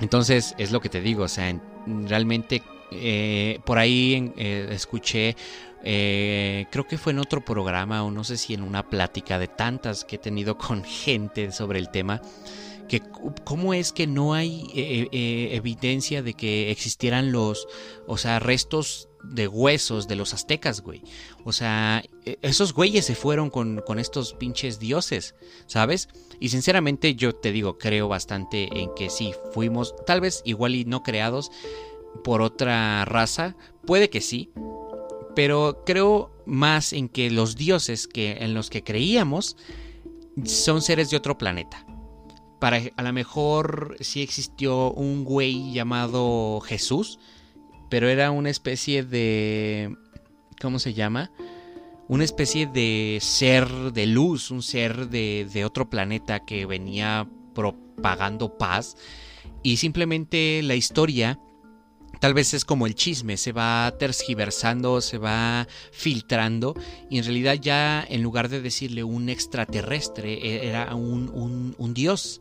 Entonces 0.00 0.56
es 0.58 0.72
lo 0.72 0.80
que 0.80 0.88
te 0.88 1.02
digo. 1.02 1.22
O 1.22 1.28
sea, 1.28 1.56
realmente 1.86 2.64
eh, 2.94 3.60
por 3.64 3.78
ahí 3.78 4.32
eh, 4.36 4.68
escuché 4.70 5.36
eh, 5.84 6.66
creo 6.70 6.86
que 6.86 6.98
fue 6.98 7.12
en 7.12 7.18
otro 7.18 7.44
programa 7.44 8.04
o 8.04 8.10
no 8.10 8.24
sé 8.24 8.36
si 8.36 8.54
en 8.54 8.62
una 8.62 8.88
plática 8.88 9.38
de 9.38 9.48
tantas 9.48 10.04
que 10.04 10.16
he 10.16 10.18
tenido 10.18 10.56
con 10.58 10.84
gente 10.84 11.52
sobre 11.52 11.78
el 11.78 11.90
tema, 11.90 12.22
que 12.88 13.00
cómo 13.44 13.74
es 13.74 13.92
que 13.92 14.06
no 14.06 14.34
hay 14.34 14.70
eh, 14.74 15.08
eh, 15.12 15.50
evidencia 15.52 16.22
de 16.22 16.34
que 16.34 16.70
existieran 16.70 17.32
los, 17.32 17.66
o 18.06 18.18
sea, 18.18 18.38
restos 18.38 19.08
de 19.24 19.48
huesos 19.48 20.08
de 20.08 20.16
los 20.16 20.34
aztecas, 20.34 20.82
güey. 20.82 21.02
O 21.44 21.52
sea, 21.52 22.02
e, 22.24 22.38
esos 22.42 22.74
güeyes 22.74 23.06
se 23.06 23.14
fueron 23.14 23.50
con, 23.50 23.80
con, 23.86 23.98
estos 23.98 24.34
pinches 24.34 24.78
dioses, 24.78 25.34
¿sabes? 25.66 26.08
Y 26.38 26.50
sinceramente 26.50 27.14
yo 27.14 27.34
te 27.34 27.52
digo, 27.52 27.78
creo 27.78 28.08
bastante 28.08 28.68
en 28.78 28.92
que 28.94 29.10
sí, 29.10 29.32
fuimos 29.52 29.94
tal 30.04 30.20
vez 30.20 30.42
igual 30.44 30.74
y 30.74 30.84
no 30.84 31.02
creados 31.02 31.50
por 32.24 32.42
otra 32.42 33.04
raza, 33.04 33.56
puede 33.86 34.10
que 34.10 34.20
sí, 34.20 34.50
pero 35.34 35.82
creo 35.84 36.30
más 36.46 36.92
en 36.92 37.08
que 37.08 37.30
los 37.30 37.56
dioses 37.56 38.06
que, 38.06 38.32
en 38.40 38.54
los 38.54 38.70
que 38.70 38.84
creíamos 38.84 39.56
son 40.44 40.82
seres 40.82 41.10
de 41.10 41.16
otro 41.16 41.38
planeta. 41.38 41.86
Para, 42.60 42.80
a 42.96 43.02
lo 43.02 43.12
mejor 43.12 43.96
sí 44.00 44.22
existió 44.22 44.92
un 44.92 45.24
güey 45.24 45.72
llamado 45.72 46.60
Jesús, 46.60 47.18
pero 47.88 48.08
era 48.08 48.30
una 48.30 48.50
especie 48.50 49.02
de... 49.02 49.94
¿Cómo 50.60 50.78
se 50.78 50.94
llama? 50.94 51.32
Una 52.08 52.24
especie 52.24 52.66
de 52.66 53.18
ser 53.20 53.68
de 53.92 54.06
luz, 54.06 54.50
un 54.50 54.62
ser 54.62 55.08
de, 55.08 55.48
de 55.52 55.64
otro 55.64 55.90
planeta 55.90 56.44
que 56.44 56.66
venía 56.66 57.28
propagando 57.54 58.56
paz. 58.58 58.96
Y 59.62 59.78
simplemente 59.78 60.60
la 60.62 60.76
historia 60.76 61.40
Tal 62.22 62.34
vez 62.34 62.54
es 62.54 62.64
como 62.64 62.86
el 62.86 62.94
chisme, 62.94 63.36
se 63.36 63.50
va 63.50 63.96
tergiversando, 63.98 65.00
se 65.00 65.18
va 65.18 65.66
filtrando 65.90 66.76
y 67.10 67.18
en 67.18 67.24
realidad 67.24 67.58
ya 67.60 68.06
en 68.08 68.22
lugar 68.22 68.48
de 68.48 68.60
decirle 68.60 69.02
un 69.02 69.28
extraterrestre 69.28 70.34
e, 70.34 70.68
era 70.68 70.94
un, 70.94 71.74
un, 71.76 71.94
dios. 71.94 72.40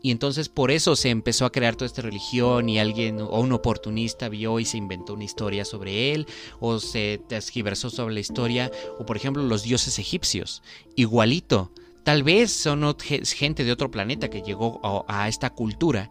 Y 0.00 0.12
entonces 0.12 0.48
por 0.48 0.70
eso 0.70 0.96
se 0.96 1.10
empezó 1.10 1.44
a 1.44 1.52
crear 1.52 1.76
toda 1.76 1.88
esta 1.88 2.00
religión 2.00 2.70
y 2.70 2.78
alguien 2.78 3.20
o 3.20 3.38
un 3.38 3.52
oportunista 3.52 4.30
vio 4.30 4.58
y 4.60 4.64
se 4.64 4.78
inventó 4.78 5.12
una 5.12 5.24
historia 5.24 5.66
sobre 5.66 6.14
él 6.14 6.26
o 6.58 6.80
se 6.80 7.20
tergiversó 7.28 7.90
sobre 7.90 8.14
la 8.14 8.20
historia 8.20 8.72
o 8.98 9.04
por 9.04 9.18
ejemplo 9.18 9.42
los 9.42 9.62
dioses 9.62 9.98
egipcios. 9.98 10.62
Igualito. 10.96 11.70
Tal 12.02 12.22
vez 12.22 12.50
son 12.50 12.96
gente 12.98 13.62
de 13.62 13.72
otro 13.72 13.90
planeta 13.90 14.30
que 14.30 14.40
llegó 14.40 14.80
a 15.06 15.28
esta 15.28 15.50
cultura 15.50 16.10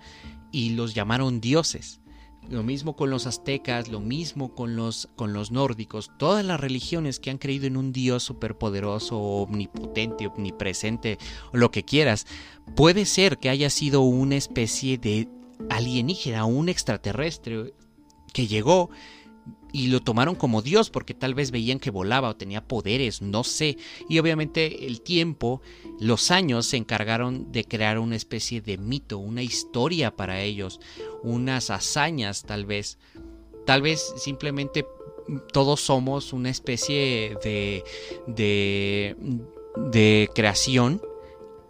y 0.51 0.69
los 0.71 0.93
llamaron 0.93 1.41
dioses. 1.41 2.00
Lo 2.49 2.63
mismo 2.63 2.95
con 2.95 3.09
los 3.09 3.27
aztecas, 3.27 3.87
lo 3.87 3.99
mismo 3.99 4.53
con 4.53 4.75
los, 4.75 5.07
con 5.15 5.31
los 5.31 5.51
nórdicos, 5.51 6.11
todas 6.17 6.43
las 6.43 6.59
religiones 6.59 7.19
que 7.19 7.29
han 7.29 7.37
creído 7.37 7.67
en 7.67 7.77
un 7.77 7.93
Dios 7.93 8.23
superpoderoso, 8.23 9.17
omnipotente, 9.17 10.27
omnipresente, 10.27 11.17
lo 11.53 11.71
que 11.71 11.83
quieras, 11.83 12.25
puede 12.75 13.05
ser 13.05 13.37
que 13.37 13.49
haya 13.49 13.69
sido 13.69 14.01
una 14.01 14.35
especie 14.35 14.97
de 14.97 15.29
alienígena, 15.69 16.45
un 16.45 16.67
extraterrestre 16.67 17.73
que 18.33 18.47
llegó 18.47 18.89
y 19.73 19.87
lo 19.87 20.01
tomaron 20.01 20.35
como 20.35 20.61
Dios 20.61 20.89
porque 20.89 21.13
tal 21.13 21.33
vez 21.33 21.51
veían 21.51 21.79
que 21.79 21.91
volaba 21.91 22.29
o 22.29 22.35
tenía 22.35 22.67
poderes, 22.67 23.21
no 23.21 23.43
sé. 23.43 23.77
Y 24.09 24.19
obviamente 24.19 24.85
el 24.85 25.01
tiempo, 25.01 25.61
los 25.99 26.31
años 26.31 26.65
se 26.65 26.77
encargaron 26.77 27.51
de 27.51 27.63
crear 27.63 27.99
una 27.99 28.15
especie 28.15 28.61
de 28.61 28.77
mito, 28.77 29.17
una 29.17 29.43
historia 29.43 30.15
para 30.15 30.41
ellos, 30.41 30.79
unas 31.23 31.69
hazañas 31.69 32.43
tal 32.43 32.65
vez. 32.65 32.97
Tal 33.65 33.81
vez 33.81 34.13
simplemente 34.17 34.85
todos 35.53 35.81
somos 35.81 36.33
una 36.33 36.49
especie 36.49 37.37
de, 37.43 37.83
de, 38.27 39.15
de 39.77 40.29
creación 40.33 41.01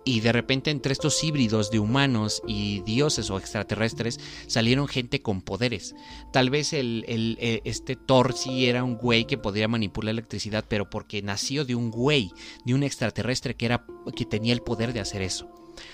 y 0.03 0.21
de 0.21 0.31
repente 0.31 0.71
entre 0.71 0.93
estos 0.93 1.23
híbridos 1.23 1.71
de 1.71 1.79
humanos 1.79 2.41
y 2.47 2.81
dioses 2.81 3.29
o 3.29 3.37
extraterrestres 3.37 4.19
salieron 4.47 4.87
gente 4.87 5.21
con 5.21 5.41
poderes. 5.41 5.95
Tal 6.33 6.49
vez 6.49 6.73
el, 6.73 7.05
eh, 7.07 7.61
este 7.65 7.95
Thor 7.95 8.33
sí 8.33 8.65
era 8.65 8.83
un 8.83 8.97
güey 8.97 9.25
que 9.25 9.37
podía 9.37 9.67
manipular 9.67 10.11
electricidad, 10.11 10.65
pero 10.67 10.89
porque 10.89 11.21
nació 11.21 11.65
de 11.65 11.75
un 11.75 11.91
güey, 11.91 12.31
de 12.65 12.73
un 12.73 12.83
extraterrestre 12.83 13.55
que, 13.55 13.65
era, 13.65 13.85
que 14.15 14.25
tenía 14.25 14.53
el 14.53 14.61
poder 14.61 14.93
de 14.93 14.99
hacer 14.99 15.21
eso. 15.21 15.49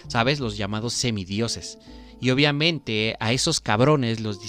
¿Sabes? 0.07 0.39
Los 0.39 0.57
llamados 0.57 0.93
semidioses. 0.93 1.77
Y 2.19 2.31
obviamente 2.31 3.15
a 3.19 3.31
esos 3.31 3.59
cabrones 3.59 4.19
los 4.19 4.39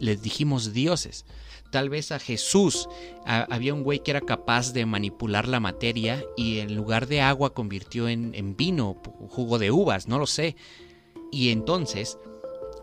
les 0.00 0.22
dijimos 0.22 0.72
dioses. 0.72 1.26
Tal 1.70 1.88
vez 1.88 2.12
a 2.12 2.18
Jesús 2.18 2.88
había 3.24 3.74
un 3.74 3.82
güey 3.82 4.00
que 4.00 4.10
era 4.10 4.20
capaz 4.20 4.72
de 4.72 4.86
manipular 4.86 5.48
la 5.48 5.60
materia 5.60 6.24
y 6.36 6.58
en 6.58 6.74
lugar 6.74 7.06
de 7.06 7.20
agua 7.20 7.54
convirtió 7.54 8.08
en, 8.08 8.56
vino, 8.56 8.96
jugo 9.28 9.58
de 9.58 9.70
uvas, 9.70 10.08
no 10.08 10.18
lo 10.18 10.26
sé. 10.26 10.56
Y 11.30 11.50
entonces 11.50 12.18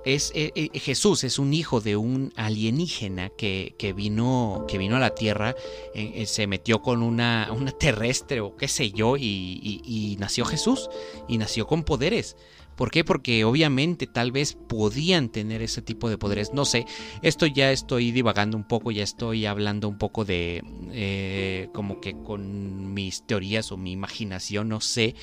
es 0.06 0.32
eh, 0.36 0.52
eh, 0.56 0.80
Jesús 0.80 1.26
es 1.26 1.38
un 1.38 1.54
hijo 1.54 1.82
de 1.82 1.98
un 1.98 2.32
alienígena 2.38 3.30
que, 3.30 3.76
vino, 3.96 4.66
que 4.68 4.78
vino 4.78 4.96
a 4.96 5.00
la 5.00 5.14
Tierra, 5.14 5.54
eh, 5.94 6.26
se 6.26 6.48
metió 6.48 6.82
con 6.82 7.04
una, 7.04 7.50
una, 7.52 7.72
terrestre 7.72 8.40
o 8.40 8.56
qué 8.56 8.70
sé 8.70 8.92
yo, 8.92 9.18
y, 9.18 10.16
nació 10.20 10.46
Jesús, 10.46 10.90
y 11.28 11.38
nació 11.38 11.68
con 11.68 11.84
poderes. 11.84 12.38
¿Por 12.78 12.92
qué? 12.92 13.04
Porque 13.04 13.44
obviamente 13.44 14.08
tal 14.08 14.32
vez 14.32 14.54
podían 14.54 15.30
tener 15.30 15.62
ese 15.62 15.82
tipo 15.82 16.10
de 16.10 16.18
poderes. 16.18 16.54
No 16.54 16.64
sé, 16.64 16.86
esto 17.24 17.48
ya 17.48 17.72
estoy 17.72 18.12
divagando 18.12 18.56
un 18.56 18.68
poco, 18.68 18.92
ya 18.92 19.04
estoy 19.04 19.46
hablando 19.46 19.90
un 19.90 19.98
poco 19.98 20.24
de 20.24 21.70
como 21.74 22.00
que 22.00 22.14
con 22.14 22.94
mis 22.94 23.26
teorías 23.26 23.72
o 23.72 23.78
mi 23.78 23.92
imaginación, 23.92 24.70
no 24.70 24.80
sé. 24.80 25.16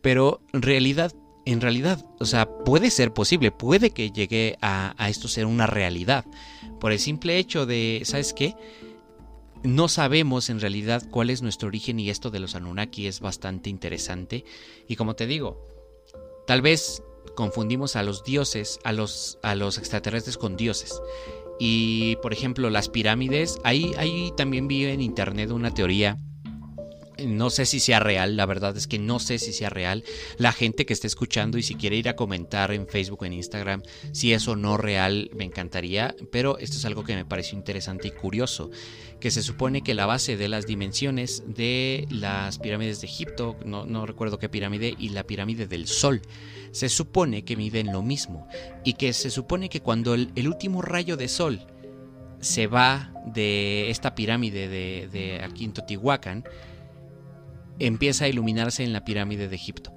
Pero 0.00 0.40
en 0.52 0.62
realidad 0.62 1.14
en 1.46 1.60
realidad, 1.60 2.04
o 2.18 2.24
sea, 2.24 2.48
puede 2.48 2.90
ser 2.90 3.12
posible, 3.12 3.50
puede 3.50 3.90
que 3.90 4.10
llegue 4.10 4.56
a, 4.62 4.94
esto 5.08 5.28
ser 5.28 5.46
una 5.46 5.66
realidad. 5.66 6.24
Por 6.80 6.92
el 6.92 6.98
simple 6.98 7.38
hecho 7.38 7.66
de, 7.66 8.02
¿sabes 8.04 8.32
qué? 8.32 8.54
No 9.62 9.88
sabemos 9.88 10.50
en 10.50 10.60
realidad 10.60 11.02
cuál 11.10 11.30
es 11.30 11.42
nuestro 11.42 11.68
origen 11.68 11.98
y 12.00 12.10
esto 12.10 12.30
de 12.30 12.40
los 12.40 12.54
Anunnaki 12.54 13.06
es 13.06 13.20
bastante 13.20 13.70
interesante. 13.70 14.44
Y 14.88 14.96
como 14.96 15.16
te 15.16 15.26
digo, 15.26 15.62
tal 16.46 16.62
vez 16.62 17.02
confundimos 17.34 17.96
a 17.96 18.02
los 18.02 18.24
dioses, 18.24 18.78
a 18.84 18.92
los, 18.92 19.38
a 19.42 19.54
los 19.54 19.78
extraterrestres 19.78 20.38
con 20.38 20.56
dioses. 20.56 21.00
Y 21.58 22.16
por 22.16 22.32
ejemplo, 22.32 22.70
las 22.70 22.88
pirámides, 22.88 23.58
ahí, 23.64 23.92
ahí 23.96 24.32
también 24.36 24.68
vi 24.68 24.84
en 24.86 25.00
internet 25.00 25.50
una 25.50 25.72
teoría 25.72 26.18
no 27.22 27.50
sé 27.50 27.66
si 27.66 27.80
sea 27.80 28.00
real, 28.00 28.36
la 28.36 28.46
verdad 28.46 28.76
es 28.76 28.86
que 28.86 28.98
no 28.98 29.18
sé 29.18 29.38
si 29.38 29.52
sea 29.52 29.70
real. 29.70 30.04
La 30.36 30.52
gente 30.52 30.86
que 30.86 30.92
esté 30.92 31.06
escuchando 31.06 31.58
y 31.58 31.62
si 31.62 31.74
quiere 31.74 31.96
ir 31.96 32.08
a 32.08 32.16
comentar 32.16 32.72
en 32.72 32.88
Facebook 32.88 33.22
o 33.22 33.24
en 33.24 33.34
Instagram 33.34 33.82
si 34.12 34.32
es 34.32 34.48
o 34.48 34.56
no 34.56 34.76
real, 34.76 35.30
me 35.34 35.44
encantaría. 35.44 36.14
Pero 36.32 36.58
esto 36.58 36.76
es 36.76 36.84
algo 36.84 37.04
que 37.04 37.14
me 37.14 37.24
pareció 37.24 37.56
interesante 37.56 38.08
y 38.08 38.10
curioso. 38.10 38.70
Que 39.20 39.30
se 39.30 39.42
supone 39.42 39.82
que 39.82 39.94
la 39.94 40.06
base 40.06 40.36
de 40.36 40.48
las 40.48 40.66
dimensiones 40.66 41.44
de 41.46 42.06
las 42.10 42.58
pirámides 42.58 43.00
de 43.00 43.06
Egipto, 43.06 43.56
no, 43.64 44.06
recuerdo 44.06 44.38
qué 44.38 44.48
pirámide, 44.48 44.94
y 44.98 45.10
la 45.10 45.24
pirámide 45.24 45.66
del 45.66 45.86
Sol, 45.86 46.20
se 46.72 46.88
supone 46.88 47.44
que 47.44 47.56
miden 47.56 47.92
lo 47.92 48.02
mismo. 48.02 48.48
Y 48.84 48.94
que 48.94 49.12
se 49.12 49.30
supone 49.30 49.68
que 49.68 49.80
cuando 49.80 50.14
el, 50.14 50.48
último 50.48 50.82
rayo 50.82 51.16
de 51.16 51.28
sol 51.28 51.66
se 52.40 52.66
va 52.66 53.12
de 53.24 53.88
esta 53.90 54.14
pirámide 54.14 54.68
de, 54.68 55.08
de 55.10 55.40
aquí 55.42 55.64
en 55.64 55.72
Totihuacán, 55.72 56.44
empieza 57.78 58.26
a 58.26 58.28
iluminarse 58.28 58.84
en 58.84 58.92
la 58.92 59.04
pirámide 59.04 59.48
de 59.48 59.56
Egipto. 59.56 59.92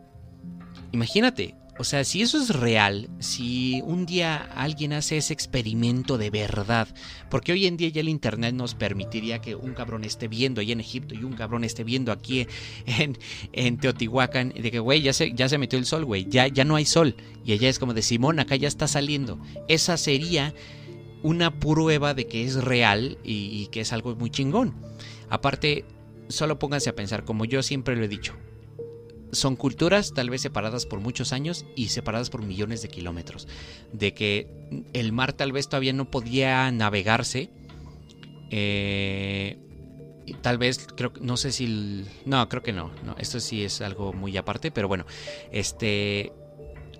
Imagínate, 0.91 1.55
o 1.79 1.83
sea, 1.83 2.03
si 2.03 2.21
eso 2.21 2.41
es 2.41 2.49
real, 2.49 3.07
si 3.19 3.81
un 3.85 4.07
día 4.07 4.37
alguien 4.55 4.93
hace 4.93 5.17
ese 5.17 5.33
experimento 5.33 6.17
de 6.17 6.31
verdad, 6.31 6.87
porque 7.29 7.51
hoy 7.51 7.67
en 7.67 7.77
día 7.77 7.89
ya 7.89 8.01
el 8.01 8.09
Internet 8.09 8.55
nos 8.55 8.73
permitiría 8.73 9.39
que 9.39 9.55
un 9.55 9.73
cabrón 9.73 10.03
esté 10.03 10.27
viendo 10.27 10.59
ahí 10.59 10.71
en 10.71 10.79
Egipto 10.79 11.13
y 11.13 11.23
un 11.23 11.33
cabrón 11.33 11.63
esté 11.63 11.83
viendo 11.83 12.11
aquí 12.11 12.47
en, 12.85 13.17
en 13.53 13.77
Teotihuacán, 13.77 14.53
de 14.59 14.71
que, 14.71 14.79
güey, 14.79 15.01
ya 15.01 15.13
se, 15.13 15.33
ya 15.33 15.47
se 15.49 15.59
metió 15.59 15.77
el 15.77 15.85
sol, 15.85 16.03
güey, 16.05 16.25
ya, 16.27 16.47
ya 16.47 16.63
no 16.63 16.75
hay 16.75 16.85
sol. 16.85 17.15
Y 17.45 17.53
ella 17.53 17.69
es 17.69 17.77
como 17.77 17.93
de 17.93 18.01
Simón, 18.01 18.39
acá 18.39 18.55
ya 18.55 18.67
está 18.67 18.87
saliendo. 18.87 19.39
Esa 19.67 19.97
sería 19.97 20.55
una 21.21 21.59
prueba 21.59 22.15
de 22.15 22.25
que 22.25 22.43
es 22.43 22.55
real 22.55 23.19
y 23.23 23.67
que 23.67 23.81
es 23.81 23.93
algo 23.93 24.15
muy 24.15 24.31
chingón. 24.31 24.73
Aparte, 25.29 25.85
solo 26.29 26.59
pónganse 26.59 26.89
a 26.89 26.95
pensar, 26.95 27.23
como 27.25 27.45
yo 27.45 27.63
siempre 27.63 27.95
lo 27.95 28.03
he 28.03 28.07
dicho. 28.07 28.33
Son 29.31 29.55
culturas 29.55 30.13
tal 30.13 30.29
vez 30.29 30.41
separadas 30.41 30.85
por 30.85 30.99
muchos 30.99 31.33
años 31.33 31.65
y 31.75 31.89
separadas 31.89 32.29
por 32.29 32.43
millones 32.43 32.81
de 32.81 32.87
kilómetros. 32.87 33.47
De 33.91 34.13
que 34.13 34.47
el 34.93 35.11
mar 35.11 35.33
tal 35.33 35.51
vez 35.51 35.67
todavía 35.67 35.93
no 35.93 36.09
podía 36.09 36.71
navegarse. 36.71 37.49
Eh, 38.51 39.57
tal 40.41 40.57
vez, 40.57 40.87
creo 40.95 41.11
no 41.19 41.35
sé 41.35 41.51
si. 41.51 42.05
No, 42.25 42.47
creo 42.47 42.63
que 42.63 42.71
no. 42.71 42.91
Esto 43.17 43.41
sí 43.41 43.63
es 43.63 43.81
algo 43.81 44.13
muy 44.13 44.37
aparte, 44.37 44.71
pero 44.71 44.87
bueno. 44.87 45.05
Este. 45.51 46.31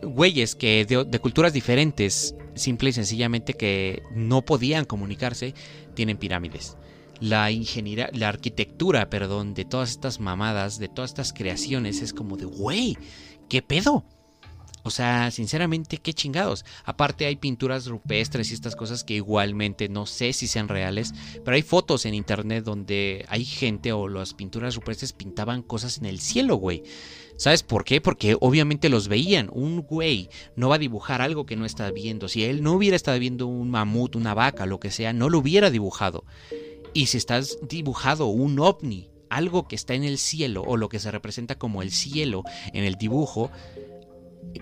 Güeyes 0.04 0.56
que 0.56 0.86
de 0.86 1.20
culturas 1.20 1.54
diferentes, 1.54 2.36
simple 2.54 2.90
y 2.90 2.94
sencillamente 2.94 3.56
que 3.56 4.04
no 4.12 4.44
podían 4.44 4.86
comunicarse, 4.86 5.56
tienen 5.96 6.18
pirámides 6.18 6.78
la 7.20 7.52
ingeniería, 7.52 8.10
la 8.14 8.30
arquitectura, 8.30 9.10
perdón, 9.10 9.54
de 9.54 9.66
todas 9.66 9.90
estas 9.92 10.20
mamadas, 10.20 10.80
de 10.80 10.88
todas 10.88 11.12
estas 11.12 11.34
creaciones, 11.34 12.02
es 12.02 12.14
como 12.14 12.38
de, 12.38 12.46
güey, 12.46 12.98
¿qué 13.50 13.62
pedo? 13.62 14.06
O 14.88 14.90
sea, 14.90 15.32
sinceramente, 15.32 15.98
qué 15.98 16.14
chingados. 16.14 16.64
Aparte 16.86 17.26
hay 17.26 17.36
pinturas 17.36 17.88
rupestres 17.88 18.50
y 18.50 18.54
estas 18.54 18.78
cosas 18.78 19.04
que 19.04 19.16
igualmente 19.16 19.90
no 19.90 20.06
sé 20.06 20.32
si 20.32 20.48
sean 20.48 20.70
reales, 20.70 21.14
pero 21.44 21.56
hay 21.56 21.62
fotos 21.62 22.06
en 22.06 22.14
internet 22.14 22.64
donde 22.64 23.26
hay 23.28 23.44
gente 23.44 23.92
o 23.92 24.08
las 24.08 24.34
pinturas 24.34 24.76
rupestres 24.76 25.12
pintaban 25.12 25.62
cosas 25.62 25.98
en 25.98 26.06
el 26.06 26.22
cielo, 26.22 26.56
güey. 26.56 26.84
¿Sabes 27.36 27.64
por 27.64 27.84
qué? 27.84 28.00
Porque 28.00 28.38
obviamente 28.40 28.88
los 28.88 29.10
veían. 29.10 29.50
Un 29.52 29.82
güey 29.82 30.30
no 30.56 30.70
va 30.70 30.76
a 30.76 30.80
dibujar 30.80 31.22
algo 31.22 31.46
que 31.46 31.58
no 31.58 31.66
está 31.66 31.92
viendo. 31.92 32.30
Si 32.30 32.46
él 32.46 32.64
no 32.64 32.72
hubiera 32.72 32.96
estado 32.96 33.20
viendo 33.20 33.46
un 33.46 33.70
mamut, 33.70 34.16
una 34.16 34.34
vaca, 34.34 34.66
lo 34.66 34.80
que 34.80 34.90
sea, 34.90 35.12
no 35.12 35.30
lo 35.30 35.40
hubiera 35.40 35.70
dibujado. 35.70 36.24
Y 36.98 37.06
si 37.06 37.18
estás 37.18 37.60
dibujado 37.62 38.26
un 38.26 38.60
ovni, 38.60 39.12
algo 39.30 39.68
que 39.68 39.76
está 39.76 39.94
en 39.94 40.04
el 40.04 40.18
cielo 40.18 40.64
o 40.64 40.78
lo 40.78 40.90
que 40.90 40.98
se 40.98 41.12
representa 41.12 41.54
como 41.54 41.84
el 41.84 41.92
cielo 41.92 42.42
en 42.74 42.86
el 42.86 42.96
dibujo, 42.96 43.52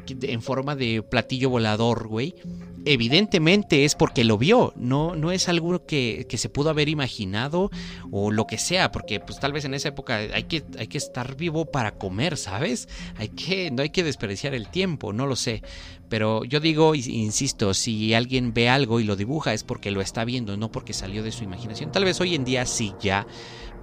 en 0.10 0.42
forma 0.42 0.76
de 0.76 1.02
platillo 1.02 1.50
volador, 1.50 2.10
güey, 2.10 2.36
evidentemente 2.84 3.86
es 3.86 3.96
porque 3.96 4.26
lo 4.26 4.38
vio, 4.38 4.74
no, 4.76 5.16
no 5.16 5.32
es 5.32 5.48
algo 5.48 5.86
que, 5.86 6.28
se 6.30 6.50
pudo 6.50 6.72
haber 6.72 6.90
imaginado 6.90 7.72
o 8.12 8.32
lo 8.32 8.48
que 8.48 8.58
sea, 8.58 8.92
porque 8.92 9.22
pues 9.22 9.40
tal 9.40 9.54
vez 9.54 9.64
en 9.64 9.74
esa 9.74 9.88
época 9.88 10.18
hay 10.18 10.44
que, 10.44 10.66
hay 10.78 10.88
que 10.88 10.98
estar 10.98 11.38
vivo 11.38 11.66
para 11.66 11.98
comer, 11.98 12.36
¿sabes? 12.36 12.90
Hay 13.16 13.30
que, 13.30 13.72
no 13.72 13.82
hay 13.82 13.92
que 13.92 14.04
desperdiciar 14.04 14.54
el 14.54 14.68
tiempo, 14.68 15.14
no 15.14 15.26
lo 15.26 15.38
sé. 15.38 15.64
Pero 16.10 16.44
yo 16.44 16.60
digo, 16.60 16.94
insisto, 16.94 17.74
si 17.74 18.14
alguien 18.14 18.54
ve 18.54 18.70
algo 18.70 19.00
y 19.00 19.04
lo 19.04 19.16
dibuja 19.16 19.54
es 19.54 19.64
porque 19.64 19.92
lo 19.92 20.02
está 20.02 20.24
viendo, 20.24 20.56
no 20.56 20.72
porque 20.72 20.94
salió 20.94 21.24
de 21.24 21.32
su 21.32 21.44
imaginación. 21.44 21.92
Tal 21.92 22.06
vez 22.06 22.22
hoy 22.22 22.36
en 22.36 22.46
día 22.46 22.66
sí 22.66 22.94
ya, 23.02 23.26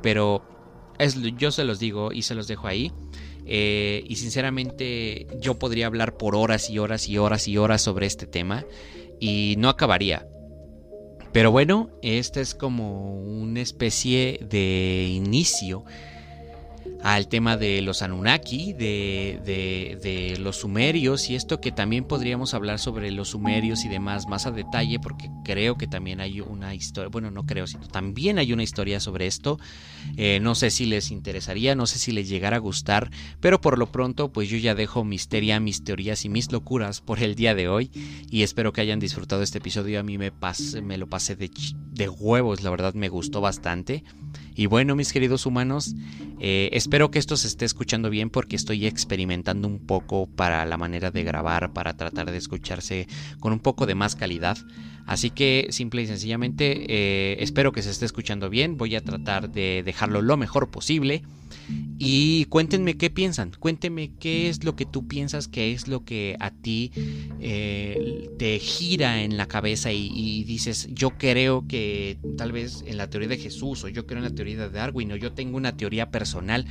pero 0.03 0.43
es, 0.99 1.21
yo 1.37 1.51
se 1.51 1.65
los 1.65 1.79
digo 1.81 2.13
y 2.13 2.23
se 2.23 2.35
los 2.35 2.47
dejo 2.47 2.69
ahí. 2.69 2.93
Eh, 3.45 4.05
y 4.07 4.17
sinceramente 4.17 5.27
yo 5.41 5.59
podría 5.59 5.87
hablar 5.87 6.17
por 6.17 6.37
horas 6.37 6.71
y 6.71 6.79
horas 6.79 7.09
y 7.09 7.19
horas 7.19 7.49
y 7.49 7.59
horas 7.59 7.83
sobre 7.83 8.07
este 8.07 8.27
tema 8.27 8.65
y 9.19 9.57
no 9.59 9.69
acabaría. 9.69 10.27
Pero 11.33 11.51
bueno, 11.51 11.91
esta 12.03 12.41
es 12.41 12.55
como 12.55 13.21
una 13.21 13.61
especie 13.61 14.39
de 14.49 15.09
inicio 15.11 15.85
al 17.03 17.29
tema 17.29 17.57
de 17.57 17.83
los 17.83 18.03
Anunnaki, 18.03 18.73
de, 18.73 19.41
de, 19.45 20.37
los 20.39 20.57
sumerios 20.59 21.29
y 21.31 21.35
esto 21.35 21.61
que 21.61 21.73
también 21.73 22.05
podríamos 22.05 22.55
hablar 22.55 22.79
sobre 22.79 23.11
los 23.11 23.31
sumerios 23.31 23.85
y 23.85 23.89
demás 23.89 24.29
más 24.29 24.47
a 24.47 24.51
detalle 24.51 24.99
porque 25.01 25.29
creo 25.45 25.77
que 25.77 25.87
también 25.87 26.21
hay 26.21 26.41
una 26.41 26.75
historia, 26.75 27.09
bueno 27.09 27.31
no 27.31 27.45
creo, 27.45 27.67
sino 27.67 27.87
también 27.89 28.39
hay 28.39 28.53
una 28.53 28.63
historia 28.63 29.01
sobre 29.01 29.27
esto, 29.27 29.59
eh, 30.17 30.39
no 30.41 30.55
sé 30.55 30.71
si 30.71 30.87
les 30.87 31.11
interesaría, 31.11 31.75
no 31.75 31.87
sé 31.87 31.99
si 31.99 32.13
les 32.13 32.29
llegara 32.29 32.57
a 32.57 32.61
gustar, 32.61 33.11
pero 33.41 33.61
por 33.61 33.79
lo 33.79 33.87
pronto 33.91 34.33
pues 34.33 34.49
yo 34.49 34.57
ya 34.57 34.75
dejo 34.75 35.05
misteria, 35.05 35.61
mis 35.61 35.85
teorías 35.85 36.25
y 36.25 36.29
mis 36.29 36.53
locuras 36.53 37.01
por 37.01 37.23
el 37.23 37.35
día 37.35 37.55
de 37.55 37.69
hoy 37.69 37.91
y 38.31 38.43
espero 38.43 38.73
que 38.73 38.81
hayan 38.81 39.01
disfrutado 39.01 39.43
este 39.43 39.59
episodio, 39.59 39.99
a 40.01 40.03
mí 40.03 40.19
me, 40.19 40.33
me 40.83 40.99
lo 40.99 41.09
pasé 41.09 41.37
de, 41.37 41.51
de 41.93 42.09
huevos, 42.09 42.63
la 42.63 42.71
verdad 42.71 42.95
me 42.95 43.09
gustó 43.09 43.41
bastante. 43.41 44.05
Y 44.55 44.67
bueno, 44.67 44.95
mis 44.95 45.13
queridos 45.13 45.47
humanos, 45.47 45.95
eh, 46.41 46.71
espero 46.73 47.11
que 47.11 47.19
esto 47.19 47.37
se 47.37 47.49
esté 47.49 47.65
escuchando 47.65 48.11
bien 48.11 48.31
porque 48.31 48.57
estoy 48.57 48.87
experimentando 48.87 49.67
un 49.67 49.79
poco 49.79 50.27
para 50.27 50.67
la 50.67 50.77
manera 50.77 51.11
de 51.11 51.25
grabar, 51.25 51.73
para 51.73 51.97
tratar 51.97 52.31
de 52.31 52.37
escucharse 52.37 53.07
con 53.41 53.53
un 53.53 53.61
poco 53.61 53.87
de 53.87 53.95
más 53.95 54.15
calidad. 54.15 54.59
Así 55.07 55.31
que 55.31 55.67
simple 55.71 56.03
y 56.03 56.07
sencillamente 56.07 56.87
eh, 56.89 57.37
espero 57.41 57.73
que 57.73 57.83
se 57.83 57.91
esté 57.91 58.05
escuchando 58.05 58.49
bien. 58.51 58.77
Voy 58.77 58.95
a 58.95 59.01
tratar 59.03 59.51
de 59.51 59.83
dejarlo 59.85 60.23
lo 60.23 60.37
mejor 60.37 60.71
posible. 60.71 61.23
Y 61.99 62.47
cuéntenme 62.47 62.97
qué 62.97 63.11
piensan. 63.11 63.53
Cuéntenme 63.59 64.13
qué 64.19 64.49
es 64.49 64.65
lo 64.65 64.75
que 64.75 64.85
tú 64.85 65.07
piensas, 65.07 65.49
qué 65.49 65.73
es 65.73 65.87
lo 65.87 66.05
que 66.05 66.37
a 66.41 66.51
ti 66.51 66.91
eh, 67.41 68.29
te 68.39 68.59
gira 68.59 69.23
en 69.23 69.37
la 69.37 69.47
cabeza 69.47 69.93
y, 69.93 70.45
dices, 70.45 70.89
yo 70.93 71.11
creo 71.11 71.67
que 71.69 72.19
tal 72.37 72.53
vez 72.53 72.83
en 72.87 72.97
la 72.97 73.09
teoría 73.09 73.29
de 73.29 73.39
Jesús 73.39 73.85
o 73.85 73.89
yo 73.89 74.07
creo 74.07 74.19
en 74.19 74.25
la 74.25 74.35
teoría 74.35 74.57
de 74.57 74.71
Darwin 74.71 75.13
o 75.13 75.17
yo 75.17 75.33
tengo 75.33 75.57
una 75.57 75.77
teoría 75.77 76.11
personal 76.11 76.67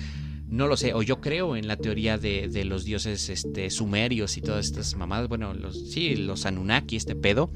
no 0.51 0.67
lo 0.67 0.75
sé, 0.75 0.93
o 0.93 1.01
yo 1.01 1.21
creo 1.21 1.55
en 1.55 1.65
la 1.65 1.77
teoría 1.77 2.17
de, 2.17 2.65
los 2.65 2.83
dioses 2.83 3.29
este, 3.29 3.69
sumerios 3.69 4.35
y 4.35 4.41
todas 4.41 4.65
estas 4.65 4.95
mamadas, 4.97 5.29
bueno, 5.29 5.53
sí, 5.71 6.17
los 6.17 6.45
Anunnaki, 6.45 6.97
este 6.97 7.15
pedo. 7.15 7.51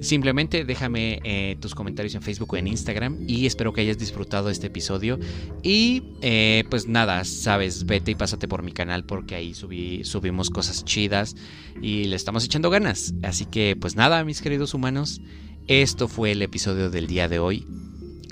Simplemente 0.00 0.64
déjame 0.64 1.20
eh, 1.24 1.56
tus 1.60 1.74
comentarios 1.74 2.14
en 2.14 2.22
Facebook 2.22 2.52
o 2.52 2.56
en 2.56 2.68
Instagram 2.68 3.18
y 3.26 3.46
espero 3.46 3.72
que 3.72 3.80
hayas 3.80 3.98
disfrutado 3.98 4.50
este 4.50 4.68
episodio. 4.68 5.18
Y 5.62 6.14
eh, 6.22 6.64
pues 6.70 6.86
nada, 6.86 7.24
sabes, 7.24 7.84
vete 7.84 8.12
y 8.12 8.14
pásate 8.14 8.48
por 8.48 8.62
mi 8.62 8.72
canal 8.72 9.04
porque 9.04 9.34
ahí 9.34 9.54
subimos 9.54 10.50
cosas 10.50 10.84
chidas 10.84 11.34
y 11.82 12.04
le 12.04 12.16
estamos 12.16 12.44
echando 12.44 12.70
ganas. 12.70 13.14
Así 13.22 13.44
que 13.44 13.76
pues 13.78 13.96
nada, 13.96 14.24
mis 14.24 14.40
queridos 14.40 14.74
humanos, 14.74 15.20
esto 15.66 16.08
fue 16.08 16.32
el 16.32 16.42
episodio 16.42 16.90
del 16.90 17.06
día 17.06 17.28
de 17.28 17.38
hoy. 17.38 17.66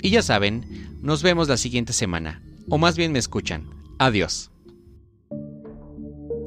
Y 0.01 0.11
ya 0.11 0.21
saben, 0.21 0.97
nos 1.01 1.23
vemos 1.23 1.47
la 1.47 1.57
siguiente 1.57 1.93
semana, 1.93 2.41
o 2.69 2.77
más 2.77 2.97
bien 2.97 3.11
me 3.11 3.19
escuchan. 3.19 3.69
Adiós. 3.99 4.51